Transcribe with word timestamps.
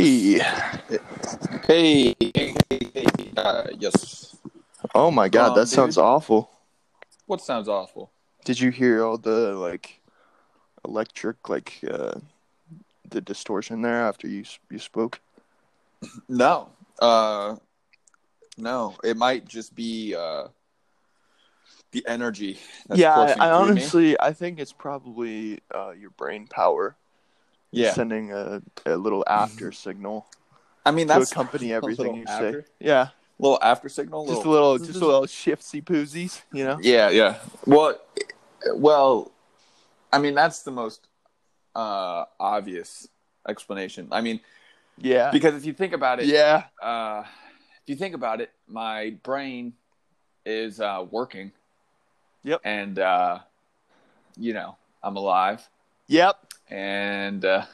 Hey. 0.00 0.40
Hey, 1.66 2.14
hey, 2.34 2.54
hey, 2.70 3.06
uh, 3.36 3.64
yes. 3.78 4.34
Oh 4.94 5.10
my 5.10 5.28
god, 5.28 5.48
Um, 5.48 5.54
that 5.56 5.66
sounds 5.66 5.98
awful. 5.98 6.50
What 7.26 7.42
sounds 7.42 7.68
awful? 7.68 8.10
Did 8.46 8.58
you 8.58 8.70
hear 8.70 9.04
all 9.04 9.18
the 9.18 9.52
like 9.52 10.00
electric 10.86 11.50
like 11.50 11.80
uh 11.88 12.18
the 13.10 13.20
distortion 13.20 13.82
there 13.82 14.00
after 14.00 14.26
you 14.26 14.44
you 14.70 14.78
spoke? 14.78 15.20
No. 16.30 16.70
Uh, 16.98 17.56
no. 18.56 18.96
It 19.04 19.18
might 19.18 19.46
just 19.46 19.74
be 19.74 20.14
uh, 20.14 20.48
the 21.92 22.02
energy. 22.06 22.58
That's 22.88 23.00
yeah, 23.00 23.12
I, 23.12 23.32
I 23.32 23.34
through 23.34 23.74
me. 23.74 23.82
honestly 23.82 24.16
I 24.18 24.32
think 24.32 24.60
it's 24.60 24.72
probably 24.72 25.60
uh 25.74 25.90
your 25.90 26.10
brain 26.10 26.46
power 26.46 26.96
Yeah. 27.72 27.92
sending 27.92 28.32
a, 28.32 28.60
a 28.86 28.96
little 28.96 29.24
after 29.28 29.70
signal 29.72 30.26
I 30.84 30.90
mean, 30.90 31.06
to 31.06 31.14
that's 31.14 31.30
accompany 31.30 31.70
a 31.72 31.76
everything 31.76 32.16
you 32.16 32.24
after, 32.26 32.62
say. 32.62 32.68
Yeah, 32.80 33.08
little 33.38 33.58
after 33.62 33.88
signal. 33.88 34.26
just 34.26 34.44
a 34.44 34.50
little 34.50 34.78
just 34.90 35.00
a 35.00 35.06
little 35.06 35.22
shiftsy 35.26 35.82
poozies, 35.82 36.42
you 36.52 36.64
know? 36.64 36.78
Yeah, 36.80 37.10
yeah. 37.10 37.36
Well, 37.66 37.98
well, 38.74 39.30
I 40.12 40.18
mean, 40.18 40.34
that's 40.34 40.62
the 40.62 40.70
most 40.70 41.06
uh, 41.76 42.24
obvious 42.40 43.08
explanation. 43.48 44.08
I 44.10 44.20
mean, 44.20 44.40
Yeah. 44.98 45.30
because 45.30 45.54
if 45.54 45.64
you 45.64 45.72
think 45.72 45.92
about 45.92 46.20
it, 46.20 46.26
Yeah. 46.26 46.64
uh, 46.82 47.22
if 47.82 47.88
you 47.88 47.96
think 47.96 48.14
about 48.14 48.40
it, 48.40 48.50
my 48.66 49.16
brain 49.22 49.74
is 50.44 50.80
uh, 50.80 51.04
working. 51.10 51.52
Yep. 52.42 52.60
And 52.64 52.98
uh, 52.98 53.38
you 54.36 54.54
know, 54.54 54.76
I'm 55.02 55.16
alive, 55.16 55.68
Yep. 56.10 56.54
and 56.68 57.44
uh, 57.44 57.66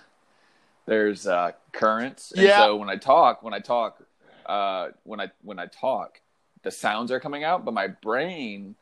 there's 0.84 1.26
uh, 1.26 1.52
currents. 1.72 2.32
And 2.32 2.42
Yeah. 2.42 2.58
So 2.58 2.76
when 2.76 2.90
I 2.90 2.96
talk, 2.96 3.42
when 3.42 3.54
I 3.54 3.60
talk, 3.60 4.02
uh, 4.44 4.88
when 5.04 5.20
I 5.20 5.30
when 5.42 5.58
I 5.58 5.66
talk, 5.66 6.20
the 6.62 6.70
sounds 6.70 7.10
are 7.10 7.18
coming 7.18 7.44
out, 7.44 7.64
but 7.64 7.72
my 7.72 7.86
brain 7.88 8.74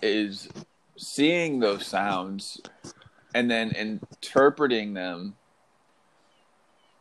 is 0.00 0.48
seeing 0.96 1.60
those 1.60 1.86
sounds 1.86 2.60
and 3.34 3.50
then 3.50 3.72
interpreting 3.72 4.94
them. 4.94 5.36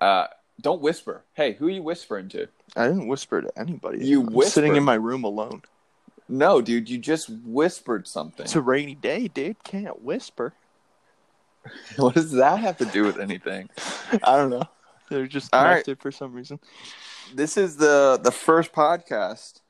Uh, 0.02 0.28
don't 0.60 0.82
whisper. 0.82 1.24
Hey, 1.34 1.54
who 1.54 1.68
are 1.68 1.72
you 1.72 1.82
whispering 1.82 2.28
to? 2.30 2.50
I 2.76 2.88
didn't 2.88 3.08
whisper 3.08 3.42
to 3.42 3.58
anybody. 3.58 4.06
You 4.06 4.22
I'm 4.22 4.42
sitting 4.42 4.76
in 4.76 4.84
my 4.84 4.96
room 4.96 5.24
alone. 5.24 5.62
No, 6.28 6.60
dude, 6.62 6.90
you 6.90 6.98
just 6.98 7.30
whispered 7.30 8.06
something. 8.06 8.44
It's 8.44 8.56
a 8.56 8.62
rainy 8.62 8.96
day, 8.96 9.30
dude. 9.30 9.64
Can't 9.64 10.02
whisper. 10.02 10.54
what 11.98 12.16
does 12.16 12.32
that 12.32 12.60
have 12.60 12.78
to 12.78 12.86
do 12.86 13.04
with 13.04 13.20
anything? 13.20 13.70
I 14.24 14.36
don't 14.38 14.50
know. 14.50 14.64
They're 15.10 15.28
just 15.28 15.54
All 15.54 15.64
right. 15.64 15.72
connected 15.84 16.00
for 16.02 16.12
some 16.12 16.34
reason. 16.34 16.60
This 17.34 17.58
is 17.58 17.78
the 17.78 18.20
the 18.22 18.32
first 18.32 18.72
podcast 18.74 19.62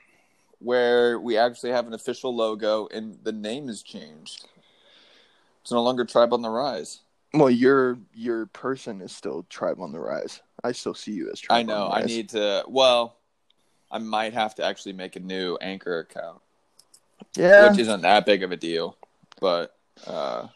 where 0.60 1.20
we 1.20 1.38
actually 1.38 1.72
have 1.72 1.88
an 1.88 1.94
official 1.94 2.36
logo 2.36 2.88
and 2.94 3.18
the 3.23 3.32
name 3.32 3.70
is 3.70 3.84
changed. 3.84 4.48
It's 5.62 5.72
no 5.72 5.84
longer 5.84 6.06
Tribe 6.06 6.34
on 6.34 6.42
the 6.42 6.50
Rise. 6.50 7.02
Well, 7.34 7.50
your 7.50 7.98
your 8.14 8.46
person 8.48 9.02
is 9.02 9.12
still 9.12 9.46
Tribe 9.50 9.80
on 9.82 9.92
the 9.92 10.00
Rise. 10.00 10.42
I 10.64 10.72
still 10.72 10.94
see 10.94 11.12
you 11.12 11.30
as 11.32 11.40
Tribe. 11.40 11.60
I 11.60 11.64
know. 11.64 11.86
On 11.88 11.92
the 11.92 11.98
I 11.98 12.06
need 12.06 12.30
to. 12.30 12.64
Well, 12.68 13.18
I 13.92 13.98
might 13.98 14.34
have 14.34 14.56
to 14.56 14.64
actually 14.66 14.94
make 14.94 15.16
a 15.16 15.20
new 15.20 15.58
Anchor 15.62 16.00
account, 16.00 16.40
Yeah. 17.36 17.70
which 17.70 17.80
isn't 17.80 18.02
that 18.02 18.26
big 18.26 18.44
of 18.44 18.52
a 18.52 18.58
deal. 18.58 18.98
But 19.42 19.76
uh, 20.08 20.48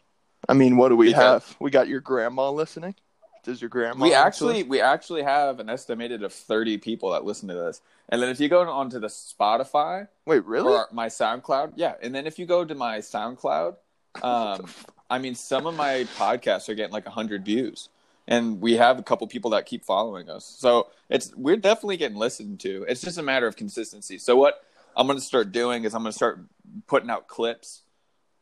I 0.48 0.54
mean, 0.54 0.78
what 0.78 0.90
do 0.90 0.95
we 0.95 1.08
Because- 1.08 1.44
have? 1.44 1.56
We 1.59 1.72
got 1.72 1.88
your 1.88 2.00
grandma 2.00 2.50
listening. 2.52 2.95
Does 3.44 3.62
your 3.62 3.70
grandma? 3.70 4.04
we 4.04 4.14
actually 4.14 4.64
we 4.64 4.82
actually 4.82 5.23
have 5.23 5.59
an 5.59 5.70
estimated 5.70 6.23
of 6.23 6.34
thirty 6.34 6.78
people 6.78 7.12
that 7.12 7.23
listen 7.23 7.48
to 7.48 7.56
this. 7.56 7.82
And 8.09 8.22
then 8.22 8.30
if 8.30 8.40
you 8.40 8.50
go 8.50 8.67
onto 8.70 9.00
the 9.00 9.08
Spotify, 9.08 10.08
wait. 10.26 10.45
Really? 10.45 10.73
or 10.73 10.88
my 10.92 11.08
SoundCloud. 11.08 11.73
Yeah, 11.76 11.94
and 12.02 12.14
then 12.14 12.28
if 12.28 12.38
you 12.38 12.45
go 12.45 12.66
to 12.66 12.76
my 12.76 12.98
SoundCloud, 12.99 13.76
um, 14.23 14.67
I 15.10 15.20
mean, 15.20 15.36
some 15.36 15.66
of 15.66 15.76
my 15.76 16.05
podcasts 16.17 16.67
are 16.70 16.76
getting 16.76 16.92
like 16.94 17.08
hundred 17.08 17.45
views, 17.45 17.89
and 18.28 18.60
we 18.60 18.73
have 18.76 18.99
a 18.99 19.04
couple 19.04 19.26
people 19.28 19.52
that 19.52 19.66
keep 19.66 19.86
following 19.86 20.30
us. 20.30 20.45
So 20.45 20.88
it's 21.10 21.33
we're 21.36 21.58
definitely 21.58 21.98
getting 21.98 22.17
listened 22.17 22.60
to. 22.61 22.86
It's 22.89 23.02
just 23.02 23.17
a 23.17 23.23
matter 23.23 23.48
of 23.48 23.55
consistency. 23.55 24.17
So 24.17 24.36
what 24.36 24.64
I'm 24.98 25.08
going 25.08 25.17
to 25.17 25.26
start 25.26 25.52
doing 25.52 25.86
is 25.86 25.95
I'm 25.95 26.02
going 26.02 26.11
to 26.11 26.16
start 26.16 26.42
putting 26.88 27.10
out 27.10 27.28
clips. 27.28 27.83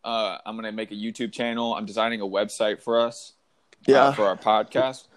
Uh, 0.08 0.38
I'm 0.46 0.56
going 0.56 0.66
to 0.66 0.72
make 0.72 0.92
a 0.92 0.96
YouTube 0.96 1.34
channel. 1.34 1.76
I'm 1.76 1.86
designing 1.86 2.22
a 2.22 2.26
website 2.26 2.82
for 2.82 3.00
us. 3.00 3.34
uh, 3.88 3.92
yeah. 3.92 4.12
for 4.14 4.26
our 4.26 4.38
podcast. 4.38 5.08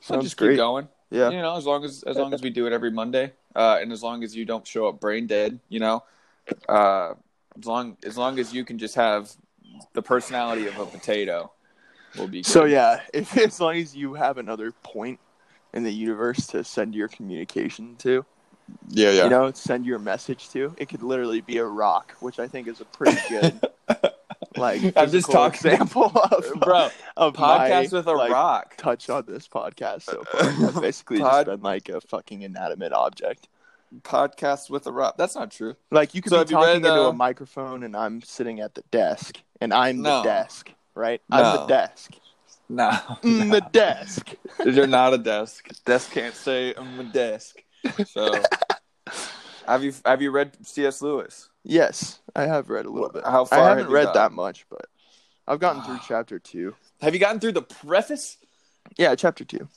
So 0.00 0.22
just 0.22 0.36
great. 0.36 0.52
keep 0.52 0.58
going 0.58 0.88
yeah. 1.10 1.30
you 1.30 1.40
know, 1.40 1.56
as 1.56 1.66
long 1.66 1.84
as 1.84 2.02
as 2.02 2.16
long 2.16 2.34
as 2.34 2.42
we 2.42 2.50
do 2.50 2.66
it 2.66 2.72
every 2.72 2.90
Monday, 2.90 3.32
uh, 3.54 3.78
and 3.80 3.92
as 3.92 4.02
long 4.02 4.24
as 4.24 4.34
you 4.34 4.44
don't 4.44 4.66
show 4.66 4.88
up 4.88 5.00
brain 5.00 5.26
dead, 5.26 5.58
you 5.68 5.80
know, 5.80 6.02
uh, 6.68 7.14
as 7.58 7.66
long 7.66 7.96
as 8.04 8.16
long 8.16 8.38
as 8.38 8.52
you 8.52 8.64
can 8.64 8.78
just 8.78 8.94
have 8.94 9.30
the 9.92 10.02
personality 10.02 10.66
of 10.66 10.78
a 10.78 10.86
potato, 10.86 11.52
will 12.16 12.28
be. 12.28 12.38
Good. 12.38 12.46
So 12.46 12.64
yeah, 12.64 13.02
if 13.14 13.36
as 13.36 13.60
long 13.60 13.76
as 13.76 13.94
you 13.94 14.14
have 14.14 14.38
another 14.38 14.72
point 14.82 15.20
in 15.72 15.84
the 15.84 15.92
universe 15.92 16.46
to 16.48 16.64
send 16.64 16.94
your 16.94 17.08
communication 17.08 17.96
to, 17.96 18.24
yeah, 18.88 19.10
yeah. 19.10 19.24
you 19.24 19.30
know, 19.30 19.52
send 19.52 19.86
your 19.86 19.98
message 19.98 20.50
to, 20.50 20.74
it 20.76 20.88
could 20.88 21.02
literally 21.02 21.40
be 21.40 21.58
a 21.58 21.64
rock, 21.64 22.16
which 22.20 22.38
I 22.38 22.48
think 22.48 22.66
is 22.66 22.80
a 22.80 22.84
pretty 22.84 23.18
good 23.28 23.60
like 24.56 24.82
I'm 24.96 25.10
just 25.10 25.30
talking- 25.30 25.70
example 25.72 26.04
of 26.30 26.44
bro, 26.60 26.88
of 27.16 27.34
podcast 27.34 27.92
my, 27.92 27.98
with 27.98 28.06
a 28.06 28.12
like, 28.12 28.32
rock. 28.32 28.76
touch 28.76 29.08
on 29.10 29.24
this 29.26 29.48
podcast 29.48 30.02
so 30.02 30.22
far. 30.24 30.68
I've 30.68 30.80
basically 30.80 31.18
Pod- 31.20 31.46
just 31.46 31.56
been 31.56 31.62
like 31.62 31.88
a 31.88 32.00
fucking 32.00 32.42
inanimate 32.42 32.92
object. 32.92 33.48
Podcast 34.02 34.68
with 34.68 34.86
a 34.86 34.92
rock. 34.92 35.16
That's 35.16 35.36
not 35.36 35.50
true. 35.52 35.76
Like 35.90 36.14
you 36.14 36.20
could 36.20 36.30
So 36.30 36.44
be 36.44 36.50
talking 36.50 36.66
read, 36.68 36.76
into 36.78 36.92
uh, 36.92 37.08
a 37.10 37.12
microphone 37.12 37.82
and 37.84 37.96
I'm 37.96 38.20
sitting 38.22 38.60
at 38.60 38.74
the 38.74 38.82
desk 38.90 39.38
and 39.60 39.72
I'm 39.72 40.02
No. 40.02 40.18
the 40.18 40.24
desk, 40.24 40.70
right? 40.94 41.22
I'm 41.30 41.56
the 41.56 41.60
No. 41.62 41.66
desk. 41.68 42.10
No, 42.68 42.90
Mm, 43.22 43.52
the 43.52 43.60
desk. 43.70 44.34
you're 44.64 44.88
not 44.88 45.14
a 45.14 45.18
desk. 45.18 45.68
Desk 45.84 46.10
can't 46.10 46.34
say 46.34 46.74
I'm 46.74 46.98
a 46.98 47.04
desk. 47.04 47.62
So, 48.06 48.32
have 49.68 49.84
you 49.84 49.92
have 50.04 50.20
you 50.20 50.32
read 50.32 50.56
C.S. 50.66 51.00
Lewis? 51.00 51.48
Yes, 51.68 52.20
I 52.36 52.46
have 52.46 52.70
read 52.70 52.86
a 52.86 52.90
little 52.90 53.08
bit. 53.08 53.24
How 53.24 53.44
far 53.44 53.58
I 53.58 53.62
have 53.62 53.70
haven't 53.78 53.90
you 53.90 53.96
read 53.96 54.04
gotten? 54.04 54.22
that 54.22 54.32
much, 54.32 54.66
but 54.70 54.86
I've 55.48 55.58
gotten 55.58 55.82
through 55.82 55.98
chapter 56.06 56.38
two. 56.38 56.76
Have 57.00 57.12
you 57.12 57.18
gotten 57.18 57.40
through 57.40 57.52
the 57.52 57.62
preface? 57.62 58.36
Yeah, 58.96 59.16
chapter 59.16 59.44
two. 59.44 59.68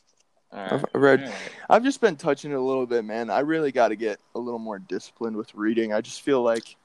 All 0.53 0.59
I've 0.72 0.85
read- 0.94 1.33
I've 1.67 1.83
just 1.83 2.00
been 2.00 2.16
touching 2.16 2.51
it 2.51 2.55
a 2.55 2.61
little 2.61 2.85
bit, 2.85 3.03
man. 3.05 3.31
I 3.31 3.39
really 3.39 3.72
got 3.72 3.88
to 3.88 3.95
get 3.95 4.19
a 4.35 4.39
little 4.39 4.59
more 4.59 4.77
disciplined 4.77 5.35
with 5.35 5.53
reading. 5.55 5.91
I 5.91 6.01
just 6.01 6.22
feel 6.22 6.44
like, 6.44 6.75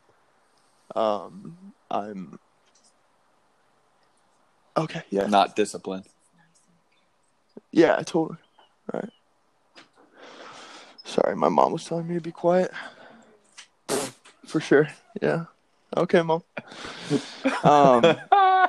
um, 0.97 1.56
I'm. 1.91 2.38
Okay. 4.78 5.03
Yeah. 5.10 5.26
Not 5.26 5.54
disciplined. 5.54 6.06
Yeah. 7.72 7.97
Totally. 7.97 8.38
All 8.92 9.00
right. 9.00 9.10
Sorry, 11.04 11.36
my 11.36 11.50
mom 11.50 11.72
was 11.72 11.84
telling 11.84 12.09
me 12.09 12.15
to 12.15 12.21
be 12.22 12.32
quiet. 12.32 12.72
For 14.54 14.60
sure. 14.60 14.88
Yeah. 15.20 15.47
Okay, 15.97 16.22
mom. 16.22 16.44
Um. 17.65 18.04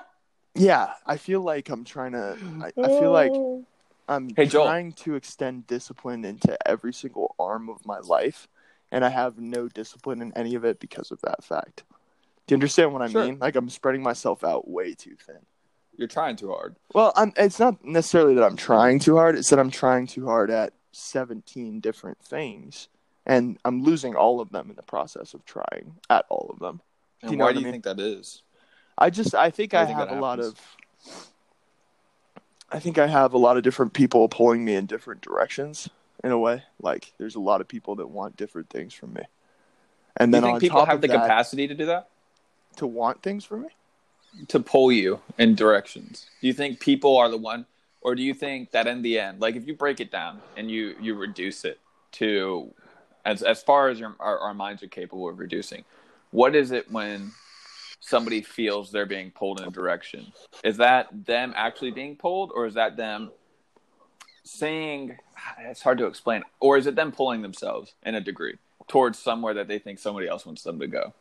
Yeah, 0.57 0.94
I 1.06 1.18
feel 1.18 1.41
like 1.41 1.69
I'm 1.69 1.84
trying 1.84 2.13
to. 2.13 2.38
I, 2.63 2.72
I 2.85 2.90
feel 2.90 3.12
like 3.12 3.34
I'm 4.09 4.34
Hey, 4.34 4.47
trying 4.47 4.94
to 4.94 5.13
extend 5.13 5.68
discipline 5.68 6.25
into 6.25 6.57
every 6.68 6.91
single 6.91 7.35
arm 7.38 7.69
of 7.69 7.85
my 7.85 8.00
life, 8.00 8.47
and 8.91 9.06
I 9.06 9.09
have 9.09 9.38
no 9.38 9.68
discipline 9.68 10.23
in 10.23 10.31
any 10.35 10.56
of 10.56 10.66
it 10.66 10.79
because 10.79 11.12
of 11.12 11.22
that 11.22 11.44
fact. 11.44 11.84
Do 12.47 12.53
you 12.53 12.56
understand 12.56 12.94
what 12.94 13.03
I 13.03 13.09
Sure. 13.09 13.25
mean? 13.25 13.38
Like 13.38 13.56
I'm 13.56 13.69
spreading 13.69 14.02
myself 14.02 14.44
out 14.44 14.67
way 14.67 14.96
too 14.96 15.17
thin. 15.23 15.46
You're 15.97 16.07
trying 16.07 16.35
too 16.35 16.50
hard. 16.52 16.78
Well, 16.96 17.13
I'm, 17.16 17.31
it's 17.38 17.59
not 17.59 17.85
necessarily 17.85 18.34
that 18.35 18.44
I'm 18.44 18.57
trying 18.57 18.97
too 19.00 19.17
hard. 19.17 19.35
It's 19.35 19.52
that 19.52 19.59
I'm 19.59 19.69
trying 19.72 20.07
too 20.07 20.26
hard 20.26 20.49
at 20.49 20.73
17 20.93 21.79
different 21.79 22.17
things, 22.20 22.88
and 23.26 23.58
I'm 23.66 23.84
losing 23.84 24.16
all 24.16 24.40
of 24.40 24.52
them 24.52 24.70
in 24.70 24.76
the 24.76 24.84
process 24.84 25.34
of 25.34 25.46
trying 25.46 25.96
at 26.10 26.26
all 26.30 26.50
of 26.54 26.60
them. 26.60 26.82
And 27.22 27.30
Do 27.30 27.34
you 27.34 27.38
know 27.38 27.46
why 27.46 27.54
do 27.54 27.58
I 27.58 27.60
you 27.60 27.66
mean? 27.66 27.74
think 27.74 27.84
that 27.86 28.00
is? 28.00 28.42
I 28.98 29.10
just 29.10 29.36
I 29.36 29.50
think 29.50 29.74
I 29.74 29.86
think 29.86 29.98
have 29.98 30.12
a 30.12 30.20
lot 30.20 30.40
of 30.40 30.60
I 32.72 32.80
think 32.80 32.98
I 32.98 33.08
have 33.08 33.34
a 33.34 33.38
lot 33.38 33.58
of 33.58 33.64
different 33.64 33.94
people 33.94 34.28
pulling 34.28 34.66
me 34.66 34.76
in 34.76 34.86
different 34.86 35.22
directions 35.22 35.90
in 36.24 36.32
a 36.32 36.38
way. 36.40 36.64
Like 36.82 37.14
there's 37.18 37.36
a 37.36 37.40
lot 37.40 37.62
of 37.62 37.68
people 37.68 37.96
that 37.96 38.08
want 38.08 38.38
different 38.38 38.70
things 38.70 38.94
from 38.94 39.14
me. 39.14 39.22
And 40.18 40.32
Do 40.32 40.38
you 40.38 40.42
then 40.42 40.52
think 40.52 40.62
people 40.62 40.86
have 40.86 41.02
the 41.02 41.08
that, 41.08 41.22
capacity 41.22 41.68
to 41.68 41.74
do 41.76 41.86
that? 41.88 42.10
to 42.78 42.88
want 42.88 43.22
things 43.22 43.46
from 43.46 43.64
me? 43.64 43.70
To 44.50 44.60
pull 44.60 44.92
you 44.92 45.22
in 45.38 45.56
directions? 45.56 46.26
Do 46.42 46.48
you 46.48 46.54
think 46.54 46.80
people 46.82 47.16
are 47.18 47.30
the 47.30 47.38
one, 47.38 47.66
or 48.02 48.16
do 48.16 48.22
you 48.22 48.34
think 48.34 48.72
that 48.72 48.86
in 48.88 49.02
the 49.02 49.18
end, 49.20 49.40
like 49.40 49.56
if 49.56 49.66
you 49.66 49.74
break 49.76 50.00
it 50.02 50.12
down 50.12 50.42
and 50.58 50.70
you 50.70 50.96
you 51.00 51.16
reduce 51.16 51.64
it 51.64 51.80
to 52.14 52.74
as 53.26 53.42
as 53.42 53.64
far 53.64 53.90
as 53.90 54.00
your, 54.00 54.16
our, 54.20 54.38
our 54.40 54.54
minds 54.54 54.84
are 54.84 54.88
capable 54.88 55.28
of 55.28 55.40
reducing, 55.40 55.84
what 56.32 56.56
is 56.56 56.72
it 56.72 56.90
when 56.92 57.32
somebody 58.00 58.42
feels 58.42 58.92
they're 58.92 59.06
being 59.06 59.32
pulled 59.32 59.60
in 59.60 59.68
a 59.68 59.72
direction? 59.72 60.32
Is 60.64 60.78
that 60.78 61.08
them 61.26 61.54
actually 61.56 61.92
being 61.92 62.16
pulled, 62.16 62.52
or 62.56 62.66
is 62.68 62.76
that 62.76 62.96
them 62.96 63.32
saying 64.44 65.18
ah, 65.38 65.56
it's 65.62 65.82
hard 65.82 65.98
to 65.98 66.06
explain, 66.06 66.44
or 66.60 66.78
is 66.78 66.86
it 66.88 66.96
them 66.96 67.12
pulling 67.12 67.42
themselves 67.42 67.96
in 68.04 68.16
a 68.16 68.22
degree 68.22 68.58
towards 68.88 69.18
somewhere 69.18 69.56
that 69.56 69.68
they 69.68 69.80
think 69.80 69.98
somebody 69.98 70.28
else 70.28 70.46
wants 70.46 70.62
them 70.62 70.80
to 70.80 70.88
go? 70.88 71.14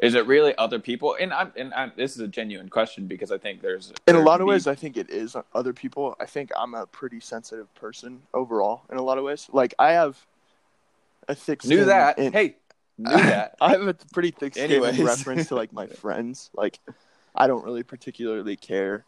Is 0.00 0.14
it 0.14 0.26
really 0.26 0.54
other 0.58 0.78
people? 0.78 1.16
And 1.18 1.32
I'm 1.32 1.52
and 1.56 1.72
I'm, 1.72 1.92
this 1.96 2.14
is 2.14 2.20
a 2.20 2.28
genuine 2.28 2.68
question 2.68 3.06
because 3.06 3.32
I 3.32 3.38
think 3.38 3.62
there's 3.62 3.94
in 4.06 4.16
a 4.16 4.20
lot 4.20 4.42
of 4.42 4.46
ways 4.46 4.66
i 4.66 4.74
think 4.74 4.98
it 4.98 5.08
is 5.08 5.36
other 5.54 5.72
people 5.72 6.14
i 6.20 6.26
think 6.26 6.50
i'm 6.58 6.74
a 6.74 6.86
pretty 6.86 7.20
sensitive 7.20 7.72
person 7.74 8.20
overall 8.34 8.82
in 8.90 8.98
a 8.98 9.02
lot 9.02 9.16
of 9.16 9.24
ways 9.24 9.48
like 9.52 9.72
i 9.78 9.92
have 9.92 10.26
a 11.28 11.34
thick 11.34 11.64
knew 11.64 11.84
that. 11.86 12.18
in- 12.18 12.32
hey, 12.32 12.56
knew 12.98 13.10
that. 13.16 13.56
i 13.60 13.70
have 13.72 13.86
a 13.86 13.94
pretty 14.12 14.30
thick 14.30 14.54
skin 14.54 14.70
Anyways. 14.70 14.98
in 14.98 15.04
reference 15.04 15.48
to 15.48 15.54
like 15.56 15.72
my 15.72 15.86
friends 16.02 16.50
like 16.54 16.78
i 17.34 17.46
don't 17.46 17.64
really 17.64 17.82
particularly 17.82 18.56
care 18.56 19.04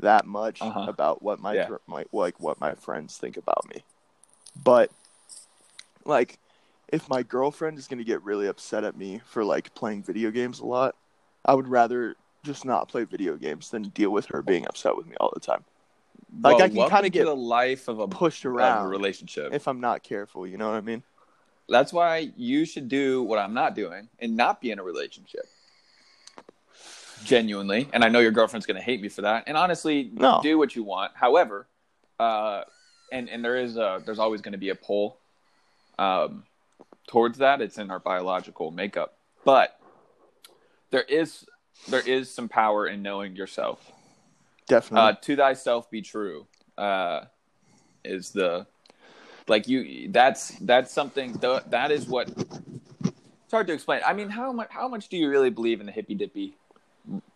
that 0.00 0.26
much 0.26 0.60
Uh-huh. 0.60 0.86
about 0.88 1.22
what 1.22 1.38
my, 1.40 1.54
Yeah. 1.54 1.68
my 1.86 2.04
like 2.12 2.38
what 2.40 2.60
my 2.60 2.74
friends 2.74 3.16
think 3.18 3.36
about 3.36 3.64
me 3.74 3.84
but 4.64 4.90
like 6.04 6.38
if 6.88 7.08
my 7.08 7.22
girlfriend 7.22 7.78
is 7.78 7.86
going 7.88 7.98
to 7.98 8.04
get 8.04 8.22
really 8.22 8.46
upset 8.48 8.84
at 8.84 8.96
me 8.96 9.20
for 9.24 9.44
like 9.44 9.74
playing 9.74 10.02
video 10.02 10.30
games 10.30 10.60
a 10.60 10.66
lot 10.66 10.94
i 11.44 11.54
would 11.54 11.68
rather 11.68 12.16
just 12.44 12.64
not 12.64 12.88
play 12.88 13.04
video 13.04 13.36
games 13.36 13.70
than 13.70 13.82
deal 13.84 14.10
with 14.10 14.26
her 14.26 14.42
being 14.42 14.66
upset 14.66 14.96
with 14.96 15.06
me 15.06 15.14
all 15.20 15.30
the 15.32 15.40
time 15.40 15.64
Like, 16.42 16.56
Well, 16.58 16.64
I 16.64 16.68
can 16.68 16.88
kinda 16.90 17.08
get 17.10 17.24
the 17.24 17.36
life 17.36 17.88
of 17.88 18.00
a 18.00 18.08
pushed 18.08 18.44
of 18.44 18.52
a 18.52 18.54
around 18.56 18.88
relationship. 18.90 19.54
if 19.54 19.68
i'm 19.68 19.80
not 19.80 20.02
careful 20.02 20.46
you 20.46 20.56
know 20.58 20.68
what 20.68 20.76
i 20.76 20.80
mean 20.80 21.02
That's 21.72 21.90
why 21.92 22.30
you 22.36 22.66
should 22.66 22.88
do 22.88 23.22
what 23.22 23.38
I'm 23.38 23.54
not 23.54 23.74
doing 23.74 24.08
and 24.18 24.36
not 24.36 24.60
be 24.60 24.70
in 24.70 24.78
a 24.78 24.82
relationship. 24.82 25.46
Genuinely, 27.24 27.88
and 27.92 28.04
I 28.04 28.08
know 28.08 28.18
your 28.18 28.30
girlfriend's 28.30 28.66
going 28.66 28.76
to 28.76 28.82
hate 28.82 29.00
me 29.00 29.08
for 29.08 29.22
that. 29.22 29.44
And 29.46 29.56
honestly, 29.56 30.10
No. 30.12 30.40
do 30.42 30.58
what 30.58 30.76
you 30.76 30.82
want. 30.82 31.12
However, 31.14 31.66
uh, 32.20 32.64
and 33.10 33.28
and 33.28 33.44
there 33.44 33.56
is 33.56 33.76
a, 33.76 34.02
there's 34.04 34.18
always 34.18 34.40
going 34.42 34.52
to 34.52 34.58
be 34.58 34.68
a 34.70 34.74
pull 34.74 35.18
um, 35.98 36.42
towards 37.06 37.38
that. 37.38 37.60
It's 37.62 37.78
in 37.78 37.90
our 37.90 38.00
biological 38.00 38.70
makeup, 38.70 39.14
but 39.44 39.80
there 40.90 41.02
is 41.02 41.46
there 41.88 42.00
is 42.00 42.28
some 42.28 42.48
power 42.48 42.86
in 42.86 43.02
knowing 43.02 43.34
yourself. 43.36 43.92
definitely 44.68 45.08
Uh, 45.08 45.12
to 45.22 45.36
thyself 45.36 45.90
be 45.90 46.02
true 46.02 46.46
uh, 46.76 47.24
is 48.04 48.30
the 48.30 48.66
like 49.48 49.68
you 49.68 50.08
that's 50.10 50.50
that's 50.60 50.92
something 50.92 51.38
th- 51.38 51.62
that 51.70 51.90
is 51.90 52.06
what 52.06 52.28
it's 52.28 53.50
hard 53.50 53.66
to 53.66 53.72
explain. 53.74 54.00
I 54.06 54.12
mean 54.12 54.30
how 54.30 54.52
much 54.52 54.68
how 54.70 54.88
much 54.88 55.08
do 55.08 55.16
you 55.16 55.28
really 55.28 55.50
believe 55.50 55.80
in 55.80 55.86
the 55.86 55.92
hippy 55.92 56.14
dippy 56.14 56.56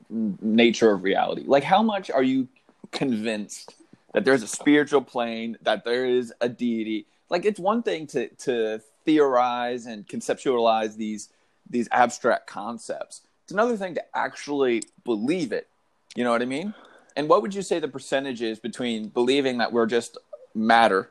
nature 0.09 0.91
of 0.91 1.03
reality? 1.03 1.45
Like 1.47 1.65
how 1.65 1.83
much 1.83 2.11
are 2.11 2.23
you 2.23 2.49
convinced 2.91 3.75
that 4.15 4.25
there's 4.25 4.43
a 4.43 4.47
spiritual 4.47 5.03
plane 5.03 5.59
that 5.63 5.85
there 5.85 6.07
is 6.07 6.33
a 6.41 6.49
deity? 6.49 7.07
Like 7.29 7.45
it's 7.45 7.61
one 7.61 7.83
thing 7.83 8.07
to 8.09 8.29
to 8.29 8.81
theorize 9.05 9.87
and 9.87 10.07
conceptualize 10.07 10.97
these 10.97 11.29
these 11.69 11.89
abstract 11.93 12.47
concepts. 12.47 13.23
It's 13.45 13.53
another 13.53 13.77
thing 13.77 13.95
to 13.95 14.05
actually 14.17 14.83
believe 15.05 15.53
it. 15.53 15.69
You 16.15 16.25
know 16.25 16.31
what 16.31 16.43
i 16.43 16.47
mean? 16.47 16.73
And 17.15 17.29
what 17.29 17.43
would 17.43 17.55
you 17.55 17.63
say 17.63 17.79
the 17.79 17.89
percentage 17.89 18.43
is 18.43 18.59
between 18.59 19.09
believing 19.09 19.59
that 19.59 19.73
we're 19.73 19.87
just 19.87 20.19
matter 20.55 21.11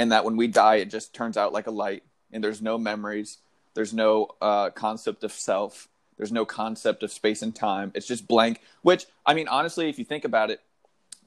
and 0.00 0.12
that 0.12 0.24
when 0.24 0.36
we 0.36 0.46
die 0.46 0.76
it 0.76 0.90
just 0.90 1.14
turns 1.14 1.36
out 1.36 1.52
like 1.52 1.66
a 1.66 1.70
light 1.70 2.02
and 2.32 2.42
there's 2.42 2.62
no 2.62 2.78
memories 2.78 3.38
there's 3.74 3.92
no 3.92 4.28
uh, 4.40 4.70
concept 4.70 5.22
of 5.22 5.32
self 5.32 5.88
there's 6.16 6.32
no 6.32 6.44
concept 6.44 7.02
of 7.02 7.12
space 7.12 7.42
and 7.42 7.54
time 7.54 7.92
it's 7.94 8.06
just 8.06 8.26
blank 8.26 8.60
which 8.82 9.06
i 9.26 9.34
mean 9.34 9.46
honestly 9.48 9.88
if 9.88 9.98
you 9.98 10.04
think 10.04 10.24
about 10.24 10.50
it 10.50 10.60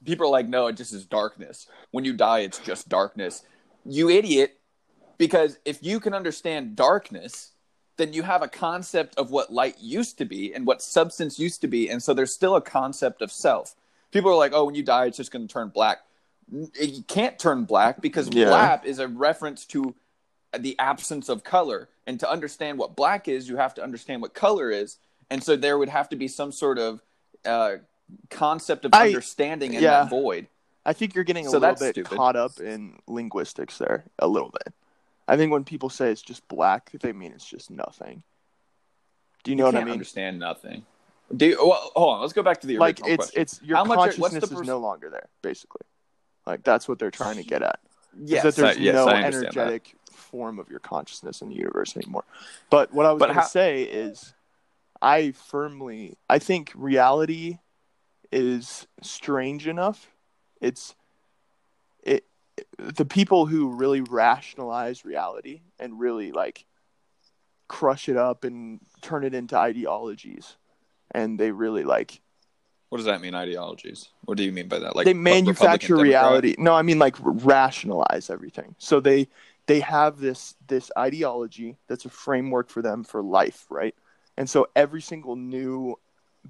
people 0.04 0.26
are 0.26 0.30
like 0.30 0.48
no 0.48 0.66
it 0.66 0.76
just 0.76 0.92
is 0.92 1.04
darkness. 1.04 1.66
When 1.90 2.04
you 2.04 2.12
die 2.12 2.40
it's 2.40 2.58
just 2.58 2.88
darkness. 2.88 3.42
You 3.84 4.08
idiot 4.08 4.58
because 5.18 5.58
if 5.64 5.82
you 5.82 6.00
can 6.00 6.14
understand 6.14 6.76
darkness 6.76 7.52
then 7.96 8.12
you 8.12 8.22
have 8.24 8.42
a 8.42 8.48
concept 8.48 9.16
of 9.16 9.30
what 9.30 9.52
light 9.52 9.76
used 9.80 10.18
to 10.18 10.24
be 10.24 10.52
and 10.52 10.66
what 10.66 10.82
substance 10.82 11.38
used 11.38 11.60
to 11.60 11.68
be 11.68 11.88
and 11.88 12.02
so 12.02 12.12
there's 12.12 12.34
still 12.34 12.56
a 12.56 12.60
concept 12.60 13.22
of 13.22 13.32
self. 13.32 13.74
People 14.10 14.30
are 14.30 14.36
like 14.36 14.52
oh 14.54 14.64
when 14.64 14.74
you 14.74 14.82
die 14.82 15.06
it's 15.06 15.16
just 15.16 15.32
going 15.32 15.46
to 15.46 15.52
turn 15.52 15.68
black 15.68 15.98
it 16.52 17.06
can't 17.08 17.38
turn 17.38 17.64
black 17.64 18.00
because 18.00 18.28
Yeah. 18.28 18.46
black 18.46 18.84
is 18.84 18.98
a 18.98 19.08
reference 19.08 19.64
to 19.66 19.94
the 20.58 20.78
absence 20.78 21.28
of 21.28 21.42
color 21.44 21.88
and 22.06 22.20
to 22.20 22.30
understand 22.30 22.78
what 22.78 22.94
black 22.94 23.26
is 23.28 23.48
you 23.48 23.56
have 23.56 23.74
to 23.74 23.82
understand 23.82 24.22
what 24.22 24.34
color 24.34 24.70
is 24.70 24.98
and 25.30 25.42
so 25.42 25.56
there 25.56 25.76
would 25.78 25.88
have 25.88 26.08
to 26.10 26.16
be 26.16 26.28
some 26.28 26.52
sort 26.52 26.78
of 26.78 27.00
uh, 27.44 27.76
concept 28.30 28.84
of 28.84 28.94
I- 28.94 29.06
understanding 29.08 29.74
in 29.74 29.82
yeah. 29.82 30.02
that 30.02 30.10
void 30.10 30.46
I 30.86 30.92
think 30.92 31.14
you're 31.14 31.24
getting 31.24 31.46
a 31.46 31.50
So 31.50 31.58
little 31.58 31.76
bit 31.76 31.94
stupid. 31.94 32.14
caught 32.16 32.36
up 32.36 32.60
in 32.60 32.98
linguistics 33.06 33.78
there, 33.78 34.04
a 34.18 34.28
little 34.28 34.50
bit. 34.50 34.74
I 35.26 35.38
think 35.38 35.50
when 35.50 35.64
people 35.64 35.88
say 35.88 36.10
it's 36.12 36.20
just 36.20 36.46
black, 36.46 36.90
they 37.00 37.14
mean 37.14 37.32
it's 37.32 37.48
just 37.48 37.70
nothing. 37.70 38.22
Do 39.44 39.50
you 39.50 39.56
know 39.56 39.62
you 39.62 39.72
what 39.72 39.76
I 39.76 39.84
mean? 39.84 39.92
understand 39.92 40.38
nothing 40.38 40.84
do 41.34 41.46
you, 41.46 41.56
well, 41.66 41.90
hold 41.96 42.16
on 42.16 42.20
let's 42.20 42.34
go 42.34 42.42
back 42.42 42.60
to 42.60 42.66
the 42.66 42.76
Like 42.76 42.96
original 43.00 43.14
it's 43.14 43.24
question. 43.30 43.40
it's 43.42 43.62
your 43.62 43.78
How 43.78 43.84
much- 43.84 43.96
what's 43.96 44.16
the 44.16 44.40
consciousness 44.40 44.60
is 44.60 44.66
no 44.66 44.78
longer 44.78 45.08
there, 45.08 45.26
basically. 45.40 45.80
Like 46.46 46.62
that's 46.62 46.88
what 46.88 46.98
they're 46.98 47.10
trying 47.10 47.36
to 47.36 47.42
get 47.42 47.62
at. 47.62 47.80
is 48.22 48.30
yes, 48.30 48.42
that 48.42 48.56
there's 48.56 48.76
I, 48.76 48.80
yes, 48.80 48.94
no 48.94 49.08
understand 49.08 49.34
that. 49.34 49.56
energetic 49.56 49.94
form 50.10 50.58
of 50.58 50.68
your 50.68 50.80
consciousness 50.80 51.42
in 51.42 51.48
the 51.48 51.54
universe 51.54 51.96
anymore. 51.96 52.24
But 52.70 52.92
what 52.92 53.06
I 53.06 53.12
was 53.12 53.20
going 53.20 53.34
to 53.34 53.40
how- 53.40 53.46
say 53.46 53.82
is, 53.82 54.34
I 55.00 55.32
firmly, 55.32 56.16
I 56.28 56.38
think 56.38 56.72
reality 56.74 57.58
is 58.32 58.86
strange 59.02 59.66
enough. 59.68 60.10
It's 60.60 60.94
it 62.02 62.24
the 62.78 63.04
people 63.04 63.46
who 63.46 63.68
really 63.68 64.00
rationalize 64.00 65.04
reality 65.04 65.62
and 65.78 65.98
really 66.00 66.32
like 66.32 66.64
crush 67.68 68.08
it 68.08 68.16
up 68.16 68.44
and 68.44 68.80
turn 69.02 69.24
it 69.24 69.34
into 69.34 69.56
ideologies, 69.56 70.56
and 71.10 71.38
they 71.38 71.50
really 71.50 71.84
like 71.84 72.20
What 72.94 72.98
does 72.98 73.06
that 73.06 73.20
mean, 73.20 73.34
ideologies? 73.34 74.10
What 74.24 74.38
do 74.38 74.44
you 74.44 74.52
mean 74.52 74.68
by 74.68 74.78
that? 74.78 74.94
Like 74.94 75.04
they 75.04 75.14
manufacture 75.14 75.96
reality. 75.96 76.54
No, 76.58 76.74
I 76.74 76.82
mean 76.82 77.00
like 77.00 77.16
rationalize 77.18 78.30
everything. 78.30 78.76
So 78.78 79.00
they 79.00 79.26
they 79.66 79.80
have 79.80 80.20
this 80.20 80.54
this 80.68 80.92
ideology 80.96 81.76
that's 81.88 82.04
a 82.04 82.08
framework 82.08 82.68
for 82.68 82.82
them 82.82 83.02
for 83.02 83.20
life, 83.20 83.66
right? 83.68 83.96
And 84.36 84.48
so 84.48 84.68
every 84.76 85.02
single 85.02 85.34
new 85.34 85.98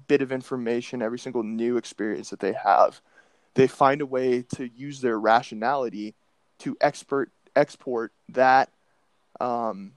bit 0.07 0.21
of 0.21 0.31
information, 0.31 1.01
every 1.01 1.17
single 1.17 1.41
new 1.41 1.77
experience 1.77 2.29
that 2.29 2.41
they 2.41 2.53
have, 2.53 3.01
they 3.55 3.65
find 3.65 4.01
a 4.01 4.05
way 4.05 4.43
to 4.55 4.69
use 4.69 5.01
their 5.01 5.19
rationality 5.19 6.13
to 6.59 6.77
expert 6.79 7.31
export 7.55 8.11
that 8.29 8.69
um, 9.41 9.93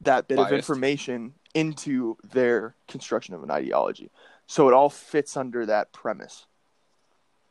that 0.00 0.28
bit 0.28 0.38
of 0.38 0.52
information 0.52 1.34
into 1.54 2.16
their 2.22 2.76
construction 2.86 3.34
of 3.34 3.42
an 3.42 3.50
ideology. 3.50 4.12
So 4.46 4.68
it 4.68 4.74
all 4.74 4.90
fits 4.90 5.36
under 5.36 5.66
that 5.66 5.92
premise, 5.92 6.46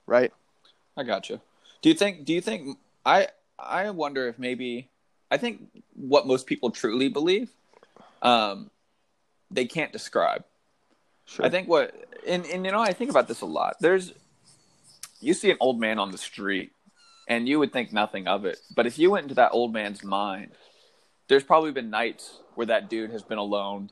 right? 0.06 0.32
I 0.96 1.04
got 1.04 1.30
you. 1.30 1.42
Do 1.82 1.90
you 1.90 1.96
think? 1.96 2.26
Do 2.26 2.34
you 2.34 2.42
think? 2.42 2.78
I 3.06 3.28
I 3.58 3.90
wonder 3.90 4.28
if 4.28 4.38
maybe 4.38 4.90
I 5.32 5.38
think 5.38 5.68
what 5.96 6.28
most 6.28 6.46
people 6.46 6.70
truly 6.72 7.10
believe, 7.10 7.50
um, 8.22 8.70
they 9.50 9.66
can't 9.66 9.92
describe. 9.92 10.44
Sure. 11.26 11.46
I 11.46 11.50
think 11.50 11.68
what 11.68 11.94
and 12.28 12.46
and 12.46 12.66
you 12.66 12.72
know 12.72 12.82
I 12.82 12.94
think 12.94 13.10
about 13.10 13.28
this 13.28 13.42
a 13.42 13.46
lot. 13.46 13.78
There's 13.80 14.14
you 15.20 15.34
see 15.34 15.50
an 15.52 15.58
old 15.60 15.80
man 15.80 16.00
on 16.00 16.12
the 16.12 16.18
street 16.18 16.72
and 17.28 17.48
you 17.48 17.60
would 17.60 17.72
think 17.72 17.94
nothing 17.94 18.28
of 18.28 18.46
it. 18.46 18.60
But 18.76 18.86
if 18.86 19.00
you 19.00 19.12
went 19.12 19.24
into 19.24 19.36
that 19.36 19.52
old 19.52 19.74
man's 19.74 20.04
mind, 20.04 20.52
there's 21.30 21.44
probably 21.44 21.72
been 21.72 21.90
nights 21.90 22.40
where 22.56 22.68
that 22.68 22.90
dude 22.90 23.12
has 23.12 23.24
been 23.24 23.38
alone 23.38 23.90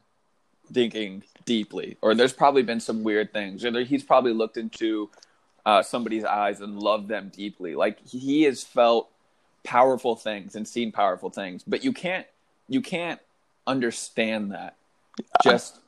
thinking 0.73 1.23
deeply. 1.45 1.97
Or 2.01 2.15
there's 2.15 2.33
probably 2.33 2.63
been 2.63 2.79
some 2.79 3.03
weird 3.03 3.33
things. 3.33 3.65
Or 3.65 3.83
he's 3.83 4.03
probably 4.03 4.33
looked 4.33 4.57
into 4.57 5.09
uh, 5.65 5.83
somebody's 5.83 6.23
eyes 6.23 6.61
and 6.61 6.79
loved 6.79 7.07
them 7.07 7.31
deeply. 7.33 7.75
Like 7.75 8.05
he 8.07 8.43
has 8.43 8.63
felt 8.63 9.09
powerful 9.63 10.15
things 10.15 10.55
and 10.55 10.67
seen 10.67 10.91
powerful 10.91 11.29
things. 11.29 11.63
But 11.65 11.83
you 11.83 11.93
can't 11.93 12.25
you 12.67 12.81
can't 12.81 13.19
understand 13.67 14.51
that. 14.51 14.75
Just 15.43 15.79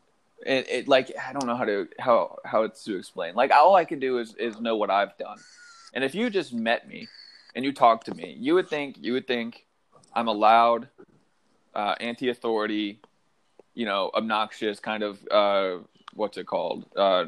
it, 0.46 0.68
it 0.70 0.88
like 0.88 1.12
i 1.18 1.32
don't 1.32 1.46
know 1.46 1.56
how 1.56 1.66
to 1.66 1.88
how 2.00 2.38
how 2.46 2.64
it's 2.64 2.84
to 2.84 2.98
explain. 2.98 3.36
Like 3.36 3.52
all 3.52 3.76
i 3.76 3.86
can 3.86 4.00
do 4.00 4.20
is 4.20 4.36
is 4.36 4.60
know 4.60 4.76
what 4.76 4.90
i've 4.90 5.18
done. 5.18 5.38
And 5.94 6.04
if 6.04 6.16
you 6.16 6.30
just 6.30 6.54
met 6.54 6.88
me 6.88 7.08
and 7.56 7.64
you 7.64 7.72
talked 7.72 8.06
to 8.08 8.16
me 8.16 8.36
you 8.40 8.56
would 8.56 8.68
think 8.68 8.98
you 9.00 9.14
would 9.14 9.28
think 9.28 9.66
i'm 10.16 10.28
a 10.28 10.32
loud 10.32 10.88
uh, 11.76 11.96
anti-authority 12.00 13.00
you 13.74 13.86
know 13.86 14.12
obnoxious 14.14 14.80
kind 14.80 15.04
of 15.04 15.20
uh, 15.30 15.78
what's 16.14 16.38
it 16.38 16.46
called? 16.46 16.86
Uh, 16.96 17.26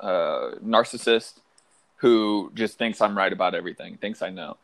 uh, 0.00 0.52
narcissist 0.64 1.34
who 1.96 2.50
just 2.54 2.76
thinks 2.76 3.00
i'm 3.00 3.16
right 3.16 3.32
about 3.32 3.54
everything 3.54 3.96
thinks 3.96 4.22
i 4.22 4.30
know. 4.30 4.56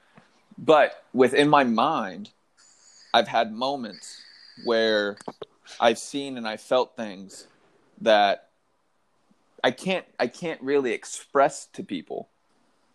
But 0.57 1.05
within 1.13 1.49
my 1.49 1.63
mind 1.65 2.31
i've 3.15 3.29
had 3.29 3.53
moments 3.53 4.21
where 4.65 5.17
I've 5.81 5.99
seen 5.99 6.37
and 6.37 6.47
I 6.47 6.57
felt 6.57 6.97
things 6.97 7.47
that 8.01 8.49
I 9.63 9.71
can't 9.71 10.07
I 10.19 10.27
can't 10.27 10.61
really 10.63 10.93
express 10.93 11.67
to 11.75 11.83
people. 11.83 12.29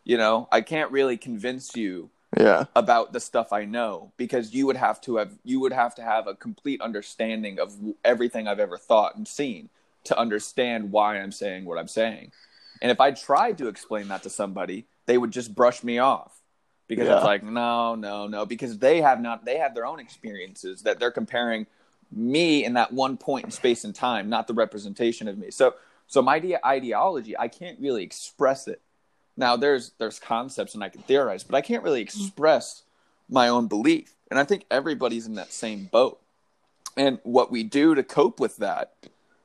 You 0.04 0.18
know, 0.18 0.48
I 0.52 0.62
can't 0.62 0.92
really 0.92 1.18
convince 1.18 1.76
you 1.76 2.10
Yeah. 2.38 2.66
about 2.76 3.14
the 3.14 3.20
stuff 3.20 3.54
I 3.54 3.66
know 3.66 4.12
because 4.18 4.54
you 4.54 4.66
would 4.68 4.78
have 4.78 5.00
to 5.02 5.18
have 5.18 5.34
you 5.44 5.60
would 5.60 5.74
have 5.74 5.96
to 5.96 6.02
have 6.04 6.28
a 6.28 6.36
complete 6.36 6.82
understanding 6.82 7.60
of 7.60 7.74
everything 8.04 8.48
I've 8.48 8.60
ever 8.60 8.78
thought 8.78 9.16
and 9.16 9.28
seen 9.28 9.70
to 10.06 10.18
understand 10.18 10.92
why 10.92 11.20
I'm 11.20 11.32
saying 11.32 11.66
what 11.66 11.78
I'm 11.78 11.88
saying. 11.88 12.32
And 12.82 12.92
if 12.92 13.00
I 13.00 13.12
tried 13.12 13.58
to 13.60 13.68
explain 13.68 14.08
that 14.10 14.24
to 14.24 14.30
somebody, 14.30 14.86
they 15.06 15.18
would 15.18 15.32
just 15.32 15.54
brush 15.56 15.84
me 15.84 16.00
off 16.00 16.42
because 16.88 17.08
Yeah. 17.08 17.16
it's 17.18 17.26
like 17.26 17.44
no, 17.44 17.96
no, 17.96 18.28
no 18.28 18.46
because 18.46 18.78
they 18.80 19.02
have 19.02 19.22
not 19.22 19.46
they 19.46 19.58
have 19.58 19.76
their 19.76 19.86
own 19.86 20.00
experiences 20.00 20.82
that 20.84 21.00
they're 21.00 21.12
comparing 21.12 21.68
me 22.12 22.64
in 22.64 22.74
that 22.74 22.92
one 22.94 23.18
point 23.18 23.46
in 23.46 23.52
space 23.52 23.84
and 23.84 23.96
time, 23.96 24.30
not 24.30 24.48
the 24.48 24.54
representation 24.54 25.28
of 25.28 25.38
me. 25.38 25.52
So 25.52 25.76
so 26.08 26.22
my 26.22 26.36
ide- 26.36 26.60
ideology, 26.66 27.38
I 27.38 27.48
can't 27.48 27.80
really 27.80 28.04
express 28.04 28.68
it. 28.68 28.82
Now 29.36 29.56
there's 29.56 29.92
there's 29.98 30.20
concepts 30.20 30.76
and 30.76 30.84
I 30.84 30.90
can 30.90 31.02
theorize, 31.02 31.44
but 31.44 31.56
I 31.56 31.62
can't 31.62 31.84
really 31.84 32.02
express 32.02 32.84
my 33.30 33.48
own 33.48 33.68
belief. 33.68 34.14
And 34.30 34.40
I 34.40 34.44
think 34.44 34.66
everybody's 34.72 35.26
in 35.26 35.36
that 35.36 35.52
same 35.52 35.86
boat. 35.86 36.20
And 36.96 37.20
what 37.24 37.52
we 37.52 37.64
do 37.64 37.96
to 37.96 38.04
cope 38.04 38.40
with 38.40 38.58
that 38.58 38.94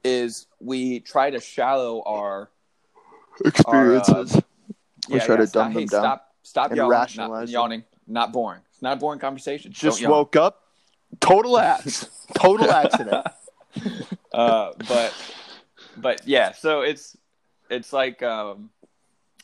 is 0.05 0.47
we 0.61 1.01
try 1.01 1.31
to 1.31 1.41
shallow 1.41 2.03
our 2.05 2.51
Experiences. 3.45 4.43
We 5.09 5.17
yeah, 5.17 5.25
try 5.25 5.35
yeah, 5.35 5.41
to 5.41 5.47
stop, 5.47 5.65
dumb 5.65 5.73
hey, 5.73 5.79
them 5.81 5.87
down 5.87 6.01
Stop, 6.01 6.35
stop 6.43 6.75
yawning. 6.75 7.17
Not, 7.17 7.49
yawning. 7.49 7.85
Not 8.07 8.33
boring. 8.33 8.61
It's 8.73 8.83
not 8.83 8.97
a 8.97 9.01
boring 9.01 9.21
conversation. 9.21 9.73
Just 9.73 10.07
woke 10.07 10.37
up. 10.37 10.63
Total 11.21 11.59
ass. 11.59 12.27
Total 12.35 12.71
accident. 12.71 13.27
uh, 14.33 14.73
but 14.89 15.15
but 15.97 16.27
yeah, 16.27 16.53
so 16.53 16.83
it's 16.83 17.17
it's 17.71 17.93
like 17.93 18.23
um, 18.23 18.71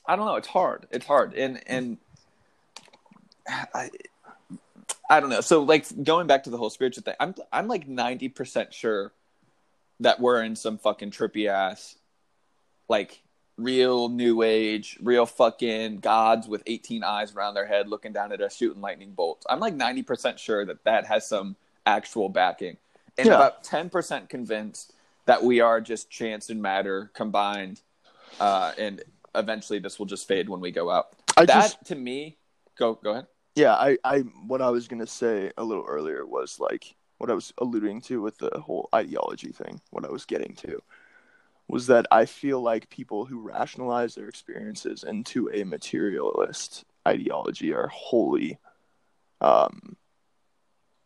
I 0.06 0.16
don't 0.16 0.26
know. 0.26 0.36
It's 0.36 0.48
hard. 0.48 0.86
It's 0.90 1.06
hard, 1.06 1.34
and 1.34 1.60
and 1.66 1.98
I 3.48 3.90
I 5.08 5.20
don't 5.20 5.30
know. 5.30 5.40
So 5.40 5.62
like 5.62 5.86
going 6.04 6.26
back 6.26 6.44
to 6.44 6.50
the 6.50 6.58
whole 6.58 6.70
spiritual 6.70 7.02
thing, 7.02 7.14
I'm 7.20 7.34
I'm 7.52 7.68
like 7.68 7.88
ninety 7.88 8.28
percent 8.28 8.72
sure 8.74 9.12
that 10.00 10.20
we're 10.20 10.42
in 10.42 10.56
some 10.56 10.78
fucking 10.78 11.10
trippy 11.12 11.48
ass 11.48 11.96
like 12.88 13.22
real 13.56 14.08
new 14.08 14.42
age, 14.42 14.98
real 15.00 15.24
fucking 15.26 15.98
gods 15.98 16.48
with 16.48 16.62
18 16.66 17.04
eyes 17.04 17.34
around 17.34 17.54
their 17.54 17.66
head 17.66 17.88
looking 17.88 18.12
down 18.12 18.32
at 18.32 18.40
us 18.40 18.56
shooting 18.56 18.82
lightning 18.82 19.12
bolts. 19.12 19.46
I'm 19.48 19.60
like 19.60 19.74
90% 19.74 20.38
sure 20.38 20.64
that 20.66 20.82
that 20.84 21.06
has 21.06 21.26
some 21.26 21.54
actual 21.86 22.28
backing. 22.28 22.76
And 23.16 23.28
Yeah. 23.28 23.36
about 23.36 23.62
10% 23.62 24.28
convinced 24.28 24.92
that 25.26 25.44
we 25.44 25.60
are 25.60 25.80
just 25.80 26.10
chance 26.10 26.50
and 26.50 26.60
matter 26.60 27.10
combined. 27.14 27.80
Uh, 28.40 28.72
and 28.76 29.02
eventually 29.34 29.78
this 29.78 29.98
will 29.98 30.06
just 30.06 30.28
fade 30.28 30.48
when 30.48 30.60
we 30.60 30.70
go 30.70 30.90
out. 30.90 31.08
I 31.36 31.46
that 31.46 31.62
just 31.62 31.84
to 31.86 31.94
me, 31.94 32.38
go, 32.78 32.94
go 32.94 33.12
ahead. 33.12 33.26
yeah, 33.54 33.74
I, 33.74 33.98
I 34.04 34.20
what 34.46 34.62
I 34.62 34.70
was 34.70 34.88
gonna 34.88 35.06
say 35.06 35.52
a 35.56 35.64
little 35.64 35.84
earlier 35.86 36.26
was 36.26 36.58
like 36.58 36.94
what 37.18 37.30
I 37.30 37.34
was 37.34 37.52
alluding 37.58 38.00
to 38.02 38.20
with 38.20 38.38
the 38.38 38.60
whole 38.60 38.88
ideology 38.94 39.52
thing, 39.52 39.80
what 39.90 40.04
I 40.04 40.10
was 40.10 40.24
getting 40.24 40.54
to 40.56 40.82
was 41.68 41.86
that 41.86 42.06
I 42.10 42.26
feel 42.26 42.60
like 42.60 42.90
people 42.90 43.24
who 43.24 43.40
rationalize 43.40 44.14
their 44.14 44.28
experiences 44.28 45.04
into 45.04 45.50
a 45.52 45.64
materialist 45.64 46.84
ideology 47.06 47.72
are 47.72 47.88
wholly 47.88 48.58
um 49.40 49.96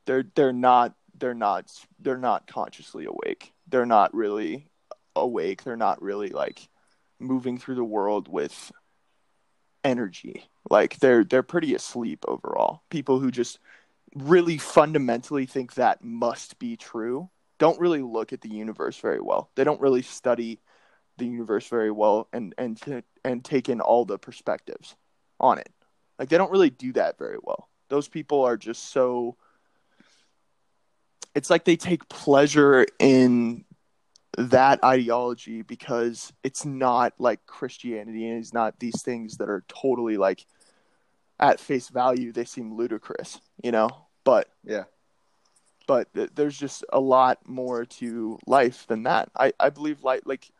they're 0.06 0.24
they're 0.34 0.52
not 0.52 0.94
they're 1.18 1.34
not 1.34 1.70
they're 2.00 2.16
not 2.16 2.46
consciously 2.46 3.04
awake. 3.04 3.52
They're 3.68 3.86
not 3.86 4.14
really 4.14 4.68
awake. 5.14 5.64
They're 5.64 5.76
not 5.76 6.02
really 6.02 6.30
like 6.30 6.68
moving 7.18 7.58
through 7.58 7.76
the 7.76 7.84
world 7.84 8.28
with 8.28 8.72
energy. 9.84 10.44
Like 10.70 10.98
they're 10.98 11.24
they're 11.24 11.42
pretty 11.42 11.74
asleep 11.74 12.24
overall. 12.28 12.82
People 12.90 13.18
who 13.18 13.30
just 13.30 13.58
really 14.14 14.58
fundamentally 14.58 15.46
think 15.46 15.74
that 15.74 16.02
must 16.02 16.58
be 16.58 16.76
true 16.76 17.28
don't 17.58 17.80
really 17.80 18.02
look 18.02 18.32
at 18.32 18.40
the 18.40 18.48
universe 18.48 18.96
very 18.98 19.20
well. 19.20 19.50
They 19.54 19.64
don't 19.64 19.80
really 19.80 20.02
study 20.02 20.60
the 21.18 21.26
universe 21.26 21.66
very 21.66 21.90
well 21.90 22.28
and 22.32 22.54
and 22.56 23.02
and 23.24 23.44
take 23.44 23.68
in 23.68 23.80
all 23.80 24.04
the 24.04 24.18
perspectives 24.18 24.94
on 25.40 25.58
it. 25.58 25.70
Like 26.18 26.28
they 26.28 26.38
don't 26.38 26.52
really 26.52 26.70
do 26.70 26.92
that 26.92 27.18
very 27.18 27.38
well. 27.42 27.68
Those 27.88 28.08
people 28.08 28.44
are 28.44 28.56
just 28.56 28.90
so 28.90 29.36
it's 31.34 31.50
like 31.50 31.64
they 31.64 31.76
take 31.76 32.08
pleasure 32.08 32.86
in 32.98 33.64
that 34.38 34.82
ideology 34.84 35.62
because 35.62 36.32
it's 36.44 36.64
not 36.64 37.12
like 37.18 37.44
Christianity 37.46 38.28
and 38.28 38.38
it's 38.38 38.52
not 38.52 38.78
these 38.78 39.02
things 39.02 39.38
that 39.38 39.48
are 39.48 39.64
totally 39.66 40.16
like 40.16 40.46
at 41.40 41.58
face 41.58 41.88
value 41.88 42.32
they 42.32 42.44
seem 42.44 42.76
ludicrous, 42.76 43.40
you 43.62 43.72
know? 43.72 43.88
But 44.22 44.48
Yeah. 44.62 44.84
but 45.88 46.12
th- 46.14 46.30
there's 46.36 46.56
just 46.56 46.84
a 46.92 47.00
lot 47.00 47.38
more 47.48 47.84
to 47.84 48.38
life 48.46 48.86
than 48.86 49.02
that. 49.04 49.28
I 49.36 49.52
I 49.58 49.70
believe 49.70 50.04
like 50.04 50.22
like 50.24 50.50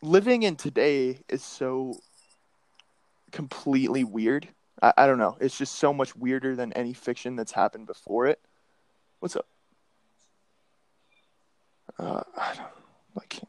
living 0.00 0.42
in 0.42 0.56
today 0.56 1.18
is 1.28 1.44
so 1.44 2.00
completely 3.32 4.02
weird. 4.02 4.48
I, 4.80 4.94
I 4.96 5.06
don't 5.06 5.18
know. 5.18 5.36
It's 5.40 5.58
just 5.58 5.74
so 5.74 5.92
much 5.92 6.16
weirder 6.16 6.56
than 6.56 6.72
any 6.72 6.94
fiction 6.94 7.36
that's 7.36 7.52
happened 7.52 7.86
before 7.86 8.26
it. 8.28 8.40
What's 9.20 9.36
up? 9.36 9.46
Uh, 11.98 12.22
I 12.36 12.54
don't 12.54 12.66
like. 13.16 13.40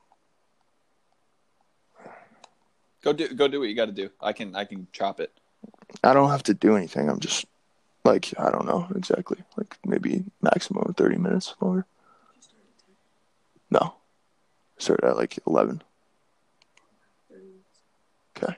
Go 3.03 3.13
do, 3.13 3.27
go 3.33 3.47
do 3.47 3.59
what 3.59 3.69
you 3.69 3.75
got 3.75 3.88
to 3.88 3.91
do. 3.91 4.09
I 4.21 4.31
can, 4.33 4.55
I 4.55 4.65
can 4.65 4.88
chop 4.91 5.19
it. 5.19 5.31
I 6.03 6.13
don't 6.13 6.29
have 6.29 6.43
to 6.43 6.53
do 6.53 6.75
anything. 6.75 7.09
I'm 7.09 7.19
just 7.19 7.45
like 8.03 8.33
I 8.38 8.50
don't 8.51 8.65
know 8.65 8.88
exactly. 8.95 9.38
Like 9.57 9.77
maybe 9.85 10.23
maximum 10.41 10.93
thirty 10.93 11.17
minutes 11.17 11.55
longer. 11.62 11.85
No, 13.69 13.95
start 14.77 15.03
at 15.03 15.17
like 15.17 15.39
eleven. 15.47 15.81
Okay, 18.35 18.55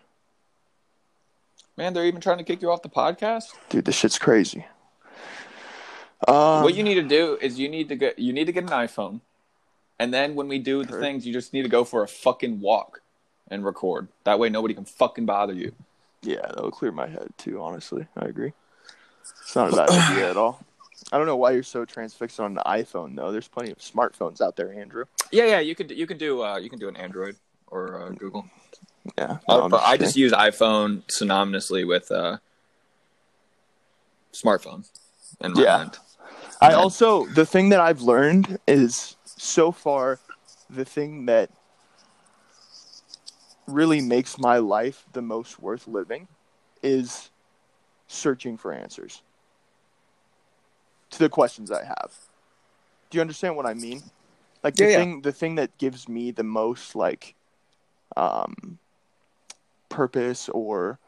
Man, 1.77 1.93
they're 1.93 2.05
even 2.05 2.21
trying 2.21 2.37
to 2.37 2.43
kick 2.43 2.61
you 2.61 2.71
off 2.71 2.81
the 2.81 2.89
podcast. 2.89 3.53
dude, 3.69 3.85
this 3.85 3.95
shit's 3.95 4.17
crazy. 4.17 4.65
Um, 6.27 6.63
what 6.63 6.73
you 6.73 6.83
need 6.83 6.95
to 6.95 7.03
do 7.03 7.37
is 7.41 7.59
you 7.59 7.67
need 7.67 7.89
to 7.89 7.95
get 7.95 8.17
you 8.17 8.31
need 8.33 8.45
to 8.45 8.51
get 8.53 8.63
an 8.63 8.69
iPhone, 8.69 9.19
and 9.99 10.13
then 10.13 10.35
when 10.35 10.47
we 10.47 10.59
do 10.59 10.83
the 10.83 10.99
things, 10.99 11.25
you 11.25 11.33
just 11.33 11.53
need 11.53 11.63
to 11.63 11.69
go 11.69 11.83
for 11.83 12.03
a 12.03 12.07
fucking 12.07 12.59
walk 12.61 13.01
and 13.49 13.63
record. 13.63 14.07
That 14.23 14.39
way, 14.39 14.49
nobody 14.49 14.73
can 14.73 14.85
fucking 14.85 15.25
bother 15.25 15.53
you. 15.53 15.71
Yeah, 16.21 16.41
that'll 16.41 16.71
clear 16.71 16.91
my 16.91 17.07
head 17.07 17.29
too. 17.37 17.61
Honestly, 17.61 18.07
I 18.17 18.25
agree. 18.25 18.53
It's 19.41 19.55
not 19.55 19.71
a 19.71 19.75
bad 19.75 19.89
idea 20.11 20.29
at 20.29 20.37
all. 20.37 20.59
I 21.11 21.17
don't 21.17 21.27
know 21.27 21.35
why 21.35 21.51
you're 21.51 21.61
so 21.63 21.85
transfixed 21.85 22.39
on 22.39 22.55
the 22.55 22.63
iPhone 22.65 23.15
though. 23.15 23.31
There's 23.31 23.47
plenty 23.47 23.71
of 23.71 23.77
smartphones 23.77 24.41
out 24.41 24.55
there, 24.55 24.73
Andrew. 24.73 25.05
Yeah, 25.31 25.45
yeah, 25.45 25.59
you 25.59 25.75
could 25.75 25.91
you 25.91 26.07
can 26.07 26.17
do 26.17 26.43
uh, 26.43 26.57
you 26.57 26.69
can 26.69 26.79
do 26.79 26.87
an 26.87 26.95
Android 26.95 27.35
or 27.67 28.01
uh, 28.01 28.09
Google. 28.09 28.45
Yeah, 29.17 29.37
Uh, 29.47 29.57
no, 29.57 29.63
I'm 29.65 29.69
but 29.71 29.83
I 29.83 29.97
just 29.97 30.15
use 30.15 30.31
iPhone 30.31 31.03
synonymously 31.03 31.87
with 31.87 32.11
uh, 32.11 32.37
smartphone. 34.33 34.87
In 35.41 35.53
my 35.53 35.61
Yeah. 35.63 35.77
mind. 35.77 35.97
I 36.61 36.73
also 36.73 37.25
the 37.27 37.45
thing 37.45 37.69
that 37.69 37.79
I've 37.79 38.01
learned 38.01 38.57
is 38.67 39.15
so 39.37 39.71
far 39.71 40.19
the 40.69 40.85
thing 40.85 41.25
that 41.25 41.49
really 43.67 44.01
makes 44.01 44.37
my 44.37 44.57
life 44.57 45.05
the 45.13 45.21
most 45.21 45.59
worth 45.59 45.87
living 45.87 46.27
is 46.83 47.31
searching 48.07 48.57
for 48.57 48.71
answers 48.73 49.21
to 51.09 51.19
the 51.19 51.29
questions 51.29 51.71
I 51.71 51.83
have. 51.85 52.11
Do 53.09 53.17
you 53.17 53.21
understand 53.21 53.55
what 53.55 53.65
I 53.65 53.73
mean? 53.73 54.03
Like 54.63 54.77
the 54.77 54.85
Yeah, 54.85 54.89
yeah. 54.89 55.05
thing 55.05 55.21
the 55.21 55.31
thing 55.31 55.55
that 55.55 55.77
gives 55.77 56.07
me 56.09 56.31
the 56.31 56.43
most 56.43 56.95
like 56.95 57.35
um 58.15 58.79
purpose 59.89 60.49
or 60.49 60.99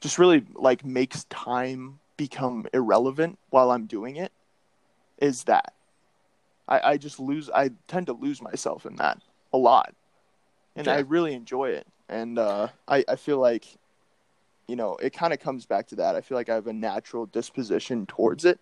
just 0.00 0.18
really 0.18 0.44
like 0.54 0.84
makes 0.84 1.24
time 1.24 1.98
become 2.16 2.66
irrelevant 2.72 3.38
while 3.50 3.70
I'm 3.70 3.86
doing 3.86 4.16
it 4.16 4.32
is 5.18 5.44
that. 5.44 5.72
I, 6.68 6.92
I 6.92 6.96
just 6.96 7.18
lose 7.18 7.50
I 7.50 7.70
tend 7.86 8.06
to 8.06 8.12
lose 8.12 8.40
myself 8.42 8.86
in 8.86 8.96
that 8.96 9.20
a 9.52 9.58
lot. 9.58 9.94
And 10.76 10.86
I 10.86 11.00
really 11.00 11.34
enjoy 11.34 11.70
it. 11.70 11.86
And 12.08 12.38
uh, 12.38 12.68
I, 12.86 13.04
I 13.08 13.16
feel 13.16 13.38
like 13.38 13.66
you 14.68 14.76
know, 14.76 14.96
it 14.96 15.14
kind 15.14 15.32
of 15.32 15.40
comes 15.40 15.64
back 15.64 15.88
to 15.88 15.96
that. 15.96 16.14
I 16.14 16.20
feel 16.20 16.36
like 16.36 16.50
I 16.50 16.54
have 16.54 16.66
a 16.66 16.72
natural 16.72 17.26
disposition 17.26 18.04
towards 18.04 18.44
it. 18.44 18.60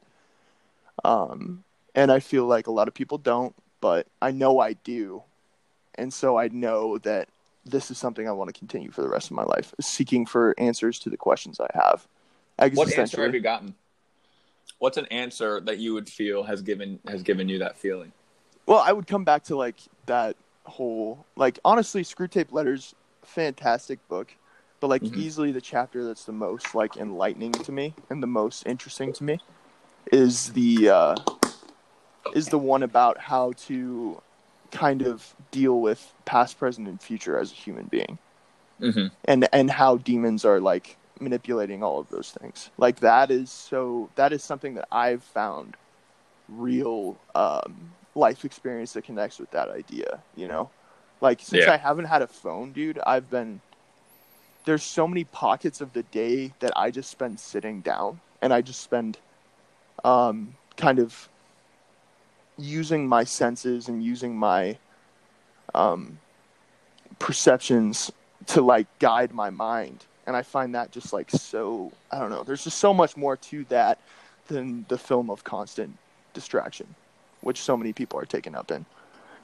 Um, 1.04 1.64
and 1.94 2.12
I 2.12 2.20
feel 2.20 2.46
like 2.46 2.68
a 2.68 2.70
lot 2.70 2.88
of 2.88 2.94
people 2.94 3.18
don't, 3.18 3.54
but 3.80 4.06
I 4.22 4.30
know 4.30 4.60
I 4.60 4.74
do. 4.74 5.24
And 5.96 6.14
so 6.14 6.38
I 6.38 6.48
know 6.48 6.98
that 6.98 7.28
this 7.64 7.90
is 7.90 7.98
something 7.98 8.28
I 8.28 8.32
want 8.32 8.54
to 8.54 8.58
continue 8.58 8.92
for 8.92 9.02
the 9.02 9.08
rest 9.08 9.30
of 9.30 9.36
my 9.36 9.42
life, 9.42 9.74
seeking 9.80 10.26
for 10.26 10.54
answers 10.58 11.00
to 11.00 11.10
the 11.10 11.16
questions 11.16 11.58
I 11.58 11.68
have. 11.74 12.06
What 12.76 12.92
answer 12.92 13.22
have 13.24 13.34
you 13.34 13.40
gotten? 13.40 13.74
What's 14.78 14.96
an 14.98 15.06
answer 15.06 15.60
that 15.62 15.78
you 15.78 15.94
would 15.94 16.08
feel 16.08 16.42
has 16.44 16.62
given 16.62 16.98
has 17.08 17.22
given 17.22 17.48
you 17.48 17.58
that 17.60 17.78
feeling? 17.78 18.12
Well, 18.66 18.78
I 18.78 18.92
would 18.92 19.06
come 19.06 19.24
back 19.24 19.44
to 19.44 19.56
like 19.56 19.80
that 20.06 20.36
whole 20.64 21.26
like 21.36 21.58
honestly, 21.64 22.02
Screwtape 22.02 22.52
Letters, 22.52 22.94
fantastic 23.24 24.06
book. 24.08 24.34
but 24.80 24.88
like 24.88 25.02
Mhm. 25.02 25.16
easily 25.16 25.52
the 25.52 25.60
chapter 25.60 26.04
that's 26.04 26.24
the 26.24 26.32
most 26.32 26.74
like 26.74 26.96
enlightening 26.98 27.52
to 27.52 27.72
me 27.72 27.94
and 28.10 28.22
the 28.22 28.26
most 28.26 28.66
interesting 28.66 29.10
to 29.14 29.24
me 29.24 29.38
is 30.12 30.52
the 30.52 30.90
uh, 30.90 31.16
is 32.34 32.48
the 32.48 32.58
one 32.58 32.82
about 32.82 33.18
how 33.18 33.52
to 33.56 34.20
kind 34.70 35.02
of 35.02 35.34
deal 35.50 35.80
with 35.80 36.12
past, 36.26 36.58
present, 36.58 36.88
and 36.88 37.00
future 37.02 37.38
as 37.38 37.50
a 37.52 37.54
human 37.54 37.86
being, 37.86 38.18
hmm 38.78 39.06
and 39.24 39.48
and 39.52 39.70
how 39.70 39.96
demons 39.96 40.44
are 40.44 40.60
like 40.60 40.98
manipulating 41.20 41.82
all 41.82 41.98
of 41.98 42.08
those 42.08 42.30
things. 42.30 42.70
Like 42.78 43.00
that 43.00 43.30
is 43.30 43.50
so 43.50 44.10
that 44.16 44.32
is 44.32 44.42
something 44.42 44.74
that 44.74 44.88
I've 44.92 45.22
found 45.22 45.76
real 46.48 47.16
um, 47.34 47.92
life 48.14 48.44
experience 48.44 48.92
that 48.92 49.04
connects 49.04 49.38
with 49.38 49.50
that 49.52 49.68
idea. 49.68 50.22
You 50.36 50.48
know, 50.48 50.70
like 51.20 51.40
since 51.40 51.66
Yeah. 51.66 51.72
I 51.72 51.76
haven't 51.76 52.06
had 52.06 52.22
a 52.22 52.26
phone, 52.26 52.72
dude, 52.72 52.98
I've 53.06 53.30
been 53.30 53.60
there's 54.64 54.82
so 54.82 55.06
many 55.06 55.24
pockets 55.24 55.80
of 55.80 55.92
the 55.92 56.02
day 56.04 56.52
that 56.58 56.72
I 56.76 56.90
just 56.90 57.10
spend 57.10 57.38
sitting 57.38 57.80
down 57.80 58.20
and 58.42 58.52
I 58.52 58.60
just 58.60 58.80
spend 58.80 59.18
um, 60.04 60.54
kind 60.76 60.98
of 60.98 61.28
using 62.58 63.06
my 63.06 63.24
senses 63.24 63.88
and 63.88 64.02
using 64.02 64.36
my 64.36 64.76
um, 65.74 66.18
perceptions 67.18 68.10
to 68.46 68.60
like 68.60 68.86
guide 68.98 69.32
my 69.32 69.50
mind. 69.50 70.04
And 70.26 70.36
I 70.36 70.42
find 70.42 70.74
that 70.74 70.90
just 70.90 71.12
like 71.12 71.30
so, 71.30 71.92
I 72.10 72.18
don't 72.18 72.30
know, 72.30 72.42
there's 72.42 72.64
just 72.64 72.78
so 72.78 72.92
much 72.92 73.16
more 73.16 73.36
to 73.36 73.64
that 73.68 73.98
than 74.48 74.84
the 74.88 74.98
film 74.98 75.30
of 75.30 75.44
constant 75.44 75.96
distraction, 76.34 76.86
which 77.40 77.60
so 77.60 77.76
many 77.76 77.92
people 77.92 78.18
are 78.18 78.24
taken 78.24 78.54
up 78.54 78.70
in, 78.70 78.84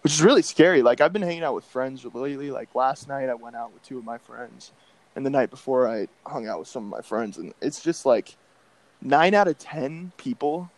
which 0.03 0.13
is 0.13 0.23
really 0.23 0.43
scary. 0.43 0.83
Like 0.83 1.01
I've 1.01 1.13
been 1.13 1.23
hanging 1.23 1.45
out 1.45 1.55
with 1.55 1.65
friends 1.65 2.05
lately. 2.05 2.51
Like 2.51 2.75
last 2.75 3.09
night 3.09 3.29
I 3.29 3.35
went 3.35 3.57
out 3.57 3.73
with 3.73 3.83
two 3.85 3.99
of 3.99 4.05
my 4.05 4.19
friends 4.19 4.73
and 5.15 5.25
the 5.25 5.31
night 5.31 5.51
before 5.51 5.89
I 5.89 6.09
hung 6.27 6.47
out 6.47 6.59
with 6.59 6.69
some 6.69 6.85
of 6.85 6.91
my 6.91 7.03
friends. 7.03 7.39
And 7.39 7.55
it's 7.61 7.83
just 7.83 8.07
like 8.07 8.35
nine 9.01 9.35
out 9.35 9.49
of 9.49 9.59
10 9.59 10.13
people 10.17 10.71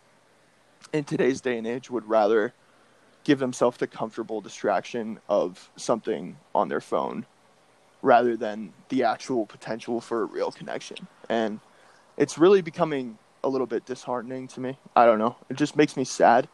in 0.93 1.03
today's 1.03 1.41
day 1.41 1.57
and 1.57 1.65
age 1.65 1.89
would 1.89 2.07
rather 2.07 2.53
give 3.23 3.39
themselves 3.39 3.77
the 3.77 3.87
comfortable 3.87 4.39
distraction 4.41 5.19
of 5.27 5.69
something 5.75 6.37
on 6.53 6.69
their 6.69 6.81
phone 6.81 7.25
rather 8.05 8.37
than 8.37 8.71
the 8.89 9.03
actual 9.03 9.47
potential 9.47 9.99
for 9.99 10.21
a 10.21 10.25
real 10.25 10.51
connection. 10.51 10.95
And 11.27 11.59
it's 12.17 12.37
really 12.37 12.61
becoming 12.61 13.17
a 13.43 13.49
little 13.49 13.65
bit 13.65 13.85
disheartening 13.85 14.47
to 14.49 14.59
me. 14.59 14.77
I 14.95 15.05
don't 15.05 15.17
know. 15.17 15.35
It 15.49 15.57
just 15.57 15.75
makes 15.75 15.97
me 15.97 16.03
sad 16.05 16.47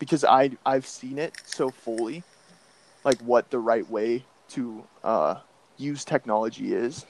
because 0.00 0.24
I 0.24 0.50
I've 0.66 0.86
seen 0.86 1.18
it 1.18 1.34
so 1.46 1.70
fully 1.70 2.24
like 3.04 3.18
what 3.20 3.50
the 3.50 3.60
right 3.60 3.88
way 3.88 4.24
to 4.50 4.84
uh, 5.04 5.36
use 5.76 6.04
technology 6.04 6.74
is 6.74 7.06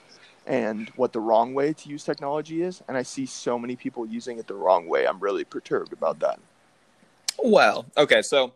and 0.47 0.91
what 0.97 1.15
the 1.15 1.21
wrong 1.21 1.55
way 1.55 1.73
to 1.73 1.89
use 1.89 2.05
technology 2.05 2.63
is 2.63 2.83
and 2.89 2.99
I 2.99 3.03
see 3.03 3.25
so 3.25 3.59
many 3.59 3.77
people 3.77 4.07
using 4.07 4.39
it 4.39 4.47
the 4.47 4.55
wrong 4.55 4.89
way. 4.89 5.07
I'm 5.07 5.21
really 5.21 5.45
perturbed 5.45 5.95
about 5.95 6.19
that. 6.21 6.39
Well, 7.43 7.87
okay, 7.97 8.21
so 8.21 8.53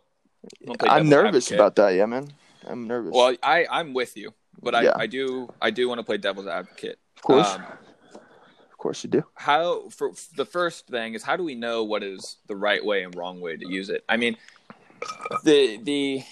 I'm 0.82 1.08
nervous 1.08 1.46
advocate. 1.46 1.58
about 1.58 1.76
that, 1.76 1.94
yeah, 1.94 2.06
man. 2.06 2.28
I'm 2.66 2.86
nervous. 2.86 3.12
Well, 3.14 3.34
I 3.42 3.66
I'm 3.70 3.94
with 3.94 4.16
you, 4.18 4.34
but 4.62 4.74
I, 4.74 4.82
Yeah. 4.82 4.92
I 4.96 5.06
do 5.06 5.52
I 5.60 5.70
do 5.70 5.88
want 5.88 5.98
to 5.98 6.04
play 6.04 6.16
devil's 6.18 6.46
advocate. 6.46 6.98
of 7.16 7.22
course, 7.22 7.48
Um, 7.54 7.62
of 8.14 8.78
course 8.78 9.02
you 9.04 9.10
do. 9.10 9.24
how 9.34 9.88
for 9.90 10.12
the 10.36 10.44
first 10.46 10.86
thing 10.86 11.14
is 11.14 11.22
how 11.22 11.36
do 11.36 11.44
we 11.44 11.54
know 11.54 11.84
what 11.84 12.02
is 12.02 12.36
the 12.46 12.56
right 12.56 12.84
way 12.84 13.02
and 13.02 13.14
wrong 13.14 13.40
way 13.40 13.56
to 13.56 13.66
use 13.68 13.90
it? 13.90 14.04
I 14.08 14.16
mean, 14.16 14.36
the 15.44 15.76
the 15.82 16.22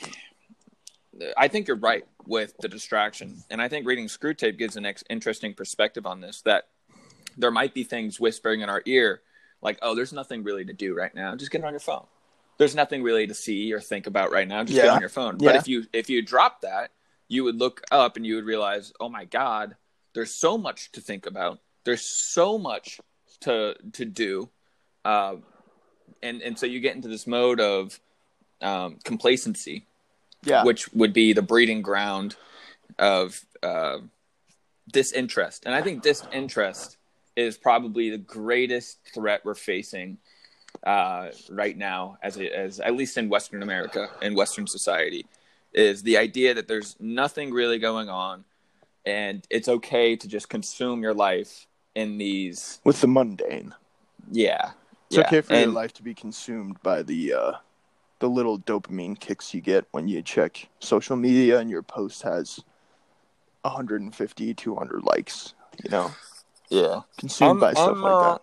I 1.37 1.49
think 1.49 1.67
you're 1.69 1.77
right 1.77 2.07
with 2.27 2.55
the 2.61 2.69
distraction, 2.69 3.43
and 3.51 3.61
I 3.61 3.69
think 3.69 3.87
reading 3.87 4.07
Screwtape 4.07 4.57
gives 4.59 4.77
an 4.77 4.87
ex- 4.87 5.03
interesting 5.11 5.53
perspective 5.55 6.07
on 6.07 6.21
this. 6.21 6.43
That 6.43 6.69
there 7.37 7.51
might 7.51 7.75
be 7.75 7.83
things 7.85 8.21
whispering 8.21 8.61
in 8.61 8.69
our 8.69 8.83
ear, 8.87 9.23
like, 9.63 9.79
"Oh, 9.83 9.95
there's 9.95 10.13
nothing 10.13 10.45
really 10.45 10.65
to 10.67 10.73
do 10.73 10.95
right 10.95 11.15
now. 11.15 11.35
Just 11.35 11.51
get 11.51 11.64
on 11.64 11.73
your 11.73 11.81
phone." 11.81 12.07
There's 12.59 12.75
nothing 12.75 13.03
really 13.05 13.27
to 13.27 13.35
see 13.35 13.73
or 13.73 13.81
think 13.81 14.07
about 14.09 14.31
right 14.33 14.47
now. 14.47 14.62
Just 14.64 14.75
get 14.77 14.87
Yeah. 14.87 14.95
on 14.95 15.01
your 15.01 15.09
phone. 15.09 15.38
But 15.38 15.57
if 15.57 15.67
you 15.69 15.87
if 15.93 16.09
you 16.11 16.23
drop 16.23 16.61
that, 16.62 16.91
you 17.29 17.45
would 17.45 17.57
look 17.57 17.83
up 17.91 18.17
and 18.17 18.27
you 18.27 18.37
would 18.37 18.45
realize, 18.47 18.93
oh 19.01 19.09
my 19.09 19.25
god, 19.25 19.77
there's 20.14 20.35
so 20.35 20.59
much 20.59 20.91
to 20.93 21.01
think 21.01 21.27
about. 21.27 21.61
There's 21.85 22.03
so 22.03 22.59
much 22.59 23.01
to 23.41 23.75
to 23.93 24.05
do, 24.05 24.49
uh, 25.05 25.37
and 26.23 26.43
and 26.43 26.59
so 26.59 26.67
you 26.67 26.81
get 26.81 26.97
into 26.97 27.09
this 27.09 27.27
mode 27.27 27.61
of 27.61 28.01
um, 28.61 28.99
complacency, 29.05 29.87
Yeah. 30.45 30.64
which 30.64 30.93
would 30.93 31.12
be 31.12 31.33
the 31.33 31.43
breeding 31.43 31.83
ground 31.83 32.37
of 32.99 33.41
uh, 33.62 33.99
disinterest. 34.93 35.64
And 35.64 35.75
I 35.75 35.83
think 35.83 36.03
disinterest 36.03 36.97
is 37.37 37.57
probably 37.57 38.11
the 38.11 38.19
greatest 38.19 38.99
threat 39.14 39.45
we're 39.45 39.55
facing 39.55 40.19
uh, 40.85 41.29
right 41.51 41.77
now, 41.77 42.19
as 42.23 42.37
a, 42.37 42.51
as 42.57 42.81
at 42.81 42.97
least 42.97 43.17
in 43.17 43.29
Western 43.29 43.62
America 43.62 44.09
in 44.21 44.35
Western 44.35 44.67
society, 44.67 45.25
is 45.72 46.02
the 46.02 46.16
idea 46.18 46.54
that 46.54 46.68
there's 46.68 46.96
nothing 46.98 47.52
really 47.52 47.78
going 47.78 48.09
on, 48.09 48.44
and 49.04 49.46
it's 49.50 49.68
okay 49.68 50.16
to 50.16 50.28
just 50.28 50.48
consume 50.48 51.02
your 51.02 51.14
life 51.14 51.66
in 51.94 52.18
these. 52.18 52.81
With 52.85 53.00
the 53.00 53.09
mundane. 53.09 53.74
Yeah, 54.31 54.72
It's 55.09 55.16
yeah. 55.16 55.26
okay 55.26 55.40
for 55.40 55.54
your 55.54 55.72
life 55.72 55.92
to 55.94 56.02
be 56.02 56.14
consumed 56.14 56.83
by 56.83 57.02
the 57.02 57.33
uh, 57.33 57.52
the 58.18 58.28
little 58.28 58.59
dopamine 58.59 59.18
kicks 59.18 59.54
you 59.54 59.61
get 59.61 59.87
when 59.92 60.09
you 60.09 60.22
check 60.22 60.68
social 60.81 61.16
media 61.16 61.59
and 61.59 61.70
your 61.70 61.83
post 61.83 62.22
has 62.22 62.61
150, 63.62 64.54
200 64.54 65.02
likes. 65.04 65.54
You 65.83 65.90
know, 65.90 66.11
Yeah. 66.68 67.00
consumed 67.16 67.61
by 67.61 67.72
stuff 67.72 68.02
like 68.02 68.12
uh, 68.12 68.33
that. 68.33 68.42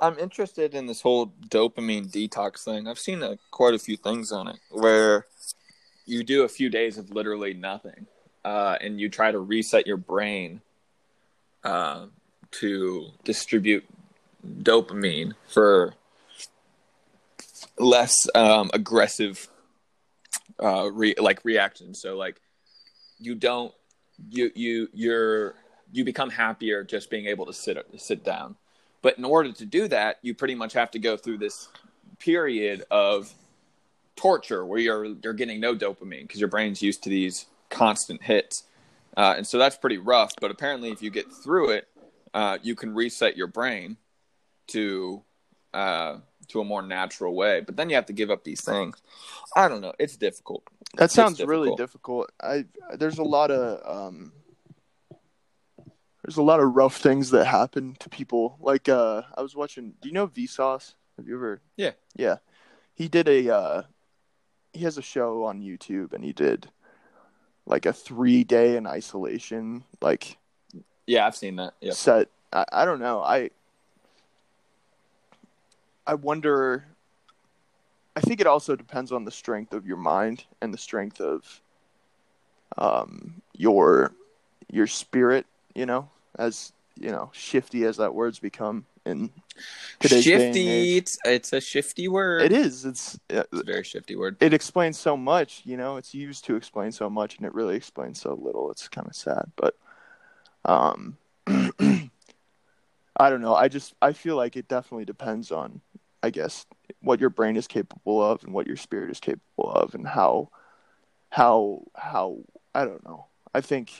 I'm 0.00 0.18
interested 0.18 0.74
in 0.74 0.86
this 0.86 1.00
whole 1.00 1.32
dopamine 1.48 2.10
detox 2.10 2.64
thing. 2.64 2.88
I've 2.88 2.98
seen 2.98 3.22
uh, 3.22 3.36
quite 3.50 3.74
a 3.74 3.78
few 3.78 3.96
things 3.96 4.32
on 4.32 4.48
it 4.48 4.58
where 4.70 5.26
you 6.12 6.22
do 6.22 6.42
a 6.42 6.48
few 6.48 6.68
days 6.68 6.98
of 6.98 7.10
literally 7.10 7.54
nothing, 7.54 8.06
uh, 8.44 8.76
and 8.80 9.00
you 9.00 9.08
try 9.08 9.32
to 9.32 9.38
reset 9.38 9.86
your 9.86 9.96
brain 9.96 10.60
uh, 11.64 12.06
to 12.50 13.06
distribute 13.24 13.84
dopamine 14.46 15.32
for 15.48 15.94
less 17.78 18.14
um, 18.34 18.70
aggressive 18.74 19.48
uh, 20.62 20.90
re- 20.92 21.14
like 21.18 21.42
reactions. 21.44 22.00
So 22.00 22.16
like 22.16 22.40
you 23.18 23.34
don't 23.34 23.72
you 24.30 24.50
you 24.54 24.88
you're 24.92 25.54
you 25.92 26.04
become 26.04 26.28
happier 26.28 26.84
just 26.84 27.08
being 27.10 27.26
able 27.26 27.46
to 27.46 27.54
sit 27.54 27.78
sit 27.96 28.22
down. 28.22 28.56
But 29.00 29.16
in 29.18 29.24
order 29.24 29.50
to 29.50 29.64
do 29.64 29.88
that, 29.88 30.18
you 30.22 30.34
pretty 30.34 30.54
much 30.54 30.74
have 30.74 30.90
to 30.92 30.98
go 30.98 31.16
through 31.16 31.38
this 31.38 31.68
period 32.18 32.84
of 32.90 33.32
torture 34.16 34.64
where 34.64 34.78
you're 34.78 35.04
you're 35.22 35.32
getting 35.32 35.60
no 35.60 35.74
dopamine 35.74 36.22
because 36.22 36.40
your 36.40 36.48
brain's 36.48 36.82
used 36.82 37.02
to 37.04 37.10
these 37.10 37.46
constant 37.70 38.22
hits, 38.22 38.64
uh, 39.16 39.34
and 39.36 39.46
so 39.46 39.58
that's 39.58 39.76
pretty 39.76 39.98
rough. 39.98 40.32
But 40.40 40.50
apparently, 40.50 40.90
if 40.90 41.02
you 41.02 41.10
get 41.10 41.32
through 41.32 41.70
it, 41.70 41.88
uh, 42.34 42.58
you 42.62 42.74
can 42.74 42.94
reset 42.94 43.36
your 43.36 43.46
brain 43.46 43.96
to 44.68 45.22
uh, 45.74 46.18
to 46.48 46.60
a 46.60 46.64
more 46.64 46.82
natural 46.82 47.34
way. 47.34 47.60
But 47.60 47.76
then 47.76 47.88
you 47.88 47.96
have 47.96 48.06
to 48.06 48.12
give 48.12 48.30
up 48.30 48.44
these 48.44 48.62
things. 48.62 48.96
I 49.56 49.68
don't 49.68 49.80
know. 49.80 49.92
It's 49.98 50.16
difficult. 50.16 50.64
That 50.96 51.10
sounds 51.10 51.40
it's 51.40 51.48
really 51.48 51.74
difficult. 51.76 52.30
I 52.40 52.66
there's 52.94 53.18
a 53.18 53.24
lot 53.24 53.50
of 53.50 53.80
um, 53.84 54.32
there's 56.24 56.36
a 56.36 56.42
lot 56.42 56.60
of 56.60 56.74
rough 56.74 56.96
things 56.96 57.30
that 57.30 57.46
happen 57.46 57.96
to 58.00 58.08
people. 58.08 58.56
Like 58.60 58.88
uh, 58.88 59.22
I 59.36 59.42
was 59.42 59.56
watching. 59.56 59.94
Do 60.00 60.08
you 60.08 60.14
know 60.14 60.28
Vsauce? 60.28 60.94
Have 61.16 61.26
you 61.26 61.36
ever? 61.36 61.60
Yeah. 61.76 61.92
Yeah. 62.14 62.36
He 62.94 63.08
did 63.08 63.28
a. 63.28 63.54
Uh, 63.54 63.82
he 64.72 64.84
has 64.84 64.98
a 64.98 65.02
show 65.02 65.44
on 65.44 65.60
YouTube, 65.60 66.12
and 66.12 66.24
he 66.24 66.32
did 66.32 66.68
like 67.66 67.86
a 67.86 67.92
three 67.92 68.44
day 68.44 68.76
in 68.76 68.86
isolation. 68.86 69.84
Like 70.00 70.36
Yeah, 71.06 71.26
I've 71.26 71.36
seen 71.36 71.56
that. 71.56 71.74
Yeah. 71.80 71.92
set. 71.92 72.28
I, 72.52 72.64
I 72.72 72.84
don't 72.84 73.00
know. 73.00 73.20
I. 73.20 73.50
I 76.06 76.14
wonder. 76.14 76.84
I 78.14 78.20
think 78.20 78.40
it 78.40 78.46
also 78.46 78.76
depends 78.76 79.12
on 79.12 79.24
the 79.24 79.30
strength 79.30 79.72
of 79.72 79.86
your 79.86 79.96
mind 79.96 80.44
and 80.60 80.74
the 80.74 80.78
strength 80.78 81.20
of 81.20 81.60
um, 82.76 83.40
your 83.56 84.12
your 84.70 84.86
spirit. 84.86 85.46
You 85.74 85.86
know, 85.86 86.10
as 86.38 86.72
you 86.98 87.10
know, 87.10 87.30
shifty 87.32 87.84
as 87.84 87.96
that 87.98 88.14
word's 88.14 88.38
become 88.38 88.84
in 89.04 89.30
today's 90.00 90.24
day 90.24 90.32
and 90.32 90.54
Shifty. 90.56 90.96
It's, 90.98 91.18
it's 91.24 91.52
a 91.52 91.60
shifty 91.60 92.08
word. 92.08 92.42
It 92.42 92.52
is. 92.52 92.84
It's 92.84 93.16
uh, 93.30 93.44
It's 93.52 93.60
a 93.60 93.64
very 93.64 93.84
shifty 93.84 94.16
word. 94.16 94.36
it 94.40 94.54
explains 94.54 94.98
so 94.98 95.16
much. 95.16 95.62
You 95.64 95.76
know, 95.76 95.96
it's 95.96 96.14
used 96.14 96.44
to 96.46 96.56
explain 96.56 96.92
so 96.92 97.10
much, 97.10 97.36
and 97.36 97.46
it 97.46 97.54
really 97.54 97.76
explains 97.76 98.20
so 98.20 98.34
little. 98.34 98.70
It's 98.70 98.88
kind 98.88 99.06
of 99.06 99.14
sad, 99.14 99.50
but 99.56 99.76
um, 100.64 101.16
I 101.46 103.30
don't 103.30 103.40
know. 103.40 103.54
I 103.54 103.68
just 103.68 103.94
I 104.00 104.12
feel 104.12 104.36
like 104.36 104.56
it 104.56 104.68
definitely 104.68 105.04
depends 105.04 105.50
on, 105.52 105.80
I 106.22 106.30
guess, 106.30 106.66
what 107.00 107.20
your 107.20 107.30
brain 107.30 107.56
is 107.56 107.66
capable 107.66 108.22
of 108.22 108.44
and 108.44 108.52
what 108.52 108.66
your 108.66 108.76
spirit 108.76 109.10
is 109.10 109.20
capable 109.20 109.70
of, 109.70 109.94
and 109.94 110.06
how 110.06 110.50
how 111.30 111.82
how 111.94 112.38
I 112.74 112.84
don't 112.84 113.04
know. 113.04 113.26
I 113.54 113.60
think 113.60 113.92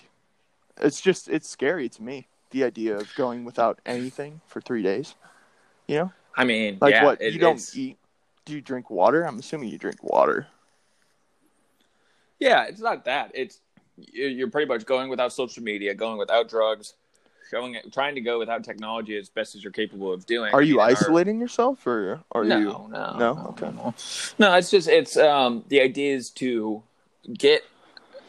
it's 0.80 1.00
just 1.00 1.28
it's 1.28 1.48
scary 1.48 1.88
to 1.90 2.02
me. 2.02 2.28
The 2.52 2.64
idea 2.64 2.96
of 2.96 3.12
going 3.16 3.44
without 3.44 3.80
anything 3.84 4.40
for 4.46 4.60
three 4.60 4.82
days. 4.82 5.14
You 5.88 5.96
know, 5.96 6.12
I 6.36 6.44
mean, 6.44 6.78
like 6.80 6.92
yeah, 6.94 7.04
what 7.04 7.20
it- 7.20 7.32
you 7.34 7.40
don't 7.40 7.52
it's- 7.56 7.76
eat. 7.76 7.98
Do 8.44 8.54
you 8.54 8.60
drink 8.60 8.90
water? 8.90 9.22
I'm 9.24 9.38
assuming 9.38 9.68
you 9.68 9.78
drink 9.78 10.02
water. 10.02 10.48
Yeah, 12.40 12.64
it's 12.64 12.80
not 12.80 13.04
that. 13.04 13.30
It's 13.34 13.60
you're 13.96 14.50
pretty 14.50 14.66
much 14.68 14.84
going 14.86 15.08
without 15.10 15.32
social 15.32 15.62
media, 15.62 15.94
going 15.94 16.18
without 16.18 16.48
drugs, 16.48 16.94
going 17.52 17.76
trying 17.92 18.16
to 18.16 18.20
go 18.20 18.38
without 18.40 18.64
technology 18.64 19.16
as 19.16 19.28
best 19.28 19.54
as 19.54 19.62
you're 19.62 19.72
capable 19.72 20.12
of 20.12 20.26
doing. 20.26 20.52
Are 20.52 20.60
I 20.60 20.64
you 20.64 20.72
mean, 20.76 20.80
in 20.80 20.80
our- 20.80 20.90
isolating 20.90 21.40
yourself, 21.40 21.86
or 21.86 22.24
are 22.32 22.42
no, 22.44 22.58
you? 22.58 22.64
no, 22.64 22.86
No? 22.88 23.16
no, 23.34 23.46
Okay. 23.50 23.70
no. 23.70 23.94
No, 24.38 24.54
it's 24.56 24.70
just 24.70 24.88
it's 24.88 25.16
um 25.16 25.64
the 25.68 25.80
idea 25.80 26.14
is 26.16 26.30
to 26.30 26.82
get 27.32 27.62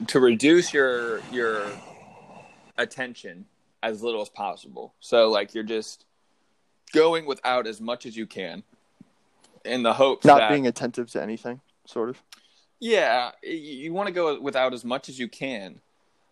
to 0.07 0.19
reduce 0.19 0.73
your 0.73 1.21
your 1.31 1.65
attention 2.77 3.45
as 3.83 4.01
little 4.01 4.21
as 4.21 4.29
possible. 4.29 4.93
So 4.99 5.29
like 5.29 5.53
you're 5.53 5.63
just 5.63 6.05
going 6.93 7.25
without 7.25 7.67
as 7.67 7.79
much 7.81 8.05
as 8.05 8.15
you 8.17 8.25
can 8.25 8.63
in 9.65 9.83
the 9.83 9.93
hopes 9.93 10.25
Not 10.25 10.39
that 10.39 10.49
being 10.49 10.65
attentive 10.67 11.11
to 11.11 11.21
anything, 11.21 11.61
sort 11.85 12.09
of. 12.09 12.21
yeah, 12.79 13.31
you 13.43 13.93
want 13.93 14.07
to 14.07 14.13
go 14.13 14.39
without 14.39 14.73
as 14.73 14.83
much 14.83 15.09
as 15.09 15.19
you 15.19 15.27
can, 15.27 15.81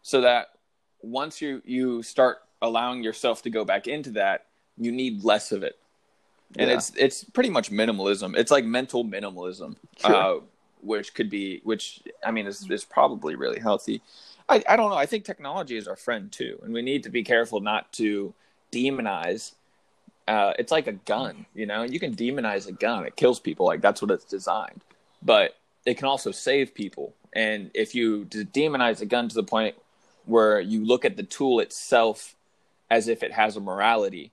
so 0.01 0.21
that 0.21 0.47
once 1.01 1.41
you 1.41 1.61
you 1.65 2.01
start 2.03 2.39
allowing 2.61 3.03
yourself 3.03 3.41
to 3.43 3.49
go 3.49 3.65
back 3.65 3.87
into 3.87 4.11
that, 4.11 4.45
you 4.77 4.91
need 4.91 5.23
less 5.23 5.51
of 5.51 5.63
it. 5.63 5.77
And 6.57 6.69
Yeah. 6.69 6.75
it's 6.77 6.91
it's 6.95 7.23
pretty 7.23 7.49
much 7.49 7.69
minimalism. 7.71 8.35
It's 8.37 8.51
like 8.51 8.65
mental 8.65 9.03
minimalism, 9.05 9.75
Sure. 9.99 10.15
uh, 10.15 10.39
which 10.81 11.13
could 11.13 11.29
be 11.29 11.61
which 11.63 12.01
I 12.25 12.31
mean 12.31 12.47
is 12.47 12.69
is 12.69 12.83
probably 12.85 13.35
really 13.35 13.59
healthy. 13.59 14.01
I 14.51 14.63
I 14.67 14.75
don't 14.75 14.89
know. 14.89 14.97
I 14.97 15.05
think 15.05 15.23
technology 15.23 15.77
is 15.77 15.87
our 15.87 15.95
friend 15.95 16.31
too, 16.31 16.59
and 16.63 16.73
we 16.73 16.81
need 16.81 17.03
to 17.03 17.09
be 17.09 17.23
careful 17.23 17.61
not 17.61 17.91
to 17.93 18.33
demonize. 18.71 19.53
Uh, 20.27 20.53
it's 20.59 20.71
like 20.71 20.87
a 20.87 20.93
gun, 20.93 21.45
you 21.55 21.65
know. 21.65 21.83
You 21.83 21.99
can 21.99 22.15
demonize 22.15 22.67
a 22.67 22.73
gun; 22.73 23.05
it 23.05 23.15
kills 23.15 23.39
people. 23.39 23.65
Like 23.65 23.81
that's 23.81 24.01
what 24.01 24.11
it's 24.11 24.25
designed. 24.25 24.81
But 25.23 25.55
it 25.85 25.97
can 25.97 26.07
also 26.07 26.31
save 26.31 26.75
people. 26.75 27.13
And 27.33 27.71
if 27.73 27.95
you 27.95 28.25
de- 28.25 28.45
demonize 28.45 29.01
a 29.01 29.05
gun 29.05 29.29
to 29.29 29.35
the 29.35 29.43
point 29.43 29.75
where 30.25 30.59
you 30.59 30.85
look 30.85 31.05
at 31.05 31.15
the 31.15 31.23
tool 31.23 31.59
itself 31.59 32.35
as 32.89 33.07
if 33.07 33.23
it 33.23 33.31
has 33.31 33.55
a 33.55 33.61
morality, 33.61 34.31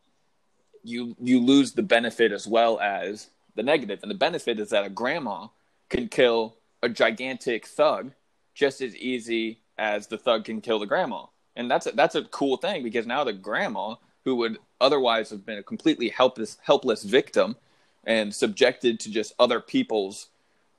you 0.82 1.14
you 1.20 1.40
lose 1.40 1.72
the 1.72 1.82
benefit 1.82 2.32
as 2.32 2.46
well 2.46 2.80
as 2.80 3.30
the 3.54 3.62
negative. 3.62 4.00
And 4.02 4.10
the 4.10 4.16
benefit 4.16 4.58
is 4.58 4.70
that 4.70 4.84
a 4.84 4.90
grandma 4.90 5.46
can 5.88 6.08
kill 6.08 6.56
a 6.82 6.88
gigantic 6.88 7.66
thug 7.66 8.12
just 8.54 8.80
as 8.80 8.96
easy 8.96 9.60
as 9.78 10.06
the 10.06 10.18
thug 10.18 10.44
can 10.44 10.60
kill 10.60 10.78
the 10.78 10.86
grandma. 10.86 11.24
And 11.56 11.70
that's 11.70 11.86
a, 11.86 11.92
that's 11.92 12.14
a 12.14 12.22
cool 12.24 12.56
thing 12.56 12.82
because 12.82 13.06
now 13.06 13.24
the 13.24 13.32
grandma 13.32 13.94
who 14.24 14.36
would 14.36 14.58
otherwise 14.80 15.30
have 15.30 15.46
been 15.46 15.58
a 15.58 15.62
completely 15.62 16.08
helpless 16.08 16.58
helpless 16.62 17.02
victim 17.02 17.56
and 18.04 18.34
subjected 18.34 19.00
to 19.00 19.10
just 19.10 19.32
other 19.38 19.60
people's 19.60 20.28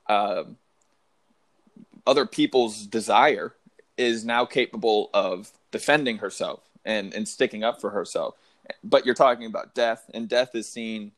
um, 0.08 0.56
other 2.06 2.26
people's 2.26 2.86
desire 2.86 3.54
is 3.96 4.24
now 4.24 4.44
capable 4.44 5.10
of 5.12 5.50
defending 5.70 6.18
herself 6.18 6.60
and, 6.84 7.14
and 7.14 7.28
sticking 7.28 7.62
up 7.62 7.80
for 7.80 7.90
herself. 7.90 8.34
But 8.82 9.04
you're 9.04 9.14
talking 9.14 9.46
about 9.46 9.74
death, 9.74 10.10
and 10.14 10.28
death 10.28 10.54
is 10.54 10.68
seen 10.68 11.12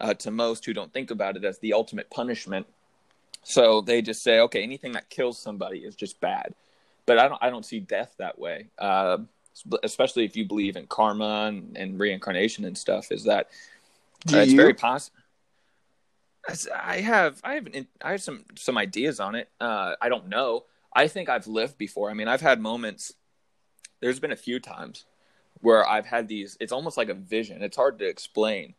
uh, 0.00 0.14
to 0.14 0.30
most 0.30 0.64
who 0.64 0.74
don't 0.74 0.92
think 0.92 1.10
about 1.10 1.36
it 1.36 1.44
as 1.44 1.58
the 1.58 1.72
ultimate 1.72 2.10
punishment. 2.10 2.66
So 3.44 3.80
they 3.80 4.02
just 4.02 4.22
say, 4.22 4.40
okay, 4.40 4.62
anything 4.62 4.92
that 4.92 5.08
kills 5.08 5.38
somebody 5.38 5.78
is 5.78 5.96
just 5.96 6.20
bad. 6.20 6.54
But 7.06 7.18
I 7.18 7.28
don't, 7.28 7.42
I 7.42 7.50
don't 7.50 7.64
see 7.64 7.80
death 7.80 8.14
that 8.18 8.38
way. 8.38 8.68
Uh, 8.78 9.18
especially 9.82 10.24
if 10.24 10.36
you 10.36 10.46
believe 10.46 10.76
in 10.76 10.86
karma 10.86 11.46
and, 11.48 11.76
and 11.76 11.98
reincarnation 11.98 12.64
and 12.64 12.76
stuff. 12.76 13.12
Is 13.12 13.24
that 13.24 13.48
uh, 14.32 14.38
it's 14.38 14.52
very 14.52 14.74
possible. 14.74 15.18
I 16.74 17.00
have 17.00 17.40
I 17.44 17.54
have 17.54 17.66
an, 17.66 17.86
I 18.02 18.12
have 18.12 18.22
some 18.22 18.44
some 18.56 18.76
ideas 18.78 19.20
on 19.20 19.34
it. 19.34 19.48
Uh, 19.60 19.94
I 20.00 20.08
don't 20.08 20.28
know. 20.28 20.64
I 20.94 21.08
think 21.08 21.28
I've 21.28 21.46
lived 21.46 21.78
before. 21.78 22.10
I 22.10 22.14
mean, 22.14 22.28
I've 22.28 22.40
had 22.40 22.60
moments. 22.60 23.12
There's 24.00 24.20
been 24.20 24.32
a 24.32 24.36
few 24.36 24.58
times 24.58 25.04
where 25.60 25.88
I've 25.88 26.06
had 26.06 26.28
these. 26.28 26.56
It's 26.60 26.72
almost 26.72 26.96
like 26.96 27.08
a 27.08 27.14
vision. 27.14 27.62
It's 27.62 27.76
hard 27.76 27.98
to 28.00 28.06
explain. 28.06 28.74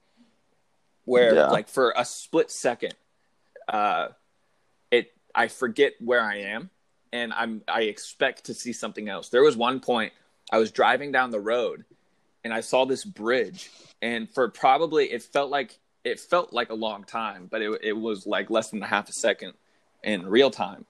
Where 1.06 1.36
Yeah. 1.36 1.48
like 1.48 1.68
for 1.68 1.94
a 1.96 2.06
split 2.06 2.52
second, 2.52 2.96
uh, 3.68 4.10
it 4.92 5.14
I 5.34 5.48
forget 5.48 5.94
where 6.00 6.22
I 6.22 6.38
am, 6.38 6.70
and 7.14 7.32
I'm 7.32 7.62
I 7.68 7.84
expect 7.84 8.46
to 8.46 8.54
see 8.54 8.74
something 8.74 9.08
else. 9.08 9.30
There 9.30 9.44
was 9.44 9.56
one 9.56 9.80
point 9.80 10.12
I 10.52 10.58
was 10.58 10.72
driving 10.72 11.14
down 11.14 11.32
the 11.32 11.40
road, 11.40 11.86
and 12.44 12.54
I 12.54 12.60
saw 12.60 12.86
this 12.86 13.06
bridge, 13.06 13.72
and 14.02 14.30
for 14.30 14.50
probably 14.50 15.06
it 15.06 15.24
felt 15.24 15.50
like 15.50 15.80
it 16.04 16.20
felt 16.20 16.52
like 16.52 16.72
a 16.72 16.76
long 16.76 17.06
time, 17.06 17.48
but 17.50 17.62
it 17.62 17.80
it 17.84 17.94
was 17.94 18.26
like 18.26 18.50
less 18.50 18.72
than 18.72 18.82
a 18.84 18.88
half 18.88 19.08
a 19.08 19.14
second 19.14 19.54
in 20.04 20.26
real 20.26 20.50
time. 20.50 20.86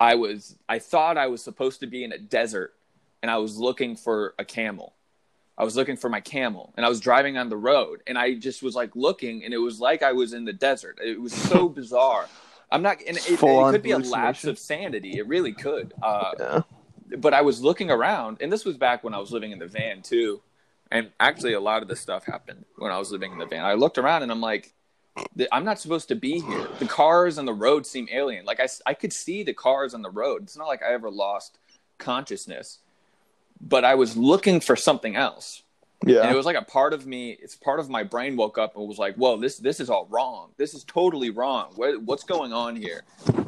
I 0.00 0.14
was 0.14 0.56
I 0.68 0.78
thought 0.78 1.18
I 1.18 1.26
was 1.26 1.42
supposed 1.42 1.80
to 1.80 1.86
be 1.88 2.04
in 2.04 2.12
a 2.12 2.18
desert, 2.18 2.74
and 3.20 3.30
I 3.30 3.38
was 3.38 3.58
looking 3.58 3.96
for 3.96 4.34
a 4.38 4.44
camel. 4.44 4.94
I 5.58 5.64
was 5.64 5.74
looking 5.74 5.96
for 5.96 6.08
my 6.08 6.20
camel, 6.20 6.72
and 6.76 6.86
I 6.86 6.88
was 6.88 7.00
driving 7.00 7.36
on 7.36 7.48
the 7.48 7.56
road, 7.56 8.00
and 8.06 8.16
I 8.16 8.34
just 8.34 8.62
was 8.62 8.76
like 8.76 8.94
looking, 8.94 9.44
and 9.44 9.52
it 9.52 9.58
was 9.58 9.80
like 9.80 10.04
I 10.04 10.12
was 10.12 10.32
in 10.32 10.44
the 10.44 10.52
desert. 10.52 11.00
It 11.02 11.20
was 11.20 11.32
so 11.32 11.68
bizarre. 11.80 12.28
I'm 12.70 12.82
not, 12.82 12.98
and 13.06 13.16
it, 13.16 13.30
it, 13.30 13.38
could 13.38 13.82
be 13.82 13.92
a 13.92 13.98
lapse 13.98 14.44
of 14.44 14.58
sanity. 14.58 15.18
It 15.18 15.26
really 15.26 15.52
could. 15.52 15.94
Uh, 16.02 16.32
Yeah. 16.38 16.62
but 17.18 17.32
I 17.32 17.40
was 17.42 17.62
looking 17.62 17.90
around, 17.90 18.38
and 18.40 18.52
this 18.52 18.64
was 18.64 18.76
back 18.76 19.02
when 19.02 19.14
I 19.14 19.18
was 19.18 19.32
living 19.32 19.52
in 19.52 19.58
the 19.58 19.66
van 19.66 20.02
too. 20.02 20.42
And 20.90 21.10
actually, 21.20 21.52
a 21.52 21.60
lot 21.60 21.82
of 21.82 21.88
this 21.88 22.00
stuff 22.00 22.24
happened 22.24 22.64
when 22.76 22.90
I 22.90 22.98
was 22.98 23.10
living 23.10 23.32
in 23.32 23.38
the 23.38 23.46
van. 23.46 23.64
I 23.64 23.74
looked 23.74 23.98
around, 23.98 24.22
and 24.22 24.32
I'm 24.32 24.40
like, 24.40 24.72
I'm 25.52 25.64
not 25.64 25.78
supposed 25.78 26.08
to 26.08 26.14
be 26.14 26.40
here. 26.40 26.66
The 26.78 26.86
cars 26.86 27.38
on 27.38 27.44
the 27.44 27.52
road 27.52 27.86
seem 27.86 28.08
alien. 28.10 28.44
Like 28.44 28.60
I, 28.60 28.68
I 28.86 28.94
could 28.94 29.12
see 29.12 29.42
the 29.42 29.54
cars 29.54 29.94
on 29.94 30.02
the 30.02 30.10
road. 30.10 30.42
It's 30.44 30.56
not 30.56 30.68
like 30.68 30.82
I 30.82 30.92
ever 30.92 31.10
lost 31.10 31.58
consciousness, 31.98 32.78
but 33.60 33.84
I 33.84 33.94
was 33.94 34.16
looking 34.16 34.60
for 34.60 34.76
something 34.76 35.16
else 35.16 35.62
and 36.02 36.10
Yeah. 36.10 36.30
it 36.30 36.36
was 36.36 36.46
like 36.46 36.56
a 36.56 36.62
part 36.62 36.92
of 36.92 37.06
me 37.06 37.30
it's 37.42 37.56
part 37.56 37.80
of 37.80 37.90
my 37.90 38.02
brain 38.04 38.36
woke 38.36 38.56
up 38.58 38.76
and 38.76 38.86
was 38.88 38.98
like 38.98 39.16
whoa 39.16 39.36
this 39.36 39.58
this 39.58 39.80
is 39.80 39.90
all 39.90 40.06
wrong. 40.10 40.50
This 40.56 40.74
is 40.74 40.84
totally 40.84 41.30
wrong. 41.30 41.72
What, 41.76 42.02
what's 42.02 42.24
going 42.24 42.52
on 42.52 42.76
here? 42.76 43.02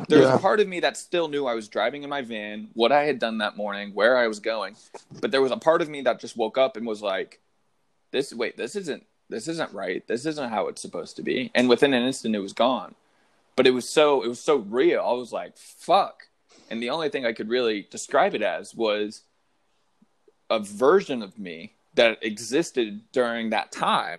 There 0.09 0.19
was 0.19 0.29
Yeah. 0.29 0.35
a 0.37 0.39
part 0.39 0.61
of 0.61 0.67
me 0.69 0.81
that 0.81 0.97
still 0.97 1.29
knew 1.29 1.47
i 1.47 1.55
was 1.55 1.69
driving 1.69 2.03
in 2.03 2.11
my 2.11 2.23
van 2.23 2.69
what 2.75 2.91
i 2.93 3.05
had 3.05 3.19
done 3.19 3.39
that 3.39 3.57
morning 3.57 3.93
where 3.95 4.17
i 4.17 4.27
was 4.27 4.41
going. 4.41 4.77
But 5.21 5.31
there 5.31 5.43
was 5.43 5.53
a 5.53 5.57
part 5.57 5.81
of 5.83 5.89
me 5.89 6.03
that 6.03 6.21
just 6.21 6.37
woke 6.37 6.59
up 6.59 6.77
and 6.77 6.87
was 6.87 7.03
like 7.03 7.41
this 8.11 8.33
wait 8.35 8.57
this 8.57 8.75
isn't 8.77 9.05
this 9.29 9.47
isn't 9.47 9.73
right. 9.73 10.05
This 10.09 10.27
isn't 10.27 10.51
how 10.51 10.67
it's 10.67 10.83
supposed 10.83 11.15
to 11.17 11.23
be. 11.23 11.53
And 11.55 11.69
within 11.69 11.95
an 11.95 12.03
instant 12.03 12.35
it 12.35 12.41
was 12.41 12.53
gone. 12.53 12.97
But 13.55 13.69
it 13.69 13.71
was 13.71 13.89
so 13.89 14.23
it 14.23 14.29
was 14.29 14.41
so 14.41 14.57
real. 14.57 15.01
I 15.07 15.13
was 15.13 15.33
like 15.33 15.57
fuck. 15.57 16.27
And 16.69 16.83
the 16.83 16.91
only 16.91 17.09
thing 17.11 17.25
i 17.25 17.33
could 17.33 17.49
really 17.49 17.87
describe 17.91 18.35
it 18.35 18.43
as 18.43 18.75
was 18.75 19.23
a 20.49 20.59
version 20.59 21.23
of 21.23 21.39
me 21.39 21.75
that 21.95 22.19
existed 22.23 23.01
during 23.13 23.51
that 23.51 23.73
time 23.73 24.19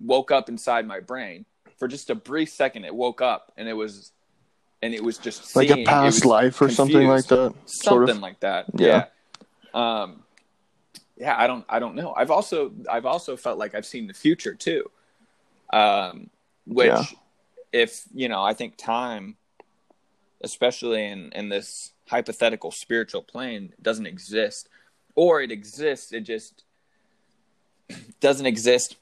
woke 0.00 0.30
up 0.30 0.48
inside 0.48 0.86
my 0.86 1.00
brain 1.00 1.44
for 1.78 1.88
just 1.88 2.10
a 2.10 2.14
brief 2.14 2.50
second 2.50 2.84
it 2.84 2.94
woke 2.94 3.20
up 3.20 3.52
and 3.56 3.68
it 3.68 3.72
was 3.72 4.12
and 4.82 4.94
it 4.94 5.02
was 5.02 5.18
just 5.18 5.56
like 5.56 5.68
seeing, 5.68 5.82
a 5.82 5.84
past 5.84 6.24
life 6.24 6.60
or 6.62 6.68
something 6.68 7.06
like 7.08 7.26
confused. 7.26 7.54
that. 7.56 7.68
Sort 7.68 8.08
of. 8.10 8.18
like 8.20 8.38
that 8.40 8.66
Yeah. 8.74 9.06
yeah. 9.74 10.02
um 10.02 10.22
yeah 11.16 11.34
i 11.36 11.46
don't 11.48 11.64
i 11.68 11.78
don't 11.80 11.96
know 11.96 12.14
i've 12.16 12.30
also 12.30 12.72
i've 12.90 13.06
also 13.06 13.36
felt 13.36 13.58
like 13.58 13.74
i've 13.74 13.86
seen 13.86 14.06
the 14.06 14.14
future 14.14 14.54
too 14.54 14.88
um 15.72 16.30
which 16.66 16.86
Yeah. 16.88 17.02
if 17.72 18.04
you 18.14 18.28
know 18.28 18.42
i 18.42 18.54
think 18.54 18.76
time 18.76 19.36
especially 20.42 21.04
in 21.06 21.32
in 21.32 21.48
this 21.48 21.92
hypothetical 22.08 22.70
spiritual 22.70 23.22
plane 23.22 23.72
doesn't 23.82 24.06
exist 24.06 24.68
or 25.16 25.42
it 25.42 25.50
exists 25.50 26.12
it 26.12 26.20
just 26.20 26.62
doesn't 28.20 28.46
exist. 28.46 28.96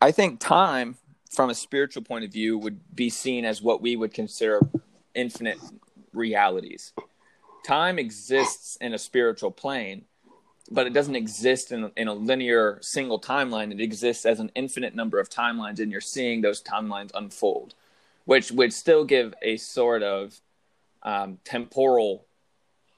I 0.00 0.12
think 0.12 0.40
time 0.40 0.96
from 1.30 1.50
a 1.50 1.54
spiritual 1.54 2.02
point 2.02 2.24
of 2.24 2.32
view 2.32 2.58
would 2.58 2.78
be 2.94 3.10
seen 3.10 3.44
as 3.44 3.60
what 3.60 3.82
we 3.82 3.96
would 3.96 4.14
consider 4.14 4.60
infinite 5.14 5.58
realities. 6.12 6.92
Time 7.66 7.98
exists 7.98 8.76
in 8.80 8.94
a 8.94 8.98
spiritual 8.98 9.50
plane 9.50 10.04
but 10.70 10.86
it 10.86 10.94
doesn't 10.94 11.16
exist 11.16 11.72
in, 11.72 11.90
in 11.96 12.08
a 12.08 12.14
linear 12.14 12.78
single 12.80 13.20
timeline. 13.20 13.70
It 13.70 13.80
exists 13.80 14.24
as 14.24 14.40
an 14.40 14.50
infinite 14.54 14.94
number 14.94 15.18
of 15.20 15.28
timelines 15.28 15.78
and 15.78 15.92
you're 15.92 16.00
seeing 16.00 16.40
those 16.40 16.62
timelines 16.62 17.10
unfold 17.14 17.74
which 18.24 18.50
would 18.50 18.72
still 18.72 19.04
give 19.04 19.34
a 19.42 19.58
sort 19.58 20.02
of 20.02 20.40
um, 21.02 21.38
temporal 21.44 22.24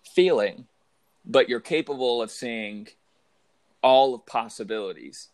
feeling 0.05 0.67
but 1.25 1.49
you're 1.49 1.61
capable 1.61 2.23
of 2.23 2.31
seeing 2.31 2.87
all 3.87 4.15
of 4.15 4.27
possibilities. 4.27 5.29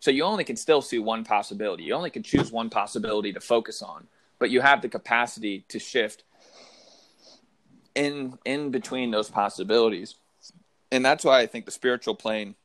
So 0.00 0.10
you 0.10 0.24
only 0.24 0.44
can 0.44 0.56
still 0.56 0.82
see 0.82 0.98
one 0.98 1.24
possibility. 1.24 1.82
You 1.84 1.94
only 1.94 2.10
can 2.10 2.22
choose 2.22 2.50
one 2.50 2.70
possibility 2.70 3.32
to 3.32 3.40
focus 3.40 3.82
on 3.82 4.06
but 4.40 4.50
you 4.50 4.60
have 4.60 4.82
the 4.82 4.88
capacity 4.88 5.64
to 5.68 5.78
shift 5.78 6.24
in 7.94 8.36
in 8.44 8.70
between 8.70 9.12
those 9.12 9.30
possibilities. 9.30 10.16
And 10.90 11.04
that's 11.04 11.24
why 11.24 11.38
i 11.40 11.46
think 11.46 11.66
the 11.66 11.70
spiritual 11.70 12.16
plane 12.16 12.56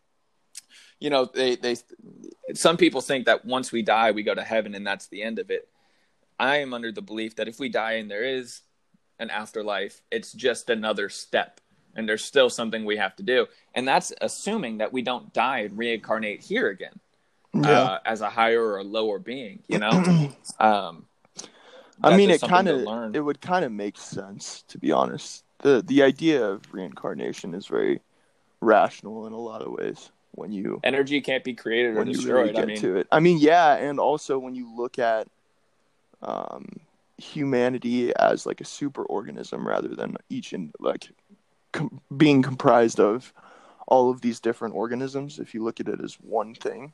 you 0.98 1.10
know, 1.10 1.26
they 1.26 1.58
they 1.58 1.76
some 2.54 2.78
people 2.78 3.02
think 3.02 3.26
that 3.26 3.44
once 3.46 3.72
we 3.72 3.82
die, 3.82 4.12
we 4.12 4.24
go 4.24 4.34
to 4.34 4.42
heaven 4.42 4.74
and 4.74 4.88
that's 4.88 5.08
the 5.08 5.22
end 5.22 5.40
of 5.40 5.52
it. 5.52 5.68
I 6.40 6.58
am 6.58 6.74
under 6.74 6.92
the 6.92 7.02
belief 7.02 7.36
that 7.36 7.50
if 7.50 7.60
we 7.60 7.68
die 7.68 7.94
and 7.94 8.10
there 8.10 8.24
is 8.24 8.62
an 9.20 9.30
afterlife, 9.30 10.02
it's 10.10 10.32
just 10.32 10.70
another 10.70 11.10
step 11.10 11.60
and 11.96 12.08
there's 12.08 12.24
still 12.24 12.50
something 12.50 12.86
we 12.86 12.98
have 12.98 13.16
to 13.16 13.24
do. 13.24 13.48
And 13.74 13.88
that's 13.88 14.12
assuming 14.22 14.80
that 14.80 14.92
we 14.94 15.02
don't 15.02 15.34
die 15.34 15.60
and 15.60 15.78
reincarnate 15.78 16.42
here 16.42 16.70
again 16.70 17.00
Yeah. 17.54 17.82
uh, 17.82 18.00
as 18.06 18.22
a 18.22 18.30
higher 18.30 18.64
or 18.64 18.78
a 18.78 18.84
lower 18.84 19.20
being, 19.20 19.64
you 19.68 19.80
know? 19.80 19.90
um, 20.60 21.06
I 22.04 22.18
mean, 22.18 22.30
it 22.30 22.42
kind 22.42 22.68
of 22.68 23.16
it 23.16 23.22
would 23.22 23.40
kind 23.42 23.64
of 23.66 23.72
make 23.72 23.98
sense 23.98 24.64
to 24.68 24.78
be 24.78 24.92
honest. 24.92 25.44
the 25.60 25.82
The 25.86 26.04
idea 26.04 26.46
of 26.46 26.74
reincarnation 26.74 27.54
is 27.56 27.68
very 27.68 28.02
rational 28.62 29.28
in 29.28 29.34
a 29.34 29.40
lot 29.40 29.62
of 29.62 29.72
ways 29.72 30.12
when 30.32 30.52
you 30.52 30.82
energy 30.84 31.22
can't 31.22 31.44
be 31.44 31.54
created 31.54 31.96
or 31.96 32.04
destroyed. 32.04 32.36
really 32.36 32.54
get 32.54 32.64
I 32.64 32.66
mean, 32.66 32.78
to 32.82 32.98
it. 32.98 33.08
I 33.12 33.20
mean, 33.22 33.38
yeah, 33.40 33.76
and 33.76 34.00
also 34.00 34.38
when 34.38 34.54
you 34.56 34.76
look 34.76 35.00
at 35.00 35.28
um, 36.22 36.66
humanity 37.18 38.14
as 38.16 38.46
like 38.46 38.60
a 38.60 38.66
super 38.66 39.04
organism 39.04 39.66
rather 39.66 39.90
than 39.96 40.18
each 40.30 40.52
in 40.54 40.72
like 40.80 41.08
com- 41.76 42.02
being 42.16 42.42
comprised 42.42 43.00
of 43.00 43.32
all 43.88 44.10
of 44.10 44.22
these 44.22 44.40
different 44.40 44.76
organisms. 44.76 45.38
If 45.40 45.54
you 45.54 45.64
look 45.64 45.80
at 45.80 45.88
it 45.88 46.02
as 46.02 46.16
one 46.16 46.56
thing, 46.56 46.94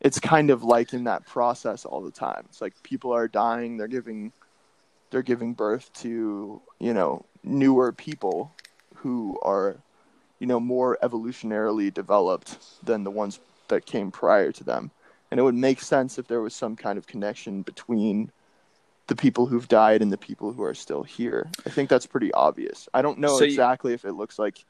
it's 0.00 0.20
kind 0.20 0.50
of 0.50 0.62
like 0.62 0.92
in 0.92 1.04
that 1.04 1.26
process 1.26 1.84
all 1.84 2.02
the 2.02 2.12
time. 2.12 2.44
It's 2.48 2.60
like 2.60 2.80
people 2.82 3.12
are 3.12 3.26
dying, 3.26 3.76
they're 3.76 3.88
giving 3.88 4.32
they're 5.10 5.22
giving 5.22 5.54
birth 5.54 5.90
to, 5.94 6.60
you 6.78 6.92
know, 6.92 7.24
newer 7.42 7.92
people 7.92 8.52
who 8.94 9.38
are, 9.42 9.76
you 10.38 10.46
know, 10.46 10.60
more 10.60 10.98
evolutionarily 11.02 11.92
developed 11.92 12.58
than 12.84 13.04
the 13.04 13.10
ones 13.10 13.40
that 13.68 13.86
came 13.86 14.10
prior 14.10 14.52
to 14.52 14.64
them. 14.64 14.90
And 15.30 15.40
it 15.40 15.42
would 15.42 15.54
make 15.54 15.80
sense 15.80 16.18
if 16.18 16.28
there 16.28 16.42
was 16.42 16.54
some 16.54 16.76
kind 16.76 16.98
of 16.98 17.06
connection 17.06 17.62
between 17.62 18.30
the 19.08 19.16
people 19.16 19.46
who've 19.46 19.68
died 19.68 20.02
and 20.02 20.12
the 20.12 20.18
people 20.18 20.52
who 20.52 20.62
are 20.62 20.74
still 20.74 21.02
here. 21.02 21.50
I 21.66 21.70
think 21.70 21.88
that's 21.90 22.06
pretty 22.06 22.32
obvious. 22.32 22.88
I 22.94 23.02
don't 23.02 23.18
know 23.18 23.36
So 23.38 23.44
you- 23.44 23.50
exactly 23.50 23.92
if 23.94 24.04
it 24.04 24.12
looks 24.12 24.38
like 24.38 24.64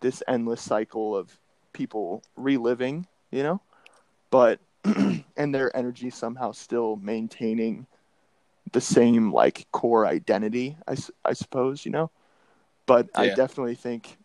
this 0.00 0.22
endless 0.28 0.60
cycle 0.60 1.16
of 1.16 1.38
people 1.72 2.22
reliving, 2.36 3.06
you 3.30 3.42
know, 3.42 3.60
but 4.30 4.60
and 5.36 5.54
their 5.54 5.74
energy 5.76 6.10
somehow 6.10 6.52
still 6.52 6.96
maintaining 6.96 7.86
the 8.72 8.80
same 8.80 9.32
like 9.32 9.66
core 9.72 10.06
identity, 10.06 10.76
I, 10.86 10.96
I 11.24 11.32
suppose, 11.32 11.84
you 11.86 11.92
know. 11.92 12.10
But 12.86 13.08
I 13.14 13.26
definitely 13.36 13.74
think, 13.76 14.16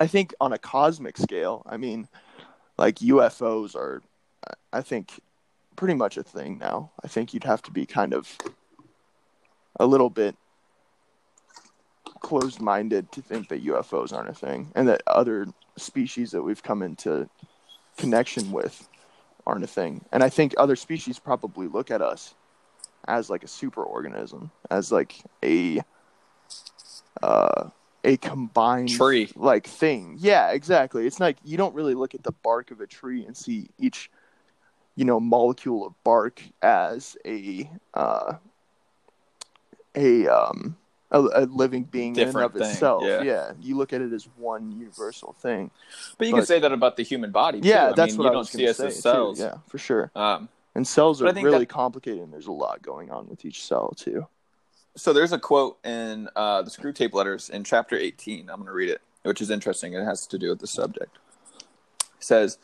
I 0.00 0.06
think 0.06 0.34
on 0.40 0.52
a 0.52 0.58
cosmic 0.58 1.16
scale, 1.18 1.62
I 1.66 1.76
mean, 1.76 2.08
like 2.78 3.00
UFOs 3.00 3.74
are, 3.76 4.02
I 4.72 4.80
think, 4.82 5.20
pretty 5.76 5.94
much 5.94 6.16
a 6.16 6.22
thing 6.22 6.58
now. 6.58 6.90
I 7.02 7.08
think 7.08 7.34
you'd 7.34 7.44
have 7.44 7.62
to 7.62 7.70
be 7.70 7.86
kind 7.86 8.12
of 8.12 8.36
a 9.78 9.86
little 9.86 10.10
bit 10.10 10.36
closed 12.20 12.60
minded 12.60 13.10
to 13.12 13.20
think 13.20 13.48
that 13.48 13.64
UFOs 13.64 14.12
aren't 14.12 14.30
a 14.30 14.34
thing 14.34 14.72
and 14.74 14.88
that 14.88 15.02
other 15.06 15.46
species 15.76 16.30
that 16.30 16.42
we've 16.42 16.62
come 16.62 16.82
into 16.82 17.28
connection 17.98 18.50
with 18.50 18.88
aren't 19.46 19.64
a 19.64 19.68
thing. 19.68 20.04
And 20.12 20.22
I 20.22 20.28
think 20.28 20.54
other 20.56 20.76
species 20.76 21.18
probably 21.18 21.68
look 21.68 21.90
at 21.90 22.00
us 22.00 22.34
as 23.06 23.28
like 23.28 23.44
a 23.44 23.48
super 23.48 23.82
organism, 23.82 24.50
as 24.70 24.90
like 24.90 25.16
a 25.44 25.80
uh 27.22 27.68
a 28.04 28.16
combined 28.18 28.90
Tree. 28.90 29.30
like 29.34 29.66
thing. 29.66 30.16
Yeah, 30.18 30.50
exactly. 30.50 31.06
It's 31.06 31.20
like 31.20 31.36
you 31.44 31.56
don't 31.56 31.74
really 31.74 31.94
look 31.94 32.14
at 32.14 32.22
the 32.22 32.32
bark 32.32 32.70
of 32.70 32.80
a 32.80 32.86
tree 32.86 33.24
and 33.24 33.36
see 33.36 33.68
each 33.78 34.10
you 34.96 35.04
know 35.04 35.18
molecule 35.20 35.86
of 35.86 35.94
bark 36.04 36.42
as 36.62 37.16
a 37.26 37.68
uh 37.94 38.34
a 39.94 40.26
um 40.28 40.76
a, 41.10 41.20
a 41.20 41.40
living 41.46 41.84
being 41.84 42.16
in 42.16 42.28
and 42.28 42.36
of 42.36 42.52
thing, 42.54 42.62
itself. 42.62 43.04
yeah. 43.04 43.52
you 43.60 43.76
look 43.76 43.92
at 43.92 44.00
it 44.00 44.12
as 44.12 44.24
one 44.36 44.72
universal 44.72 45.32
thing. 45.38 45.70
but 46.18 46.26
you 46.26 46.32
but- 46.32 46.38
can 46.38 46.46
say 46.46 46.58
that 46.58 46.72
about 46.72 46.96
the 46.96 47.04
human 47.04 47.30
body. 47.30 47.60
Too. 47.60 47.68
Yeah, 47.68 47.90
I 47.90 47.92
that's 47.92 48.12
mean, 48.14 48.18
what 48.18 48.24
you 48.24 48.30
I 48.30 48.32
don't 48.32 48.44
see 48.48 48.68
us 48.68 48.80
as 48.80 49.00
cells. 49.00 49.38
Too. 49.38 49.44
Yeah, 49.44 49.54
for 49.68 49.78
sure. 49.78 50.10
Um, 50.16 50.48
And 50.74 50.84
cells 50.86 51.22
are 51.22 51.26
really 51.32 51.58
that- 51.60 51.68
complicated, 51.68 52.20
and 52.22 52.32
there's 52.32 52.48
a 52.48 52.52
lot 52.52 52.82
going 52.82 53.12
on 53.12 53.28
with 53.28 53.44
each 53.44 53.62
cell 53.64 53.92
too. 53.96 54.26
so 54.96 55.12
there's 55.12 55.32
a 55.32 55.38
quote 55.38 55.78
in 55.84 56.28
uh, 56.34 56.62
the 56.62 56.70
Screwtape 56.70 57.12
Letters 57.12 57.48
in 57.48 57.62
chapter 57.62 57.96
18. 57.96 58.48
I'm 58.50 58.56
going 58.56 58.66
to 58.66 58.72
read 58.72 58.90
it, 58.90 59.00
which 59.22 59.40
is 59.40 59.50
interesting. 59.50 59.92
It 59.92 60.04
has 60.04 60.26
to 60.28 60.38
do 60.38 60.48
with 60.48 60.58
the 60.60 60.66
subject. 60.66 61.16
It 62.00 62.04
says, 62.18 62.58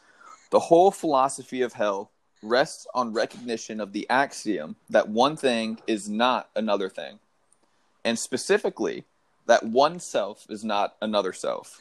"The 0.51 0.59
whole 0.61 0.91
philosophy 0.91 1.63
of 1.63 1.75
hell 1.75 2.11
rests 2.43 2.87
on 2.95 3.13
recognition 3.13 3.81
of 3.81 3.93
the 3.93 4.09
axiom 4.09 4.77
that 4.89 5.09
one 5.09 5.37
thing 5.37 5.79
is 5.87 6.09
not 6.09 6.49
another 6.55 6.89
thing, 6.89 7.19
and 8.05 8.19
specifically 8.19 9.05
that 9.47 9.65
one 9.65 10.01
self 10.01 10.47
is 10.49 10.65
not 10.65 10.97
another 11.03 11.33
self. 11.33 11.81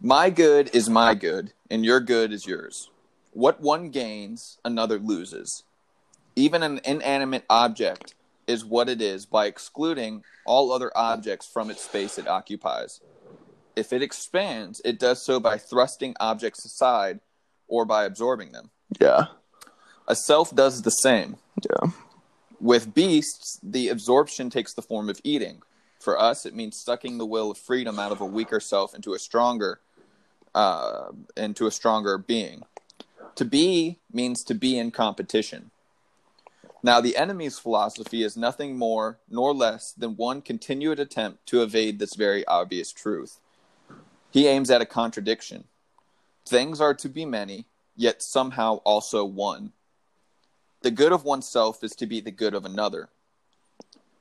My 0.00 0.30
good 0.30 0.74
is 0.74 0.88
my 0.88 1.14
good, 1.14 1.52
and 1.70 1.84
your 1.84 2.00
good 2.00 2.32
is 2.32 2.46
yours. 2.46 2.90
What 3.32 3.60
one 3.60 3.90
gains, 3.90 4.58
another 4.64 4.98
loses. 4.98 5.64
Even 6.34 6.62
an 6.62 6.80
inanimate 6.84 7.44
object 7.50 8.14
is 8.46 8.64
what 8.64 8.88
it 8.88 9.02
is 9.02 9.26
by 9.26 9.46
excluding 9.46 10.24
all 10.44 10.72
other 10.72 10.90
objects 10.96 11.46
from 11.46 11.70
its 11.70 11.82
space 11.82 12.18
it 12.18 12.28
occupies. 12.28 13.00
If 13.74 13.92
it 13.92 14.02
expands, 14.02 14.80
it 14.84 14.98
does 14.98 15.22
so 15.22 15.38
by 15.38 15.58
thrusting 15.58 16.16
objects 16.18 16.64
aside 16.64 17.20
or 17.68 17.84
by 17.84 18.04
absorbing 18.04 18.52
them. 18.52 18.70
Yeah, 19.00 19.26
A 20.08 20.14
self 20.14 20.54
does 20.54 20.82
the 20.82 20.90
same. 20.90 21.36
yeah, 21.62 21.90
With 22.60 22.94
beasts, 22.94 23.58
the 23.62 23.88
absorption 23.88 24.48
takes 24.50 24.72
the 24.74 24.82
form 24.82 25.08
of 25.08 25.20
eating. 25.24 25.62
For 26.00 26.18
us, 26.20 26.46
it 26.46 26.54
means 26.54 26.80
sucking 26.84 27.18
the 27.18 27.26
will 27.26 27.50
of 27.50 27.58
freedom 27.58 27.98
out 27.98 28.12
of 28.12 28.20
a 28.20 28.26
weaker 28.26 28.60
self 28.60 28.94
into 28.94 29.12
a 29.14 29.18
stronger, 29.18 29.80
uh, 30.54 31.06
into 31.36 31.66
a 31.66 31.70
stronger 31.70 32.16
being. 32.16 32.62
To 33.34 33.44
be 33.44 33.98
means 34.12 34.42
to 34.44 34.54
be 34.54 34.78
in 34.78 34.92
competition. 34.92 35.70
Now, 36.82 37.00
the 37.00 37.16
enemy's 37.16 37.58
philosophy 37.58 38.22
is 38.22 38.36
nothing 38.36 38.78
more 38.78 39.18
nor 39.28 39.52
less 39.52 39.92
than 39.92 40.16
one 40.16 40.40
continued 40.40 41.00
attempt 41.00 41.44
to 41.46 41.62
evade 41.62 41.98
this 41.98 42.14
very 42.14 42.46
obvious 42.46 42.92
truth. 42.92 43.40
He 44.30 44.46
aims 44.46 44.70
at 44.70 44.80
a 44.80 44.86
contradiction. 44.86 45.64
Things 46.46 46.80
are 46.80 46.94
to 46.94 47.08
be 47.08 47.24
many, 47.24 47.66
yet 47.96 48.22
somehow 48.22 48.76
also 48.84 49.24
one. 49.24 49.72
The 50.82 50.90
good 50.90 51.12
of 51.12 51.24
oneself 51.24 51.82
is 51.82 51.92
to 51.96 52.06
be 52.06 52.20
the 52.20 52.30
good 52.30 52.54
of 52.54 52.64
another. 52.64 53.08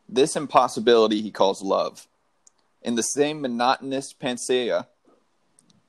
This 0.08 0.36
impossibility 0.36 1.22
he 1.22 1.32
calls 1.32 1.62
love. 1.62 2.08
In 2.82 2.96
the 2.96 3.04
same 3.04 3.42
monotonous 3.42 4.14
panacea, 4.14 4.88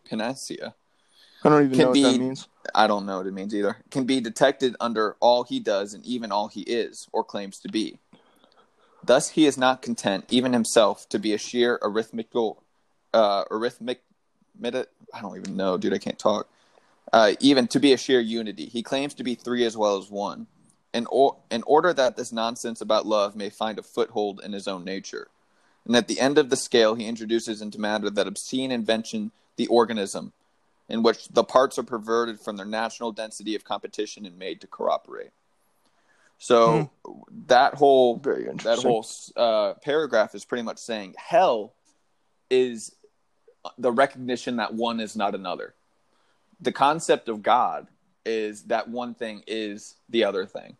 panacea, 0.08 0.74
I 1.44 1.48
don't 1.48 1.64
even 1.64 1.78
know 1.78 1.92
be- 1.92 2.02
what 2.02 2.12
that 2.12 2.18
means. 2.18 2.48
I 2.74 2.86
don't 2.86 3.06
know 3.06 3.18
what 3.18 3.26
it 3.26 3.32
means 3.32 3.54
either, 3.54 3.76
can 3.90 4.04
be 4.04 4.20
detected 4.20 4.74
under 4.80 5.16
all 5.20 5.44
he 5.44 5.60
does 5.60 5.94
and 5.94 6.04
even 6.04 6.32
all 6.32 6.48
he 6.48 6.62
is 6.62 7.06
or 7.12 7.22
claims 7.22 7.58
to 7.60 7.68
be. 7.68 7.98
Thus, 9.04 9.30
he 9.30 9.46
is 9.46 9.56
not 9.56 9.82
content, 9.82 10.24
even 10.30 10.52
himself, 10.52 11.08
to 11.10 11.18
be 11.20 11.32
a 11.32 11.38
sheer 11.38 11.78
arithmetical, 11.80 12.64
uh, 13.14 13.44
arithmetic, 13.50 14.02
I 14.64 15.20
don't 15.20 15.36
even 15.36 15.56
know, 15.56 15.76
dude, 15.76 15.94
I 15.94 15.98
can't 15.98 16.18
talk. 16.18 16.48
Uh, 17.12 17.34
even 17.40 17.68
to 17.68 17.78
be 17.78 17.92
a 17.92 17.96
sheer 17.96 18.20
unity. 18.20 18.66
He 18.66 18.82
claims 18.82 19.14
to 19.14 19.24
be 19.24 19.34
three 19.34 19.64
as 19.64 19.76
well 19.76 19.96
as 19.96 20.10
one. 20.10 20.46
In, 20.92 21.06
or, 21.10 21.36
in 21.50 21.62
order 21.64 21.92
that 21.92 22.16
this 22.16 22.32
nonsense 22.32 22.80
about 22.80 23.06
love 23.06 23.36
may 23.36 23.50
find 23.50 23.78
a 23.78 23.82
foothold 23.82 24.40
in 24.42 24.52
his 24.52 24.66
own 24.66 24.84
nature. 24.84 25.28
And 25.84 25.94
at 25.94 26.08
the 26.08 26.18
end 26.18 26.36
of 26.36 26.50
the 26.50 26.56
scale, 26.56 26.94
he 26.94 27.06
introduces 27.06 27.62
into 27.62 27.80
matter 27.80 28.10
that 28.10 28.26
obscene 28.26 28.72
invention, 28.72 29.30
the 29.56 29.68
organism, 29.68 30.32
in 30.88 31.02
which 31.02 31.28
the 31.28 31.44
parts 31.44 31.78
are 31.78 31.84
perverted 31.84 32.40
from 32.40 32.56
their 32.56 32.66
natural 32.66 33.12
density 33.12 33.54
of 33.54 33.62
competition 33.62 34.26
and 34.26 34.38
made 34.38 34.60
to 34.62 34.66
cooperate. 34.66 35.30
So 36.38 36.90
that 37.46 37.74
whole 37.74 38.16
Very 38.16 38.44
that 38.44 38.78
whole 38.80 39.06
uh, 39.36 39.74
paragraph 39.82 40.34
is 40.34 40.44
pretty 40.44 40.62
much 40.62 40.78
saying 40.78 41.14
hell 41.16 41.72
is 42.50 42.94
the 43.78 43.90
recognition 43.90 44.56
that 44.56 44.74
one 44.74 45.00
is 45.00 45.16
not 45.16 45.34
another. 45.34 45.74
The 46.60 46.72
concept 46.72 47.28
of 47.28 47.42
God 47.42 47.88
is 48.24 48.64
that 48.64 48.88
one 48.88 49.14
thing 49.14 49.42
is 49.46 49.94
the 50.08 50.24
other 50.24 50.46
thing. 50.46 50.76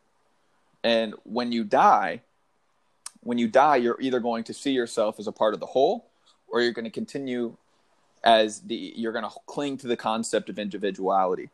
And 0.83 1.15
when 1.25 1.53
you 1.53 1.65
die, 1.65 2.23
when 3.21 3.39
you 3.39 3.49
die, 3.49 3.77
you're 3.77 4.01
either 4.01 4.21
going 4.21 4.45
to 4.45 4.55
see 4.55 4.73
yourself 4.73 5.19
as 5.19 5.27
a 5.27 5.33
part 5.33 5.55
of 5.55 5.61
the 5.61 5.67
whole, 5.67 6.09
or 6.49 6.61
you're 6.61 6.73
going 6.73 6.85
to 6.85 6.91
continue 6.91 7.57
as 8.25 8.61
the 8.61 8.93
you're 8.97 9.13
going 9.13 9.25
to 9.25 9.31
cling 9.47 9.77
to 9.79 9.87
the 9.87 9.97
concept 9.97 10.49
of 10.49 10.59
individuality. 10.59 11.51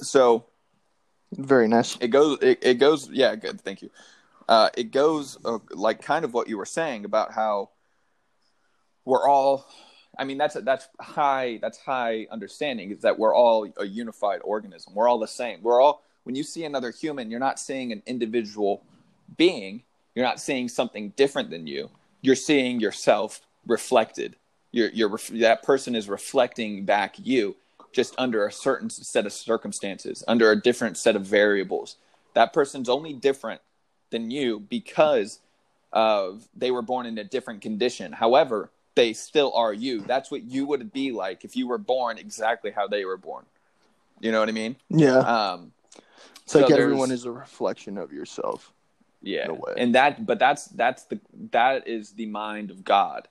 So 0.00 0.46
Very 1.32 1.68
nice. 1.68 1.96
it 2.00 2.08
goes 2.08 2.38
it, 2.42 2.58
it 2.62 2.74
goes 2.74 3.08
yeah 3.10 3.34
good 3.36 3.60
thank 3.60 3.82
you 3.82 3.90
uh, 4.48 4.70
it 4.76 4.90
goes 4.92 5.38
uh, 5.44 5.58
like 5.70 6.00
kind 6.00 6.24
of 6.24 6.32
what 6.32 6.48
you 6.48 6.56
were 6.56 6.66
saying 6.66 7.04
about 7.04 7.32
how 7.32 7.70
we're 9.04 9.28
all 9.28 9.66
I 10.16 10.24
mean, 10.24 10.38
that's 10.38 10.54
that's 10.54 10.88
high. 11.00 11.58
That's 11.60 11.78
high 11.78 12.26
understanding 12.30 12.90
is 12.90 13.00
that 13.02 13.18
we're 13.18 13.34
all 13.34 13.68
a 13.76 13.84
unified 13.86 14.40
organism. 14.42 14.94
We're 14.94 15.08
all 15.08 15.18
the 15.18 15.28
same. 15.28 15.60
We're 15.62 15.80
all. 15.80 16.02
When 16.24 16.34
you 16.34 16.42
see 16.42 16.64
another 16.64 16.90
human, 16.90 17.30
you're 17.30 17.40
not 17.40 17.58
seeing 17.58 17.92
an 17.92 18.02
individual 18.06 18.82
being. 19.36 19.82
You're 20.14 20.26
not 20.26 20.40
seeing 20.40 20.68
something 20.68 21.10
different 21.16 21.50
than 21.50 21.66
you. 21.66 21.90
You're 22.20 22.34
seeing 22.34 22.80
yourself 22.80 23.40
reflected. 23.66 24.36
You're, 24.72 24.90
you're 24.90 25.18
that 25.34 25.62
person 25.62 25.94
is 25.94 26.08
reflecting 26.08 26.84
back 26.84 27.14
you, 27.18 27.56
just 27.92 28.14
under 28.18 28.46
a 28.46 28.52
certain 28.52 28.90
set 28.90 29.26
of 29.26 29.32
circumstances, 29.32 30.24
under 30.28 30.50
a 30.50 30.60
different 30.60 30.96
set 30.96 31.16
of 31.16 31.24
variables. 31.24 31.96
That 32.34 32.52
person's 32.52 32.88
only 32.88 33.12
different 33.12 33.60
than 34.10 34.30
you 34.30 34.60
because 34.60 35.40
of 35.92 36.48
they 36.54 36.70
were 36.70 36.82
born 36.82 37.06
in 37.06 37.16
a 37.18 37.24
different 37.24 37.62
condition. 37.62 38.12
However, 38.12 38.70
they 38.98 39.12
still 39.12 39.52
are 39.54 39.72
you. 39.72 40.00
That's 40.00 40.28
what 40.30 40.42
you 40.42 40.66
would 40.66 40.92
be 40.92 41.12
like 41.12 41.44
if 41.44 41.54
you 41.56 41.68
were 41.68 41.78
born 41.78 42.18
exactly 42.18 42.72
how 42.72 42.88
they 42.88 43.04
were 43.04 43.16
born. 43.16 43.44
You 44.20 44.32
know 44.32 44.40
what 44.40 44.48
I 44.48 44.52
mean? 44.52 44.74
Yeah. 44.90 45.18
Um, 45.18 45.72
it's 46.42 46.54
like 46.56 46.66
so 46.68 46.74
everyone 46.76 47.12
is 47.12 47.24
a 47.24 47.30
reflection 47.30 47.96
of 47.96 48.12
yourself. 48.12 48.72
yeah 49.22 49.44
in 49.44 49.50
a 49.50 49.54
way. 49.54 49.74
and 49.76 49.94
that 49.94 50.26
but 50.26 50.38
that's 50.40 50.64
that's 50.66 51.04
the 51.04 51.20
that 51.52 51.86
is 51.86 52.12
the 52.12 52.26
mind 52.26 52.70
of 52.70 52.84
god 52.84 53.28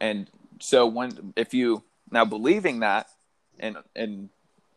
and 0.00 0.30
so 0.60 0.86
when 0.86 1.32
if 1.36 1.52
you 1.54 1.82
now 2.10 2.24
believing 2.24 2.80
that 2.80 3.08
and 3.58 3.76
and 3.94 4.28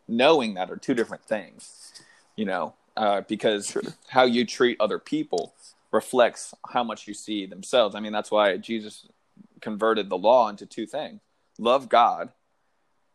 knowing 0.08 0.54
that 0.54 0.70
are 0.70 0.76
two 0.76 0.94
different 0.94 1.24
things 1.24 1.92
you 2.36 2.44
know 2.44 2.74
uh, 2.96 3.20
because 3.28 3.68
Sure. 3.68 3.82
how 4.08 4.24
you 4.24 4.44
treat 4.44 4.76
other 4.80 4.98
people 4.98 5.54
reflects 5.92 6.54
how 6.74 6.82
much 6.84 7.06
you 7.08 7.14
see 7.14 7.46
themselves 7.46 7.94
i 7.94 8.00
mean 8.00 8.12
that's 8.12 8.30
why 8.30 8.56
jesus 8.56 9.06
converted 9.60 10.08
the 10.08 10.18
law 10.18 10.48
into 10.48 10.66
two 10.66 10.86
things 10.86 11.20
love 11.58 11.88
god 11.88 12.30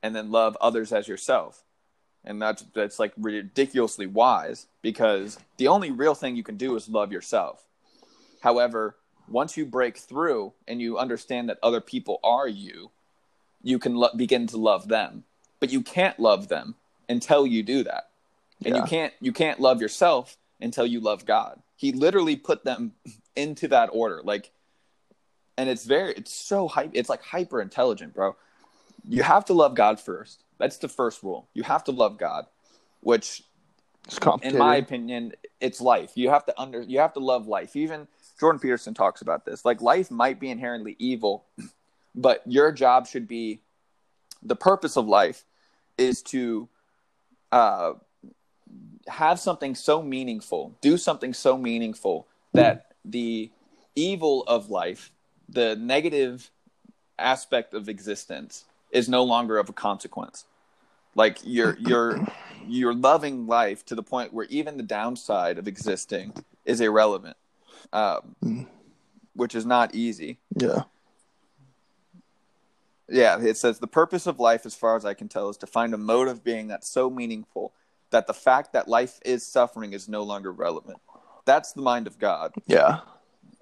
and 0.03 0.15
then 0.15 0.31
love 0.31 0.57
others 0.61 0.91
as 0.91 1.07
yourself 1.07 1.63
and 2.25 2.41
that's 2.41 2.63
that's 2.73 2.99
like 2.99 3.13
ridiculously 3.17 4.07
wise 4.07 4.67
because 4.81 5.37
the 5.57 5.67
only 5.67 5.91
real 5.91 6.15
thing 6.15 6.35
you 6.35 6.43
can 6.43 6.57
do 6.57 6.75
is 6.75 6.89
love 6.89 7.11
yourself. 7.11 7.63
However, 8.41 8.97
once 9.27 9.55
you 9.55 9.65
break 9.65 9.97
through 9.97 10.53
and 10.67 10.81
you 10.81 10.97
understand 10.97 11.49
that 11.49 11.59
other 11.63 11.81
people 11.81 12.19
are 12.23 12.47
you, 12.47 12.91
you 13.61 13.79
can 13.79 13.95
lo- 13.95 14.09
begin 14.15 14.47
to 14.47 14.57
love 14.57 14.87
them. 14.87 15.23
But 15.59 15.71
you 15.71 15.81
can't 15.81 16.19
love 16.19 16.47
them 16.47 16.75
until 17.07 17.47
you 17.47 17.63
do 17.63 17.83
that. 17.83 18.09
And 18.65 18.75
you 18.75 18.83
can't 18.83 19.13
you 19.21 19.31
can't 19.31 19.59
love 19.59 19.81
yourself 19.81 20.37
until 20.59 20.85
you 20.85 20.99
love 20.99 21.25
God. 21.25 21.61
He 21.75 21.91
literally 21.91 22.35
put 22.35 22.63
them 22.63 22.93
into 23.35 23.67
that 23.67 23.89
order 23.91 24.21
like 24.23 24.51
and 25.57 25.69
it's 25.69 25.85
very 25.85 26.13
it's 26.13 26.33
so 26.33 26.67
hype 26.67 26.91
it's 26.93 27.09
like 27.09 27.23
hyper 27.23 27.61
intelligent, 27.61 28.13
bro. 28.13 28.35
You 29.07 29.23
have 29.23 29.45
to 29.45 29.53
love 29.53 29.75
God 29.75 29.99
first. 29.99 30.43
That's 30.57 30.77
the 30.77 30.87
first 30.87 31.21
rule. 31.23 31.47
You 31.53 31.63
have 31.63 31.83
to 31.85 31.91
love 31.91 32.17
God, 32.17 32.45
which 33.01 33.43
in 34.43 34.57
my 34.57 34.75
opinion, 34.75 35.33
it's 35.59 35.81
life. 35.81 36.11
You 36.15 36.29
have 36.29 36.45
to 36.45 36.59
under 36.59 36.81
you 36.81 36.99
have 36.99 37.13
to 37.13 37.19
love 37.19 37.47
life. 37.47 37.75
Even 37.75 38.07
Jordan 38.39 38.59
Peterson 38.59 38.93
talks 38.93 39.21
about 39.21 39.45
this. 39.45 39.65
Like 39.65 39.81
life 39.81 40.11
might 40.11 40.39
be 40.39 40.49
inherently 40.49 40.95
evil, 40.99 41.45
but 42.13 42.41
your 42.45 42.71
job 42.71 43.07
should 43.07 43.27
be 43.27 43.61
the 44.43 44.55
purpose 44.55 44.95
of 44.95 45.07
life 45.07 45.43
is 45.97 46.21
to 46.21 46.69
uh, 47.51 47.93
have 49.07 49.39
something 49.39 49.75
so 49.75 50.01
meaningful, 50.01 50.77
do 50.81 50.97
something 50.97 51.33
so 51.33 51.57
meaningful 51.57 52.27
that 52.53 52.93
the 53.03 53.51
evil 53.95 54.43
of 54.43 54.69
life, 54.69 55.11
the 55.49 55.75
negative 55.75 56.49
aspect 57.17 57.73
of 57.73 57.87
existence, 57.89 58.65
is 58.91 59.07
no 59.09 59.23
longer 59.23 59.57
of 59.57 59.69
a 59.69 59.73
consequence. 59.73 60.45
Like 61.15 61.39
you're 61.43 61.77
you're 61.79 62.25
you're 62.67 62.93
loving 62.93 63.47
life 63.47 63.85
to 63.87 63.95
the 63.95 64.03
point 64.03 64.33
where 64.33 64.45
even 64.49 64.77
the 64.77 64.83
downside 64.83 65.57
of 65.57 65.67
existing 65.67 66.33
is 66.65 66.81
irrelevant, 66.81 67.37
um, 67.93 68.35
Mm. 68.43 68.67
which 69.35 69.53
is 69.55 69.65
not 69.65 69.93
easy. 69.95 70.39
yeah. 70.55 70.83
Yeah, 73.07 73.39
it 73.39 73.55
says 73.55 73.77
the 73.77 73.85
purpose 73.87 74.25
of 74.25 74.39
life, 74.39 74.65
as 74.65 74.73
far 74.73 74.95
as 74.95 75.05
I 75.05 75.13
can 75.13 75.27
tell, 75.27 75.49
is 75.49 75.57
to 75.57 75.67
find 75.67 75.93
a 75.93 75.97
mode 75.97 76.27
of 76.27 76.43
being 76.43 76.67
that's 76.67 76.89
so 76.89 77.07
meaningful 77.09 77.71
that 78.09 78.25
the 78.25 78.33
fact 78.33 78.73
that 78.73 78.87
life 78.87 79.19
is 79.23 79.45
suffering 79.45 79.93
is 79.93 80.09
no 80.09 80.23
longer 80.23 80.51
relevant. 80.51 80.97
That's 81.45 81.71
the 81.73 81.83
mind 81.83 82.07
of 82.07 82.17
God, 82.17 82.53
Yeah. 82.65 83.01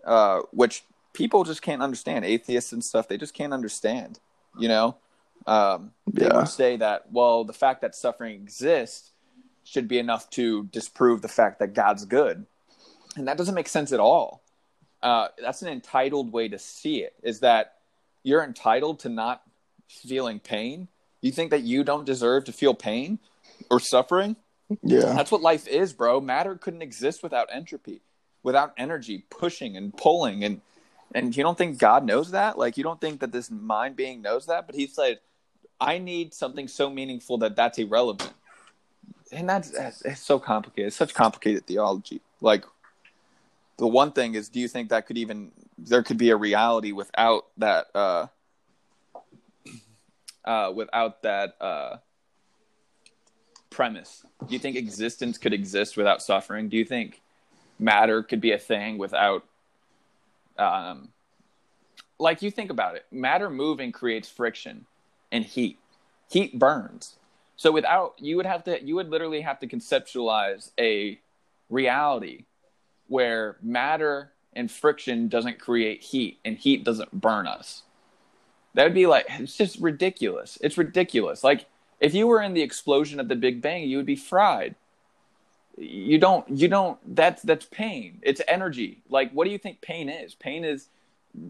uh, 0.06 0.42
which 0.52 0.86
people 1.14 1.44
just 1.44 1.62
can't 1.62 1.82
understand. 1.82 2.26
Atheists 2.26 2.74
and 2.74 2.84
stuff, 2.84 3.08
they 3.08 3.18
just 3.18 3.34
can't 3.34 3.54
understand. 3.54 4.20
You 4.60 4.68
know, 4.68 4.98
um, 5.48 5.94
they 6.08 6.26
Yeah. 6.26 6.38
would 6.38 6.50
say 6.50 6.78
that 6.78 7.12
well, 7.12 7.44
the 7.44 7.54
fact 7.54 7.82
that 7.82 7.96
suffering 7.96 8.34
exists 8.36 9.12
should 9.64 9.88
be 9.88 9.98
enough 9.98 10.30
to 10.32 10.64
disprove 10.66 11.22
the 11.22 11.28
fact 11.28 11.60
that 11.60 11.74
God's 11.74 12.06
good, 12.06 12.46
and 13.16 13.28
that 13.28 13.38
doesn't 13.38 13.56
make 13.56 13.68
sense 13.70 13.92
at 13.92 14.00
all. 14.00 14.42
Uh, 15.02 15.28
that's 15.42 15.62
an 15.62 15.68
entitled 15.70 16.32
way 16.32 16.48
to 16.48 16.58
see 16.60 17.04
it. 17.04 17.14
Is 17.24 17.40
that 17.42 17.76
you're 18.24 18.44
entitled 18.44 19.00
to 19.02 19.10
not 19.10 19.44
feeling 19.90 20.40
pain? 20.40 20.88
You 21.22 21.32
think 21.32 21.52
that 21.52 21.64
you 21.64 21.84
don't 21.84 22.06
deserve 22.06 22.46
to 22.46 22.54
feel 22.54 22.74
pain 22.74 23.20
or 23.70 23.80
suffering? 23.80 24.36
Yeah. 24.82 25.14
That's 25.14 25.32
what 25.32 25.42
life 25.42 25.68
is, 25.68 25.94
bro. 25.94 26.22
Matter 26.22 26.56
couldn't 26.56 26.82
exist 26.82 27.22
without 27.24 27.50
entropy, 27.52 28.02
without 28.44 28.74
energy 28.78 29.26
pushing 29.30 29.76
and 29.76 29.96
pulling 29.96 30.44
and 30.44 30.62
and 31.14 31.36
you 31.36 31.44
don't 31.44 31.58
think 31.58 31.78
God 31.78 32.06
knows 32.06 32.32
that? 32.32 32.58
Like 32.58 32.78
you 32.78 32.84
don't 32.84 33.00
think 33.00 33.20
that 33.20 33.32
this 33.32 33.52
mind 33.52 33.96
being 33.96 34.22
knows 34.22 34.48
that? 34.48 34.66
But 34.66 34.76
he 34.76 34.88
said, 34.88 35.20
"I 35.80 35.98
need 35.98 36.34
something 36.34 36.68
so 36.68 36.90
meaningful 36.90 37.38
that 37.40 37.56
that's 37.56 37.78
irrelevant." 37.78 38.34
And 39.32 39.50
that's 39.50 39.72
that's- 39.72 40.02
it's 40.04 40.22
so 40.22 40.40
complicated. 40.40 40.88
It's 40.88 40.96
such 40.96 41.14
complicated 41.14 41.66
theology. 41.66 42.22
Like 42.42 42.66
the 43.78 43.88
one 43.88 44.12
thing 44.12 44.36
is, 44.36 44.50
do 44.50 44.60
you 44.60 44.68
think 44.68 44.90
that 44.90 45.08
could 45.08 45.18
even 45.18 45.52
there 45.78 46.04
could 46.04 46.18
be 46.18 46.30
a 46.30 46.36
reality 46.36 46.92
without 46.92 47.46
that 47.58 47.88
uh 47.96 48.28
uh 50.46 50.72
without 50.74 51.22
that 51.24 51.56
uh 51.62 51.98
premise? 53.70 54.26
Do 54.48 54.54
you 54.54 54.60
think 54.60 54.76
existence 54.76 55.38
could 55.38 55.54
exist 55.54 55.98
without 55.98 56.22
suffering? 56.22 56.70
Do 56.70 56.78
you 56.78 56.86
think 56.86 57.22
matter 57.80 58.24
could 58.24 58.42
be 58.42 58.52
a 58.52 58.60
thing 58.60 58.98
without 58.98 59.44
um 60.58 61.10
like 62.20 62.42
you 62.42 62.52
think 62.52 62.72
about 62.72 62.96
it, 62.96 63.06
matter 63.12 63.50
moving 63.50 63.92
creates 63.92 64.30
friction 64.30 64.86
and 65.32 65.44
heat. 65.44 65.78
Heat 66.30 66.58
burns. 66.58 67.18
So 67.56 67.72
without 67.72 68.16
you 68.18 68.38
would 68.38 68.46
have 68.46 68.64
to 68.66 68.84
you 68.84 68.96
would 68.96 69.10
literally 69.10 69.42
have 69.42 69.60
to 69.60 69.68
conceptualize 69.68 70.72
a 70.80 71.20
reality 71.70 72.46
where 73.08 73.58
matter 73.62 74.32
and 74.56 74.72
friction 74.72 75.28
doesn't 75.28 75.60
create 75.60 76.02
heat 76.02 76.40
and 76.46 76.58
heat 76.58 76.84
doesn't 76.84 77.12
burn 77.12 77.48
us. 77.48 77.84
That 78.74 78.84
would 78.84 78.94
be 78.94 79.06
like 79.06 79.26
it's 79.30 79.58
just 79.58 79.80
ridiculous. 79.80 80.58
It's 80.62 80.78
ridiculous. 80.78 81.44
Like 81.44 81.66
if 82.00 82.14
you 82.14 82.28
were 82.28 82.42
in 82.42 82.54
the 82.54 82.62
explosion 82.62 83.20
of 83.20 83.28
the 83.28 83.36
Big 83.36 83.62
Bang, 83.62 83.88
you 83.88 83.98
would 83.98 84.06
be 84.06 84.16
fried. 84.16 84.76
You 85.78 86.18
don't 86.18 86.48
you 86.50 86.68
don't 86.68 87.16
that's 87.16 87.42
that's 87.42 87.66
pain. 87.66 88.20
It's 88.22 88.42
energy. 88.48 89.02
Like 89.10 89.32
what 89.32 89.46
do 89.46 89.52
you 89.52 89.58
think 89.58 89.82
pain 89.82 90.10
is? 90.10 90.36
Pain 90.36 90.64
is 90.64 90.88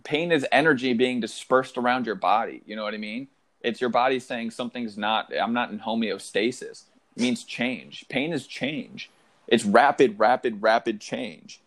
pain 0.04 0.32
is 0.32 0.46
energy 0.52 0.94
being 0.94 1.20
dispersed 1.20 1.78
around 1.78 2.06
your 2.06 2.16
body. 2.16 2.62
You 2.66 2.76
know 2.76 2.84
what 2.84 2.94
I 2.94 2.98
mean? 2.98 3.28
It's 3.62 3.82
your 3.82 3.90
body 3.90 4.20
saying 4.20 4.52
something's 4.52 4.98
not 4.98 5.32
I'm 5.36 5.54
not 5.54 5.72
in 5.72 5.80
homeostasis. 5.80 6.84
It 7.16 7.22
means 7.22 7.44
change. 7.44 8.06
Pain 8.10 8.34
is 8.34 8.48
change. 8.48 9.10
It's 9.48 9.66
rapid, 9.66 10.18
rapid, 10.18 10.62
rapid 10.62 11.02
change. 11.02 11.60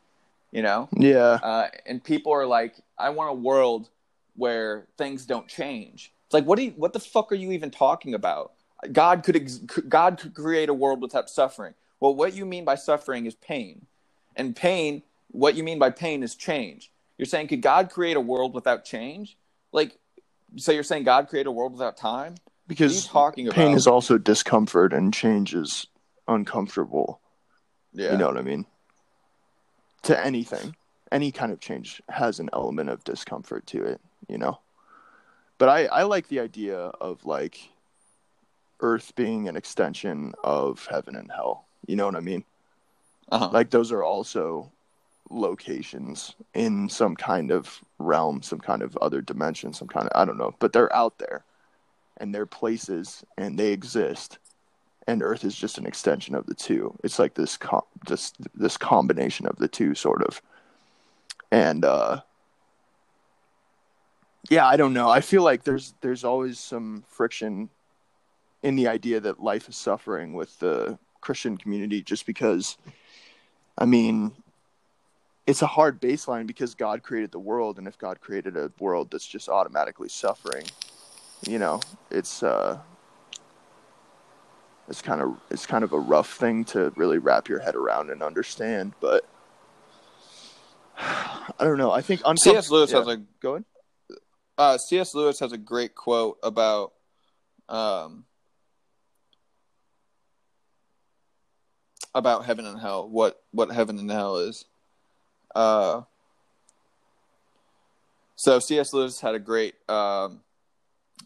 You 0.51 0.63
know? 0.63 0.89
Yeah. 0.97 1.39
uh, 1.43 1.69
and 1.85 2.03
people 2.03 2.33
are 2.33 2.47
like, 2.47 2.77
"I 2.99 3.11
want 3.11 3.31
a 3.31 3.35
world 3.35 3.91
where 4.37 4.87
things 4.97 5.27
don't 5.27 5.47
change." 5.49 6.13
It's 6.27 6.35
like, 6.35 6.45
what 6.45 6.57
do 6.57 6.65
you, 6.65 6.71
what 6.73 6.93
the 6.93 7.01
fuck 7.01 7.31
are 7.31 7.37
you 7.37 7.53
even 7.53 7.71
talking 7.71 8.15
about? 8.15 8.53
God 8.93 9.23
could 9.23 9.37
ex- 9.37 9.59
God 9.59 10.19
could 10.19 10.35
create 10.35 10.69
a 10.69 10.75
world 10.75 11.01
without 11.01 11.31
suffering. 11.31 11.75
Well, 12.01 12.15
what 12.15 12.35
you 12.35 12.45
mean 12.47 12.65
by 12.65 12.75
suffering 12.75 13.27
is 13.27 13.35
pain, 13.35 13.87
and 14.37 14.55
pain. 14.55 15.03
What 15.31 15.55
you 15.55 15.65
mean 15.65 15.79
by 15.79 15.91
pain 15.91 16.23
is 16.23 16.35
change. 16.35 16.91
You're 17.19 17.27
saying, 17.27 17.49
could 17.49 17.63
God 17.63 17.91
create 17.91 18.17
a 18.17 18.21
world 18.21 18.55
without 18.55 18.85
change? 18.85 19.37
Like, 19.73 19.99
so 20.57 20.73
you're 20.73 20.83
saying 20.83 21.05
God 21.05 21.29
created 21.29 21.49
a 21.49 21.53
world 21.53 21.73
without 21.73 21.97
time? 21.97 22.33
What 22.33 22.81
are 22.81 22.85
you 22.85 22.89
Because 22.89 23.07
talking 23.07 23.51
pain 23.51 23.69
about? 23.69 23.77
is 23.77 23.87
also 23.87 24.19
discomfort 24.19 24.93
and 24.93 25.13
change 25.13 25.55
is 25.55 25.87
uncomfortable. 26.29 27.21
yeah. 27.93 28.13
You 28.13 28.19
know 28.19 28.27
what 28.29 28.39
I 28.39 28.43
mean? 28.43 28.67
To 30.03 30.25
anything. 30.25 30.77
Any 31.13 31.33
kind 31.33 31.53
of 31.53 31.61
change 31.61 32.03
has 32.09 32.41
an 32.41 32.51
element 32.53 32.91
of 32.91 33.03
discomfort 33.05 33.67
to 33.69 33.83
it, 33.85 34.01
you 34.29 34.39
know? 34.39 34.59
But 35.59 35.69
I, 35.69 35.87
I 35.87 36.03
like 36.03 36.29
the 36.29 36.41
idea 36.41 36.77
of 36.79 37.25
like 37.25 37.59
Earth 38.81 39.15
being 39.17 39.49
an 39.49 39.57
extension 39.57 40.35
of 40.45 40.87
heaven 40.91 41.17
and 41.17 41.31
hell. 41.31 41.66
You 41.87 41.97
know 41.97 42.07
what 42.07 42.17
I 42.17 42.21
mean? 42.21 42.45
uh-huh. 43.31 43.51
Like 43.53 43.71
those 43.71 43.93
are 43.93 44.05
also 44.05 44.71
locations 45.31 46.37
in 46.55 46.89
some 46.89 47.17
kind 47.17 47.51
of 47.51 47.81
realm, 47.99 48.43
some 48.43 48.61
kind 48.61 48.83
of 48.83 48.97
other 48.99 49.21
dimension, 49.21 49.73
some 49.73 49.89
kind 49.89 50.07
of 50.07 50.13
I 50.15 50.25
don't 50.25 50.39
know, 50.39 50.55
but 50.59 50.73
they're 50.73 50.95
out 50.95 51.19
there 51.19 51.45
and 52.19 52.35
they're 52.35 52.47
places 52.47 53.25
and 53.37 53.59
they 53.59 53.73
exist 53.73 54.39
and 55.07 55.23
earth 55.23 55.45
is 55.45 55.55
just 55.55 55.79
an 55.79 55.87
extension 55.87 56.35
of 56.35 56.47
the 56.47 56.55
two 56.55 56.95
it's 57.05 57.19
like 57.19 57.35
this 57.35 57.57
com- 57.57 57.83
this 58.07 58.33
this 58.55 58.77
combination 58.77 59.47
of 59.47 59.57
the 59.57 59.69
two 59.69 59.95
sort 59.95 60.23
of 60.23 60.43
and 61.51 61.85
uh 61.85 62.21
yeah 64.51 64.67
i 64.67 64.77
don't 64.77 64.95
know 64.95 65.09
i 65.09 65.21
feel 65.21 65.43
like 65.43 65.63
there's 65.65 65.95
there's 66.01 66.25
always 66.25 66.59
some 66.59 67.05
friction 67.09 67.69
in 68.63 68.75
the 68.75 68.89
idea 68.89 69.21
that 69.21 69.43
life 69.43 69.69
is 69.69 69.77
suffering 69.77 70.33
with 70.33 70.59
the 70.59 70.99
christian 71.27 71.57
community 71.57 72.01
just 72.01 72.25
because 72.25 72.79
i 73.79 73.85
mean 73.85 74.31
it's 75.45 75.61
a 75.61 75.67
hard 75.67 76.01
baseline 76.01 76.47
because 76.47 76.77
god 76.77 77.03
created 77.03 77.33
the 77.33 77.39
world 77.39 77.79
and 77.79 77.89
if 77.89 77.99
god 77.99 78.21
created 78.21 78.57
a 78.57 78.71
world 78.79 79.11
that's 79.11 79.27
just 79.27 79.49
automatically 79.49 80.09
suffering 80.09 80.65
you 81.43 81.59
know 81.59 81.81
it's 82.13 82.45
uh 82.45 82.79
it's 84.87 85.03
kind 85.03 85.21
of 85.21 85.37
it's 85.51 85.67
kind 85.67 85.83
of 85.83 85.93
a 85.93 85.99
rough 85.99 86.33
thing 86.35 86.65
to 86.65 86.93
really 86.95 87.19
wrap 87.19 87.49
your 87.49 87.59
head 87.59 87.75
around 87.75 88.09
and 88.09 88.23
understand 88.23 88.93
but 89.01 89.27
i 90.97 91.53
don't 91.59 91.77
know 91.77 91.91
i 91.91 92.01
think 92.01 92.21
uncom- 92.21 92.39
cs 92.39 92.71
lewis 92.71 92.93
yeah. 92.93 92.99
has 92.99 93.09
a 93.09 93.17
go 93.41 93.55
ahead 93.55 93.65
uh, 94.59 94.79
cs 94.79 95.13
lewis 95.13 95.41
has 95.41 95.51
a 95.51 95.59
great 95.59 95.97
quote 95.97 96.39
about 96.45 96.93
um 97.69 98.25
about 102.17 102.45
heaven 102.45 102.67
and 102.67 102.81
hell 102.81 103.09
what 103.09 103.43
what 103.53 103.71
heaven 103.71 103.99
and 103.99 104.11
hell 104.11 104.37
is 104.39 104.65
uh 105.55 106.01
so 108.35 108.59
cs 108.59 108.93
lewis 108.93 109.21
had 109.21 109.35
a 109.35 109.39
great 109.39 109.75
um 109.89 110.41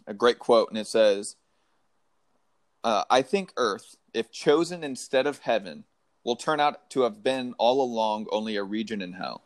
a 0.06 0.12
great 0.12 0.38
quote 0.38 0.68
and 0.68 0.78
it 0.78 0.86
says 0.86 1.36
uh, 2.82 3.04
I 3.10 3.22
think 3.22 3.52
Earth, 3.56 3.96
if 4.14 4.30
chosen 4.30 4.82
instead 4.82 5.26
of 5.26 5.40
heaven, 5.40 5.84
will 6.24 6.36
turn 6.36 6.60
out 6.60 6.90
to 6.90 7.02
have 7.02 7.22
been 7.22 7.54
all 7.58 7.82
along 7.82 8.26
only 8.30 8.56
a 8.56 8.64
region 8.64 9.02
in 9.02 9.14
hell. 9.14 9.42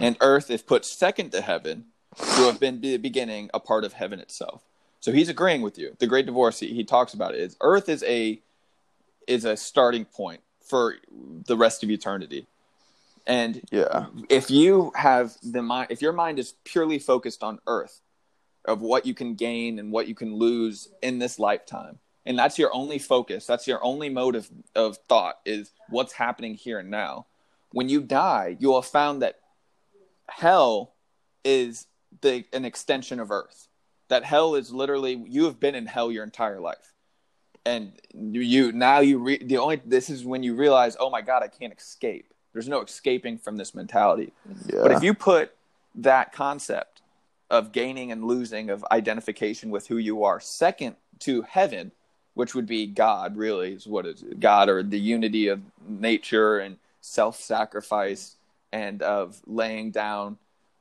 And 0.00 0.16
Earth, 0.20 0.50
if 0.50 0.66
put 0.66 0.84
second 0.84 1.32
to 1.32 1.40
heaven, 1.40 1.86
to 2.16 2.42
have 2.42 2.58
been 2.58 2.80
the 2.80 2.96
beginning, 2.96 3.50
a 3.54 3.60
part 3.60 3.84
of 3.84 3.92
heaven 3.92 4.18
itself. 4.18 4.62
So 5.00 5.12
he's 5.12 5.28
agreeing 5.28 5.62
with 5.62 5.78
you. 5.78 5.96
The 5.98 6.06
Great 6.06 6.26
Divorce, 6.26 6.60
he, 6.60 6.68
he 6.68 6.84
talks 6.84 7.14
about 7.14 7.34
it, 7.34 7.40
is 7.40 7.56
Earth 7.60 7.88
is 7.88 8.02
a 8.04 8.40
is 9.26 9.44
a 9.44 9.56
starting 9.56 10.06
point 10.06 10.40
for 10.68 10.96
the 11.46 11.56
rest 11.56 11.82
of 11.82 11.90
eternity. 11.90 12.46
And 13.26 13.60
yeah. 13.70 14.06
if 14.28 14.50
you 14.50 14.92
have 14.94 15.36
the 15.42 15.62
mind, 15.62 15.88
if 15.90 16.00
your 16.00 16.12
mind 16.12 16.38
is 16.38 16.54
purely 16.64 16.98
focused 16.98 17.42
on 17.42 17.58
Earth, 17.66 18.00
of 18.64 18.82
what 18.82 19.06
you 19.06 19.14
can 19.14 19.34
gain 19.34 19.78
and 19.78 19.90
what 19.90 20.08
you 20.08 20.14
can 20.14 20.34
lose 20.34 20.88
in 21.02 21.18
this 21.18 21.38
lifetime, 21.38 21.98
and 22.26 22.38
that's 22.38 22.58
your 22.58 22.74
only 22.74 22.98
focus 22.98 23.46
that's 23.46 23.66
your 23.66 23.82
only 23.82 24.10
mode 24.10 24.36
of, 24.36 24.50
of 24.74 24.98
thought 25.08 25.38
is 25.46 25.72
what's 25.88 26.12
happening 26.12 26.54
here 26.54 26.78
and 26.78 26.90
now 26.90 27.26
when 27.72 27.88
you 27.88 28.02
die 28.02 28.54
you'll 28.60 28.80
have 28.80 28.90
found 28.90 29.22
that 29.22 29.36
hell 30.28 30.94
is 31.44 31.86
the 32.20 32.44
an 32.52 32.64
extension 32.64 33.20
of 33.20 33.30
earth. 33.30 33.68
That 34.08 34.24
hell 34.24 34.54
is 34.54 34.72
literally 34.72 35.22
you 35.26 35.44
have 35.44 35.58
been 35.60 35.74
in 35.74 35.86
hell 35.86 36.10
your 36.12 36.24
entire 36.24 36.60
life 36.60 36.94
and 37.68 37.92
you 38.42 38.72
now 38.72 39.00
you 39.00 39.18
re, 39.18 39.38
the 39.42 39.58
only 39.58 39.80
this 39.84 40.10
is 40.10 40.24
when 40.24 40.42
you 40.42 40.54
realize 40.54 40.96
oh 40.98 41.10
my 41.10 41.20
god 41.20 41.42
i 41.42 41.48
can't 41.48 41.72
escape. 41.76 42.32
There's 42.52 42.68
no 42.68 42.80
escaping 42.80 43.38
from 43.38 43.56
this 43.56 43.74
mentality. 43.74 44.32
Yeah 44.66 44.80
but 44.82 44.92
if 44.92 45.02
you 45.02 45.14
put 45.14 45.54
that 45.94 46.32
concept 46.32 47.02
of 47.50 47.72
gaining 47.72 48.12
and 48.12 48.24
losing 48.24 48.70
of 48.70 48.84
identification 48.90 49.70
with 49.70 49.86
who 49.88 49.96
you 49.96 50.24
are 50.24 50.40
second 50.40 50.96
to 51.20 51.42
heaven 51.42 51.92
which 52.38 52.54
would 52.54 52.66
be 52.66 52.86
God, 52.86 53.36
really, 53.36 53.72
is 53.72 53.88
what 53.88 54.06
is 54.06 54.22
God 54.38 54.68
or 54.68 54.84
the 54.84 55.00
unity 55.00 55.48
of 55.48 55.60
nature 55.88 56.60
and 56.60 56.76
self 57.00 57.40
sacrifice 57.40 58.36
and 58.72 59.02
of 59.02 59.40
laying 59.44 59.90
down 59.90 60.38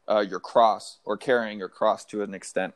uh, 0.07 0.19
your 0.19 0.39
cross 0.39 0.99
or 1.03 1.17
carrying 1.17 1.57
your 1.57 1.67
cross 1.67 2.05
to 2.05 2.21
an 2.21 2.35
extent, 2.35 2.75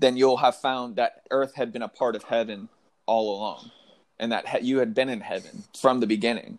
then 0.00 0.16
you'll 0.16 0.38
have 0.38 0.56
found 0.56 0.96
that 0.96 1.22
earth 1.30 1.54
had 1.54 1.72
been 1.72 1.82
a 1.82 1.88
part 1.88 2.16
of 2.16 2.24
heaven 2.24 2.68
all 3.06 3.36
along 3.38 3.70
and 4.18 4.32
that 4.32 4.46
he- 4.48 4.66
you 4.66 4.78
had 4.78 4.94
been 4.94 5.08
in 5.08 5.20
heaven 5.20 5.64
from 5.78 6.00
the 6.00 6.06
beginning, 6.06 6.58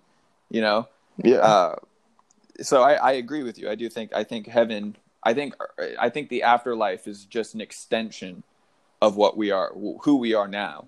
you 0.50 0.62
know? 0.62 0.88
yeah 1.24 1.38
Uh, 1.38 1.76
so 2.62 2.82
I, 2.82 2.94
I 2.94 3.12
agree 3.14 3.44
with 3.44 3.58
you. 3.60 3.70
I 3.70 3.76
do 3.76 3.90
think, 3.90 4.12
I 4.14 4.24
think 4.24 4.48
heaven, 4.48 4.96
I 5.24 5.34
think, 5.34 5.56
I 6.00 6.10
think 6.10 6.30
the 6.30 6.44
afterlife 6.44 7.08
is 7.08 7.26
just 7.26 7.54
an 7.54 7.62
extension 7.62 8.44
of 9.02 9.16
what 9.16 9.38
we 9.38 9.52
are, 9.52 9.72
who 10.02 10.16
we 10.18 10.34
are 10.34 10.48
now. 10.48 10.88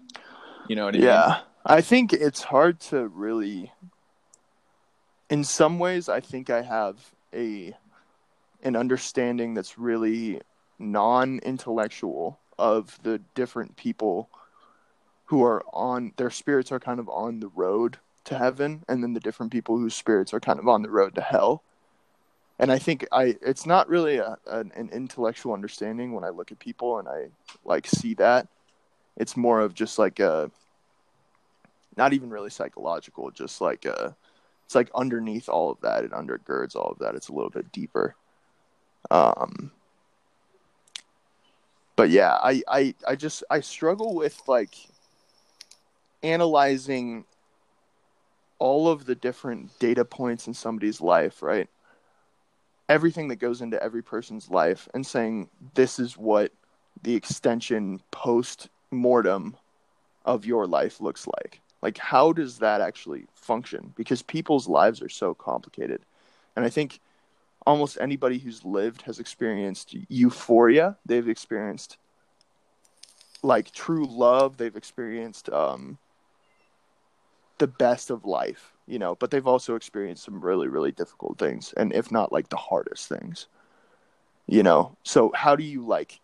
You 0.68 0.76
know 0.76 0.86
what 0.86 0.96
I 0.96 0.98
mean? 0.98 1.06
yeah 1.08 1.40
i 1.66 1.82
think 1.82 2.14
it's 2.14 2.44
hard 2.44 2.80
to 2.80 3.08
really 3.08 3.72
in 5.30 5.44
some 5.44 5.80
ways 5.80 6.08
i 6.08 6.20
think 6.20 6.50
i 6.50 6.62
have 6.62 6.96
a 7.34 7.74
an 8.64 8.76
understanding 8.76 9.54
that's 9.54 9.78
really 9.78 10.42
non-intellectual 10.78 12.40
of 12.58 12.98
the 13.04 13.20
different 13.36 13.76
people 13.76 14.30
who 15.30 15.44
are 15.44 15.64
on 15.74 16.12
their 16.18 16.32
spirits 16.32 16.72
are 16.72 16.80
kind 16.80 17.00
of 17.00 17.08
on 17.08 17.40
the 17.40 17.50
road 17.50 17.98
to 18.24 18.36
heaven 18.36 18.84
and 18.90 19.04
then 19.04 19.14
the 19.14 19.20
different 19.20 19.52
people 19.52 19.78
whose 19.78 19.94
spirits 19.94 20.34
are 20.34 20.40
kind 20.40 20.58
of 20.58 20.68
on 20.68 20.82
the 20.82 20.90
road 20.90 21.14
to 21.14 21.22
hell. 21.22 21.62
And 22.58 22.72
i 22.72 22.80
think 22.80 23.06
i 23.12 23.36
it's 23.44 23.68
not 23.68 23.88
really 23.88 24.18
a, 24.18 24.38
an, 24.48 24.72
an 24.76 24.90
intellectual 24.92 25.54
understanding 25.54 26.14
when 26.14 26.24
i 26.24 26.30
look 26.30 26.52
at 26.52 26.58
people 26.58 26.98
and 26.98 27.08
i 27.08 27.28
like 27.64 27.86
see 27.86 28.16
that. 28.16 28.48
It's 29.18 29.38
more 29.38 29.62
of 29.62 29.76
just 29.76 30.00
like 30.00 30.20
a 30.20 30.50
not 31.96 32.14
even 32.14 32.32
really 32.32 32.50
psychological 32.50 33.30
just 33.30 33.62
like 33.62 33.86
a 33.86 34.16
it's 34.66 34.74
like 34.74 34.90
underneath 34.96 35.48
all 35.48 35.70
of 35.70 35.80
that 35.82 36.06
it 36.06 36.12
undergirds 36.12 36.76
all 36.76 36.90
of 36.90 37.00
that. 37.00 37.14
It's 37.14 37.30
a 37.30 37.34
little 37.34 37.52
bit 37.52 37.72
deeper. 37.72 38.16
Um 39.12 39.72
but 41.96 42.10
yeah 42.10 42.34
i 42.42 42.64
i 42.68 42.96
i 43.08 43.16
just 43.16 43.44
i 43.52 43.60
struggle 43.60 44.16
with 44.16 44.42
like 44.48 44.74
analyzing 46.24 47.26
all 48.58 48.90
of 48.90 49.06
the 49.06 49.16
different 49.16 49.78
data 49.80 50.04
points 50.04 50.48
in 50.48 50.54
somebody's 50.54 51.02
life 51.02 51.42
right? 51.42 51.70
Everything 52.88 53.28
that 53.28 53.38
goes 53.38 53.62
into 53.62 53.82
every 53.82 54.02
person's 54.02 54.50
life 54.50 54.88
and 54.94 55.06
saying 55.06 55.50
this 55.76 56.00
is 56.00 56.18
what 56.18 56.52
the 57.04 57.16
extension 57.16 58.02
post 58.12 58.70
mortem 58.92 59.56
of 60.26 60.46
your 60.46 60.68
life 60.68 61.00
looks 61.00 61.28
like. 61.28 61.62
Like 61.82 61.98
how 61.98 62.34
does 62.34 62.60
that 62.60 62.82
actually 62.82 63.26
function? 63.34 63.94
Because 63.96 64.22
people's 64.22 64.68
lives 64.68 65.02
are 65.02 65.10
so 65.10 65.34
complicated. 65.34 66.02
And 66.56 66.66
i 66.66 66.70
think 66.70 67.00
almost 67.66 67.98
anybody 68.02 68.40
who's 68.40 68.66
lived 68.66 69.04
has 69.04 69.20
experienced 69.20 69.96
euphoria. 70.10 70.98
They've 71.06 71.28
experienced 71.30 71.98
like 73.44 73.72
true 73.72 74.06
love. 74.06 74.58
They've 74.58 74.76
experienced 74.76 75.50
um 75.50 75.98
the 77.60 77.68
best 77.68 78.10
of 78.10 78.26
life 78.26 78.74
you 78.88 78.98
know 79.00 79.16
but 79.16 79.32
they've 79.32 79.48
also 79.48 79.76
experienced 79.76 80.24
some 80.24 80.42
really 80.42 80.68
really 80.68 80.92
difficult 80.92 81.38
things 81.38 81.74
and 81.78 81.94
if 81.94 82.12
not 82.12 82.32
like 82.32 82.50
the 82.50 82.58
hardest 82.58 83.08
things 83.08 83.48
you 84.50 84.64
know? 84.64 84.98
So 85.04 85.32
how 85.36 85.56
do 85.56 85.64
you 85.64 85.86
like 85.86 86.20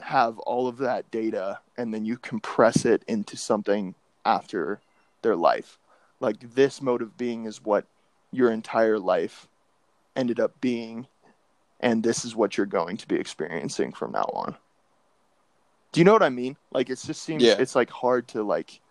have 0.00 0.38
all 0.40 0.68
of 0.68 0.76
that 0.78 1.10
data 1.10 1.60
and 1.78 1.92
then 1.92 2.04
you 2.04 2.18
compress 2.18 2.84
it 2.84 3.02
into 3.08 3.36
something 3.36 3.94
after 4.26 4.80
their 5.22 5.34
life? 5.34 5.78
Like 6.20 6.54
this 6.54 6.82
mode 6.82 7.00
of 7.00 7.16
being 7.16 7.46
is 7.46 7.64
what 7.64 7.86
your 8.30 8.50
entire 8.50 8.98
life 8.98 9.48
ended 10.14 10.38
up 10.38 10.60
being 10.60 11.06
and 11.80 12.02
this 12.02 12.26
is 12.26 12.36
what 12.36 12.58
you're 12.58 12.66
going 12.66 12.98
to 12.98 13.08
be 13.08 13.16
experiencing 13.16 13.92
from 13.92 14.12
now 14.12 14.30
on. 14.34 14.54
Do 15.92 16.00
you 16.00 16.04
know 16.04 16.12
what 16.12 16.22
i 16.22 16.28
mean? 16.28 16.58
Like 16.72 16.90
it 16.90 17.00
just 17.04 17.22
seems 17.22 17.42
Yeah. 17.42 17.56
it's 17.58 17.74
like 17.74 17.88
hard 17.88 18.28
to 18.28 18.42
like 18.42 18.81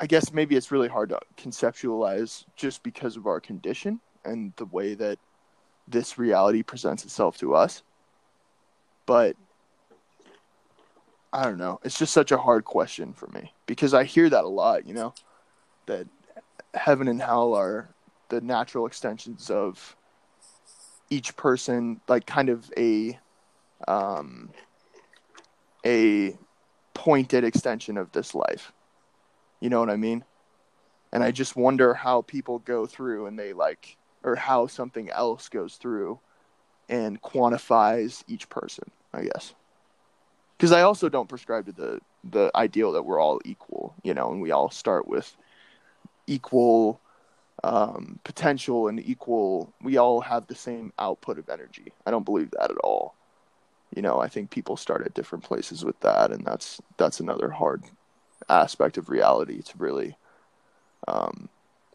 i 0.00 0.06
guess 0.06 0.32
maybe 0.32 0.56
it's 0.56 0.72
really 0.72 0.88
hard 0.88 1.10
to 1.10 1.20
conceptualize 1.36 2.44
just 2.56 2.82
because 2.82 3.16
of 3.16 3.26
our 3.26 3.40
condition 3.40 4.00
and 4.24 4.52
the 4.56 4.64
way 4.66 4.94
that 4.94 5.18
this 5.90 6.18
reality 6.18 6.62
presents 6.62 7.04
itself 7.04 7.36
to 7.38 7.54
us. 7.54 7.82
But 9.06 9.36
i 11.32 11.44
don't 11.44 11.58
know. 11.58 11.78
It's 11.84 11.98
just 11.98 12.12
such 12.12 12.32
a 12.32 12.38
hard 12.38 12.64
question 12.64 13.12
for 13.12 13.28
me 13.28 13.52
because 13.66 13.94
i 13.94 14.02
hear 14.02 14.28
that 14.28 14.44
a 14.44 14.48
lot 14.48 14.86
you 14.86 14.94
know 14.94 15.14
that 15.86 16.06
heaven 16.74 17.06
and 17.06 17.22
hell 17.22 17.54
are 17.54 17.88
the 18.30 18.40
natural 18.40 18.86
extensions 18.86 19.50
of 19.50 19.96
each 21.08 21.36
person 21.36 22.00
like 22.08 22.26
kind 22.26 22.48
of 22.48 22.70
a 22.76 23.18
um 23.86 24.50
a 25.86 26.36
pointed 26.94 27.44
extension 27.44 27.96
of 27.96 28.10
this 28.12 28.34
life 28.34 28.72
you 29.60 29.68
know 29.68 29.80
what 29.80 29.90
i 29.90 29.96
mean 29.96 30.24
and 31.12 31.22
I 31.22 31.30
just 31.30 31.56
wonder 31.56 31.94
how 31.94 32.22
people 32.22 32.60
go 32.60 32.86
through 32.86 33.26
and 33.26 33.38
they 33.38 33.52
like, 33.52 33.96
or 34.22 34.36
how 34.36 34.66
something 34.66 35.10
else 35.10 35.48
goes 35.48 35.74
through 35.76 36.20
and 36.88 37.20
quantifies 37.20 38.22
each 38.28 38.48
person. 38.48 38.90
I 39.12 39.22
guess 39.24 39.54
because 40.56 40.72
I 40.72 40.82
also 40.82 41.08
don't 41.08 41.28
prescribe 41.28 41.66
to 41.66 41.72
the 41.72 42.00
the 42.22 42.50
ideal 42.54 42.92
that 42.92 43.02
we're 43.02 43.18
all 43.18 43.40
equal, 43.44 43.94
you 44.04 44.14
know, 44.14 44.30
and 44.30 44.40
we 44.40 44.50
all 44.50 44.70
start 44.70 45.08
with 45.08 45.34
equal 46.26 47.00
um, 47.64 48.20
potential 48.24 48.86
and 48.88 49.00
equal. 49.00 49.72
We 49.82 49.96
all 49.96 50.20
have 50.20 50.46
the 50.46 50.54
same 50.54 50.92
output 50.98 51.38
of 51.38 51.48
energy. 51.48 51.92
I 52.06 52.10
don't 52.10 52.24
believe 52.24 52.50
that 52.52 52.70
at 52.70 52.76
all. 52.84 53.16
You 53.96 54.02
know, 54.02 54.20
I 54.20 54.28
think 54.28 54.50
people 54.50 54.76
start 54.76 55.04
at 55.04 55.14
different 55.14 55.42
places 55.42 55.84
with 55.84 55.98
that, 56.00 56.30
and 56.30 56.44
that's 56.44 56.80
that's 56.98 57.18
another 57.18 57.50
hard 57.50 57.82
aspect 58.48 58.96
of 58.98 59.08
reality 59.08 59.62
to 59.62 59.78
really 59.78 60.16
um, 61.08 61.48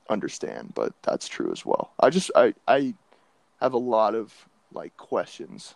understand. 0.10 0.74
But 0.76 0.94
that's 1.04 1.28
true 1.28 1.52
as 1.52 1.66
well. 1.66 1.94
I 2.00 2.10
just 2.10 2.32
I 2.36 2.54
I 2.68 2.94
have 3.62 3.74
a 3.74 3.78
lot 3.78 4.16
of 4.16 4.34
like 4.72 4.96
questions 4.98 5.76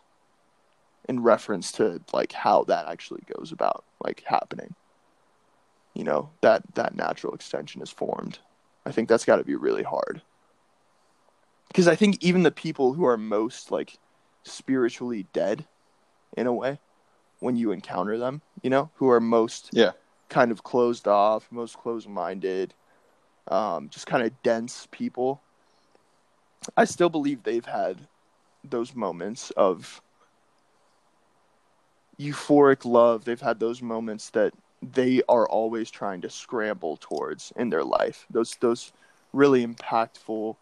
in 1.08 1.22
reference 1.24 1.72
to 1.74 2.02
like 2.14 2.32
how 2.32 2.64
that 2.66 2.88
actually 2.88 3.24
goes 3.36 3.52
about 3.52 3.84
like 4.04 4.24
happening 4.26 4.76
you 5.94 6.04
know 6.04 6.30
that 6.42 6.62
that 6.76 6.96
natural 6.96 7.34
extension 7.34 7.82
is 7.82 7.90
formed 7.90 8.40
i 8.86 8.92
think 8.92 9.10
that's 9.10 9.26
got 9.26 9.38
to 9.38 9.44
be 9.44 9.56
really 9.56 9.84
hard 9.84 10.22
because 11.68 11.88
i 11.88 11.96
think 11.96 12.24
even 12.24 12.44
the 12.44 12.52
people 12.52 12.94
who 12.94 13.06
are 13.06 13.18
most 13.18 13.72
like 13.72 13.98
spiritually 14.44 15.26
dead 15.34 15.66
in 16.38 16.46
a 16.46 16.54
way 16.54 16.80
when 17.40 17.56
you 17.56 17.72
encounter 17.72 18.18
them 18.18 18.42
you 18.62 18.70
know 18.70 18.90
who 18.96 19.10
are 19.10 19.20
most 19.20 19.70
Yeah. 19.74 19.92
Kind 20.30 20.52
of 20.52 20.64
closed 20.64 21.08
off 21.08 21.48
most 21.52 21.78
closed 21.78 22.08
minded 22.08 22.74
um, 23.50 23.90
just 23.90 24.06
kind 24.08 24.24
of 24.24 24.44
dense 24.44 24.88
people. 24.92 25.42
I 26.78 26.86
still 26.86 27.10
believe 27.10 27.44
they've 27.44 27.66
had 27.66 27.98
those 28.64 28.96
moments 28.96 29.52
of 29.52 30.02
euphoric 32.20 32.86
love. 32.86 33.26
They've 33.26 33.42
had 33.42 33.60
those 33.60 33.82
moments 33.82 34.30
that 34.32 34.54
they 34.82 35.22
are 35.28 35.48
always 35.48 35.90
trying 35.90 36.22
to 36.22 36.30
scramble 36.30 36.98
towards 36.98 37.52
in 37.56 37.70
their 37.70 37.84
life. 37.84 38.26
Those 38.30 38.56
those 38.58 38.94
really 39.34 39.66
impactful 39.66 40.56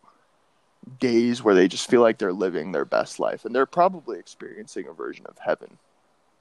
days 0.99 1.43
where 1.43 1.55
they 1.55 1.67
just 1.67 1.89
feel 1.89 2.01
like 2.01 2.17
they're 2.17 2.33
living 2.33 2.71
their 2.71 2.85
best 2.85 3.19
life 3.19 3.43
and 3.43 3.53
they're 3.53 3.65
probably 3.65 4.19
experiencing 4.19 4.87
a 4.87 4.93
version 4.93 5.25
of 5.25 5.37
heaven 5.39 5.77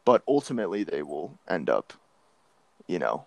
but 0.05 0.23
ultimately 0.29 0.85
they 0.85 1.03
will 1.03 1.37
end 1.49 1.69
up 1.69 1.93
you 2.87 2.99
know 2.99 3.25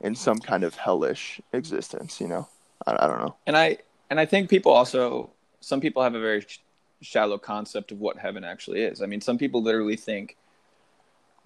in 0.00 0.14
some 0.14 0.38
kind 0.38 0.64
of 0.64 0.74
hellish 0.74 1.40
existence 1.52 2.20
you 2.20 2.28
know 2.28 2.48
i, 2.86 2.92
I 2.92 3.06
don't 3.06 3.18
know 3.18 3.36
And 3.46 3.56
I 3.56 3.78
and 4.10 4.18
I 4.18 4.26
think 4.26 4.50
people 4.50 4.72
also 4.72 5.30
some 5.60 5.80
people 5.80 6.02
have 6.02 6.14
a 6.14 6.20
very 6.20 6.42
sh- 6.42 6.58
shallow 7.00 7.38
concept 7.38 7.92
of 7.92 8.00
what 8.00 8.18
heaven 8.18 8.44
actually 8.44 8.82
is. 8.82 9.00
I 9.00 9.06
mean, 9.06 9.20
some 9.20 9.38
people 9.38 9.62
literally 9.62 9.96
think 9.96 10.36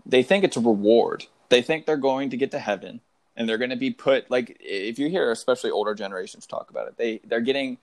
they 0.06 0.22
think 0.22 0.44
it's 0.44 0.56
a 0.56 0.60
reward. 0.60 1.26
They 1.50 1.62
think 1.62 1.84
they're 1.86 1.96
going 1.96 2.30
to 2.30 2.36
get 2.36 2.50
to 2.52 2.58
heaven 2.58 3.00
and 3.36 3.48
they're 3.48 3.58
going 3.58 3.70
to 3.70 3.76
be 3.76 3.90
put 3.90 4.30
like 4.30 4.56
if 4.60 4.98
you 4.98 5.08
hear 5.08 5.30
especially 5.30 5.70
older 5.70 5.94
generations 5.94 6.46
talk 6.46 6.70
about 6.70 6.88
it, 6.88 6.96
they 6.96 7.20
they're 7.24 7.40
getting 7.40 7.78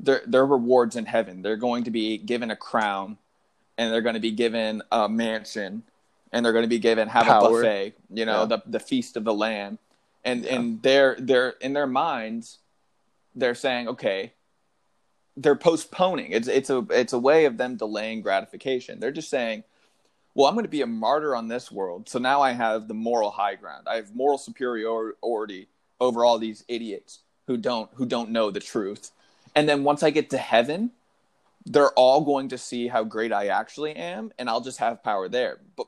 their 0.00 0.22
their 0.26 0.46
rewards 0.46 0.96
in 0.96 1.04
heaven. 1.04 1.42
They're 1.42 1.56
going 1.56 1.84
to 1.84 1.90
be 1.90 2.16
given 2.16 2.50
a 2.50 2.56
crown 2.56 3.18
and 3.76 3.92
they're 3.92 4.00
going 4.00 4.14
to 4.14 4.20
be 4.20 4.32
given 4.32 4.82
a 4.90 5.08
mansion 5.08 5.82
and 6.32 6.44
they're 6.44 6.52
going 6.52 6.64
to 6.64 6.68
be 6.68 6.78
given 6.78 7.08
have 7.08 7.26
Power. 7.26 7.48
a 7.60 7.62
buffet, 7.62 7.94
you 8.10 8.24
know, 8.24 8.40
Yeah. 8.40 8.46
the 8.46 8.62
the 8.66 8.80
feast 8.80 9.16
of 9.16 9.24
the 9.24 9.34
lamb. 9.34 9.78
And 10.24 10.44
Yeah. 10.44 10.54
and 10.54 10.82
they're 10.82 11.16
they're 11.18 11.50
in 11.60 11.72
their 11.72 11.86
minds 11.86 12.58
they're 13.34 13.54
saying, 13.54 13.88
okay, 13.88 14.32
they're 15.36 15.56
postponing. 15.56 16.32
It's 16.32 16.48
it's 16.48 16.68
a 16.70 16.84
it's 16.90 17.12
a 17.14 17.18
way 17.18 17.46
of 17.46 17.56
them 17.56 17.76
delaying 17.76 18.20
gratification. 18.20 19.00
They're 19.00 19.10
just 19.10 19.30
saying, 19.30 19.64
well, 20.34 20.48
I'm 20.48 20.54
going 20.54 20.64
to 20.64 20.70
be 20.70 20.82
a 20.82 20.86
martyr 20.86 21.34
on 21.34 21.48
this 21.48 21.72
world, 21.72 22.08
so 22.08 22.18
now 22.18 22.42
I 22.42 22.52
have 22.52 22.88
the 22.88 22.94
moral 22.94 23.30
high 23.30 23.54
ground. 23.54 23.86
I 23.88 23.96
have 23.96 24.14
moral 24.14 24.38
superiority 24.38 25.68
over 26.00 26.24
all 26.24 26.38
these 26.38 26.64
idiots 26.68 27.20
who 27.46 27.56
don't 27.56 27.88
who 27.94 28.04
don't 28.06 28.30
know 28.30 28.50
the 28.50 28.60
truth. 28.60 29.10
And 29.54 29.68
then 29.68 29.84
once 29.84 30.02
I 30.02 30.10
get 30.10 30.30
to 30.30 30.38
heaven, 30.38 30.90
they're 31.64 31.92
all 31.92 32.20
going 32.22 32.48
to 32.48 32.58
see 32.58 32.88
how 32.88 33.04
great 33.04 33.32
I 33.32 33.46
actually 33.46 33.94
am, 33.96 34.32
and 34.38 34.50
I'll 34.50 34.60
just 34.60 34.78
have 34.78 35.02
power 35.02 35.28
there. 35.28 35.58
But 35.76 35.86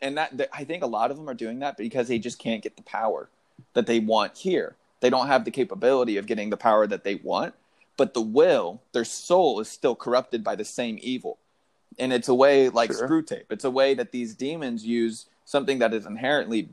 and 0.00 0.16
that, 0.16 0.36
that 0.36 0.48
I 0.52 0.64
think 0.64 0.82
a 0.82 0.86
lot 0.86 1.10
of 1.10 1.16
them 1.16 1.28
are 1.28 1.34
doing 1.34 1.60
that 1.60 1.76
because 1.76 2.08
they 2.08 2.18
just 2.18 2.38
can't 2.38 2.62
get 2.62 2.76
the 2.76 2.82
power 2.82 3.28
that 3.74 3.86
they 3.86 4.00
want 4.00 4.36
here. 4.36 4.76
They 5.00 5.10
don't 5.10 5.26
have 5.26 5.44
the 5.44 5.50
capability 5.50 6.16
of 6.16 6.26
getting 6.26 6.50
the 6.50 6.56
power 6.56 6.86
that 6.86 7.04
they 7.04 7.16
want, 7.16 7.54
but 7.96 8.14
the 8.14 8.20
will, 8.20 8.80
their 8.92 9.04
soul 9.04 9.60
is 9.60 9.68
still 9.68 9.94
corrupted 9.94 10.42
by 10.42 10.56
the 10.56 10.64
same 10.64 10.98
evil. 11.00 11.38
And 11.98 12.12
it's 12.12 12.28
a 12.28 12.34
way 12.34 12.68
like 12.68 12.92
Sure. 12.92 13.08
Screwtape. 13.08 13.44
It's 13.50 13.64
a 13.64 13.70
way 13.70 13.94
that 13.94 14.12
these 14.12 14.34
demons 14.34 14.84
use 14.84 15.26
something 15.44 15.78
that 15.78 15.94
is 15.94 16.06
inherently 16.06 16.68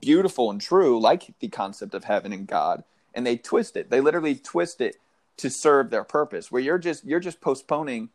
beautiful 0.00 0.50
and 0.50 0.60
true, 0.60 0.98
like 1.00 1.34
the 1.40 1.48
concept 1.48 1.94
of 1.94 2.04
heaven 2.04 2.32
and 2.32 2.46
God, 2.46 2.84
and 3.14 3.26
they 3.26 3.36
twist 3.36 3.76
it. 3.76 3.90
They 3.90 4.00
literally 4.00 4.34
twist 4.34 4.80
it 4.80 4.96
to 5.38 5.50
serve 5.50 5.90
their 5.90 6.04
purpose. 6.04 6.50
Where 6.50 6.62
you're 6.62 6.78
just 6.78 7.04
you're 7.04 7.20
just 7.20 7.40
postponing 7.40 8.10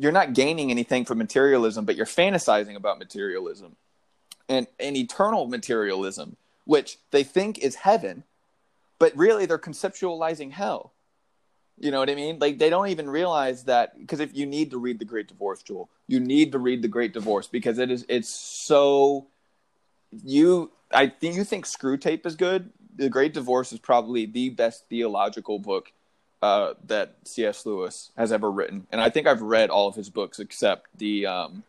you're 0.00 0.12
not 0.12 0.32
gaining 0.32 0.70
anything 0.70 1.04
from 1.04 1.18
materialism, 1.18 1.84
but 1.84 1.94
you're 1.94 2.06
fantasizing 2.06 2.74
about 2.74 2.98
materialism 2.98 3.76
and, 4.48 4.66
and 4.78 4.96
eternal 4.96 5.46
materialism, 5.46 6.38
which 6.64 6.96
they 7.10 7.22
think 7.22 7.58
is 7.58 7.74
heaven, 7.74 8.24
but 8.98 9.14
really 9.14 9.44
they're 9.44 9.58
conceptualizing 9.58 10.52
hell. 10.52 10.94
You 11.78 11.90
know 11.90 11.98
what 11.98 12.08
I 12.08 12.14
mean? 12.14 12.38
Like 12.38 12.58
they 12.58 12.70
don't 12.70 12.88
even 12.88 13.10
realize 13.10 13.64
that 13.64 13.98
because 13.98 14.20
if 14.20 14.34
you 14.34 14.46
need 14.46 14.70
to 14.70 14.78
read 14.78 15.00
the 15.00 15.04
Great 15.04 15.28
Divorce, 15.28 15.62
Joel, 15.62 15.90
you 16.06 16.18
need 16.18 16.52
to 16.52 16.58
read 16.58 16.80
the 16.80 16.88
Great 16.88 17.12
Divorce 17.12 17.46
because 17.46 17.78
it 17.78 17.90
is 17.90 18.06
it's 18.08 18.30
so 18.30 19.26
you 20.24 20.72
I 20.90 21.08
think 21.08 21.36
you 21.36 21.44
think 21.44 21.66
Screwtape 21.66 22.24
is 22.24 22.36
good. 22.36 22.70
The 22.96 23.10
Great 23.10 23.34
Divorce 23.34 23.70
is 23.72 23.78
probably 23.78 24.24
the 24.24 24.48
best 24.48 24.88
theological 24.88 25.58
book 25.58 25.92
uh, 26.42 26.74
that 26.86 27.16
C.S. 27.24 27.66
Lewis 27.66 28.12
has 28.16 28.32
ever 28.32 28.50
written, 28.50 28.86
and 28.90 29.00
I 29.00 29.10
think 29.10 29.26
I've 29.26 29.42
read 29.42 29.70
all 29.70 29.88
of 29.88 29.94
his 29.94 30.10
books 30.10 30.38
except 30.38 30.86
the 30.96 31.26
um, 31.26 31.64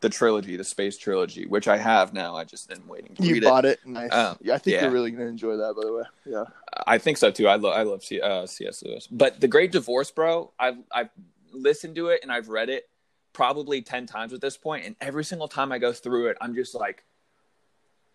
the 0.00 0.08
trilogy, 0.08 0.56
the 0.56 0.64
space 0.64 0.96
trilogy, 0.96 1.46
which 1.46 1.66
I 1.66 1.76
have 1.76 2.12
now. 2.12 2.36
I 2.36 2.44
just 2.44 2.70
am 2.70 2.86
waiting 2.86 3.16
to 3.16 3.22
you 3.24 3.34
read 3.34 3.42
bought 3.42 3.64
it, 3.64 3.80
nice 3.84 4.12
Um, 4.12 4.36
yeah 4.40 4.54
i 4.54 4.58
think 4.58 4.74
yeah. 4.74 4.82
you're 4.82 4.92
really 4.92 5.10
gonna 5.10 5.26
enjoy 5.26 5.56
that 5.56 5.74
by 5.74 5.82
the 5.84 5.92
way 5.92 6.04
yeah. 6.26 6.44
I 6.86 6.98
think 6.98 7.16
so 7.18 7.30
too. 7.30 7.48
I 7.48 7.56
love 7.56 7.74
I 7.74 7.82
love 7.82 8.04
C- 8.04 8.20
uh, 8.20 8.46
C.S. 8.46 8.82
Lewis, 8.82 9.06
but 9.06 9.40
the 9.40 9.48
Great 9.48 9.72
Divorce, 9.72 10.10
bro. 10.10 10.52
I've 10.58 10.78
I've 10.92 11.10
listened 11.52 11.96
to 11.96 12.08
it 12.08 12.20
and 12.22 12.30
I've 12.30 12.48
read 12.48 12.68
it 12.68 12.88
probably 13.32 13.82
ten 13.82 14.06
times 14.06 14.32
at 14.32 14.40
this 14.40 14.56
point, 14.56 14.86
and 14.86 14.96
every 15.00 15.24
single 15.24 15.48
time 15.48 15.72
I 15.72 15.78
go 15.78 15.92
through 15.92 16.28
it, 16.28 16.38
I'm 16.40 16.54
just 16.54 16.74
like, 16.74 17.04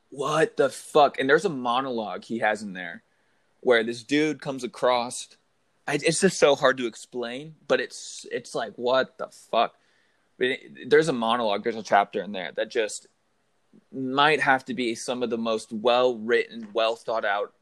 what 0.10 0.58
the 0.58 0.70
fuck? 0.70 1.20
And 1.20 1.30
there's 1.30 1.46
a 1.46 1.50
monologue 1.50 2.24
he 2.24 2.40
has 2.40 2.62
in 2.62 2.74
there 2.74 3.04
where 3.62 3.84
this 3.84 4.04
dude 4.04 4.42
comes 4.42 4.64
across. 4.64 5.28
I, 5.88 5.96
it's 5.96 6.22
just 6.22 6.40
so 6.40 6.56
hard 6.56 6.78
to 6.78 6.88
explain, 6.88 7.56
but 7.68 7.80
it's 7.82 8.26
it's 8.32 8.56
like 8.56 8.74
what 8.76 9.18
the 9.18 9.28
fuck. 9.52 9.76
It, 10.40 10.90
there's 10.90 11.10
a 11.10 11.14
monologue, 11.14 11.64
there's 11.64 11.76
a 11.76 11.84
chapter 11.84 12.22
in 12.22 12.32
there 12.32 12.52
that 12.56 12.70
just 12.72 13.08
might 13.92 14.40
have 14.42 14.66
to 14.66 14.74
be 14.74 14.96
some 14.96 15.24
of 15.24 15.30
the 15.30 15.38
most 15.38 15.72
well 15.74 16.16
written, 16.18 16.68
well 16.74 16.96
thought 16.96 17.26
out 17.26 17.54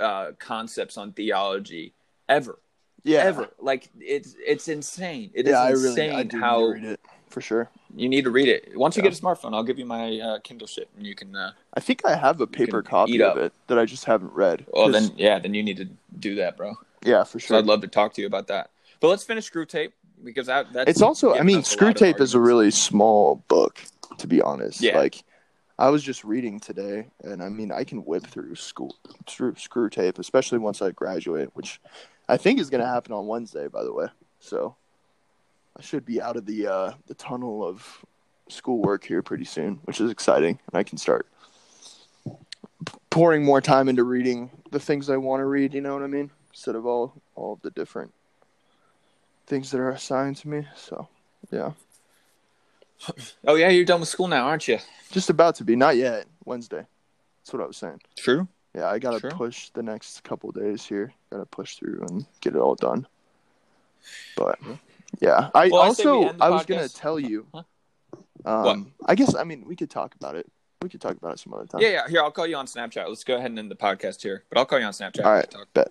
uh, 0.00 0.32
concepts 0.38 0.96
on 0.96 1.12
theology 1.12 1.94
ever, 2.28 2.58
yeah 3.02 3.20
ever. 3.20 3.48
Like 3.60 3.88
it's 3.98 4.34
it's 4.38 4.68
insane. 4.68 5.30
It 5.34 5.46
is 5.46 5.52
yeah 5.52 5.60
i 5.62 5.70
insane 5.70 6.10
really 6.12 6.34
I 6.34 6.38
how 6.38 6.58
need 6.58 6.66
to 6.66 6.72
read 6.72 6.84
it 6.84 7.00
for 7.28 7.40
sure 7.40 7.70
you 7.96 8.08
need 8.08 8.24
to 8.24 8.30
read 8.30 8.48
it. 8.48 8.74
Once 8.76 8.96
you 8.96 9.02
Yeah. 9.02 9.10
get 9.10 9.18
a 9.18 9.22
smartphone, 9.22 9.52
I'll 9.54 9.64
give 9.64 9.78
you 9.78 9.84
my 9.84 10.18
uh, 10.18 10.38
Kindle 10.40 10.66
shit, 10.66 10.88
and 10.96 11.06
you 11.06 11.14
can. 11.14 11.34
Uh, 11.36 11.52
i 11.74 11.80
think 11.80 12.02
i 12.06 12.14
have 12.14 12.40
a 12.40 12.46
paper 12.46 12.82
copy 12.82 13.20
of 13.22 13.36
it 13.36 13.52
that 13.66 13.78
i 13.78 13.84
just 13.84 14.04
haven't 14.04 14.32
read 14.32 14.64
well, 14.72 14.86
'Cause- 14.90 15.08
then 15.08 15.18
yeah, 15.18 15.38
then 15.40 15.52
you 15.54 15.62
need 15.62 15.76
to 15.78 15.88
do 16.18 16.36
that, 16.36 16.56
bro. 16.56 16.76
Yeah 17.04 17.24
for 17.24 17.38
So 17.40 17.46
sure. 17.48 17.56
I'd 17.58 17.66
love 17.66 17.80
to 17.82 17.88
talk 17.88 18.14
to 18.14 18.20
you 18.20 18.26
about 18.26 18.46
that. 18.48 18.70
But 19.00 19.08
let's 19.08 19.24
finish 19.24 19.50
Screwtape 19.50 19.92
because 20.24 20.46
that 20.46 20.72
that's 20.72 20.88
it's 20.88 21.02
also 21.02 21.34
i 21.34 21.42
mean 21.42 21.62
Screwtape 21.62 22.20
is 22.20 22.34
a 22.34 22.38
really 22.40 22.70
small 22.70 23.42
book 23.48 23.82
to 24.18 24.28
be 24.28 24.40
honest. 24.40 24.80
Yeah. 24.80 24.96
like 24.96 25.24
i 25.80 25.88
was 25.88 26.00
just 26.04 26.22
reading 26.22 26.60
today 26.60 27.08
and 27.24 27.42
i 27.42 27.48
mean 27.48 27.72
i 27.72 27.82
can 27.82 28.04
whip 28.04 28.24
through 28.28 28.54
school 28.54 28.94
through 29.26 29.54
Screwtape 29.54 30.20
especially 30.20 30.58
once 30.58 30.80
i 30.80 30.92
graduate 30.92 31.50
which 31.54 31.80
i 32.28 32.36
think 32.36 32.60
is 32.60 32.70
going 32.70 32.80
to 32.82 32.86
happen 32.86 33.12
on 33.12 33.26
wednesday 33.26 33.66
by 33.66 33.82
the 33.82 33.92
way. 33.92 34.06
So 34.38 34.76
i 35.76 35.82
should 35.82 36.04
be 36.04 36.22
out 36.22 36.36
of 36.36 36.46
the 36.46 36.68
uh 36.68 36.92
the 37.08 37.14
tunnel 37.14 37.64
of 37.66 38.04
schoolwork 38.48 39.04
here 39.04 39.22
pretty 39.22 39.44
soon 39.44 39.80
which 39.86 40.00
is 40.00 40.08
exciting 40.08 40.56
and 40.72 40.78
i 40.78 40.84
can 40.84 40.98
start 40.98 41.26
pouring 43.10 43.44
more 43.44 43.60
time 43.60 43.88
into 43.88 44.04
reading 44.04 44.50
the 44.70 44.78
things 44.80 45.10
i 45.10 45.16
want 45.16 45.40
to 45.40 45.46
read 45.46 45.74
you 45.74 45.80
know 45.80 45.94
what 45.94 46.02
i 46.02 46.06
mean 46.06 46.30
instead 46.52 46.74
of 46.74 46.86
all 46.86 47.14
all 47.34 47.54
of 47.54 47.62
the 47.62 47.70
different 47.70 48.12
things 49.46 49.70
that 49.70 49.80
are 49.80 49.90
assigned 49.90 50.36
to 50.36 50.48
me 50.48 50.66
so 50.76 51.08
yeah 51.50 51.72
Oh 53.46 53.56
yeah, 53.56 53.68
you're 53.68 53.84
done 53.84 53.98
with 53.98 54.08
school 54.08 54.28
now, 54.28 54.44
aren't 54.46 54.68
you? 54.68 54.78
Just 55.10 55.28
about 55.28 55.56
to 55.56 55.64
be. 55.64 55.74
Not 55.74 55.96
yet. 55.96 56.26
Wednesday. 56.44 56.86
That's 57.40 57.52
what 57.52 57.60
I 57.60 57.66
was 57.66 57.76
saying. 57.76 58.00
True. 58.16 58.46
Yeah, 58.76 58.88
I 58.88 59.00
gotta 59.00 59.18
Sure. 59.18 59.30
push 59.32 59.70
the 59.70 59.82
next 59.82 60.22
couple 60.22 60.52
days 60.52 60.84
here. 60.86 61.12
Gotta 61.30 61.44
push 61.46 61.74
through 61.76 62.04
and 62.08 62.24
get 62.40 62.54
it 62.54 62.60
all 62.60 62.76
done. 62.76 63.08
But 64.36 64.60
yeah, 65.20 65.50
I 65.52 65.68
Well, 65.68 65.82
I 65.82 65.86
also 65.88 66.28
the 66.32 66.44
I 66.44 66.50
was 66.50 66.64
gonna 66.64 66.88
tell 66.88 67.18
you. 67.18 67.44
Huh? 67.52 67.62
Um, 68.44 68.62
What? 68.98 69.10
I 69.10 69.14
guess 69.16 69.34
I 69.34 69.42
mean 69.42 69.64
we 69.66 69.74
could 69.74 69.90
talk 69.90 70.14
about 70.14 70.36
it. 70.36 70.46
We 70.80 70.88
could 70.88 71.00
talk 71.00 71.16
about 71.16 71.32
it 71.32 71.40
some 71.40 71.54
other 71.54 71.66
time. 71.66 71.80
Yeah, 71.80 71.88
yeah. 71.88 72.08
Here, 72.08 72.22
I'll 72.22 72.30
call 72.30 72.46
you 72.46 72.56
on 72.56 72.66
Snapchat. 72.66 73.08
Let's 73.08 73.24
go 73.24 73.34
ahead 73.34 73.50
and 73.50 73.58
end 73.58 73.70
the 73.70 73.74
podcast 73.76 74.22
here. 74.22 74.44
But 74.48 74.58
I'll 74.58 74.66
call 74.66 74.78
you 74.78 74.84
on 74.86 74.92
Snapchat. 74.92 75.24
All 75.24 75.32
right, 75.32 75.50
Talk. 75.50 75.66
bet. 75.74 75.90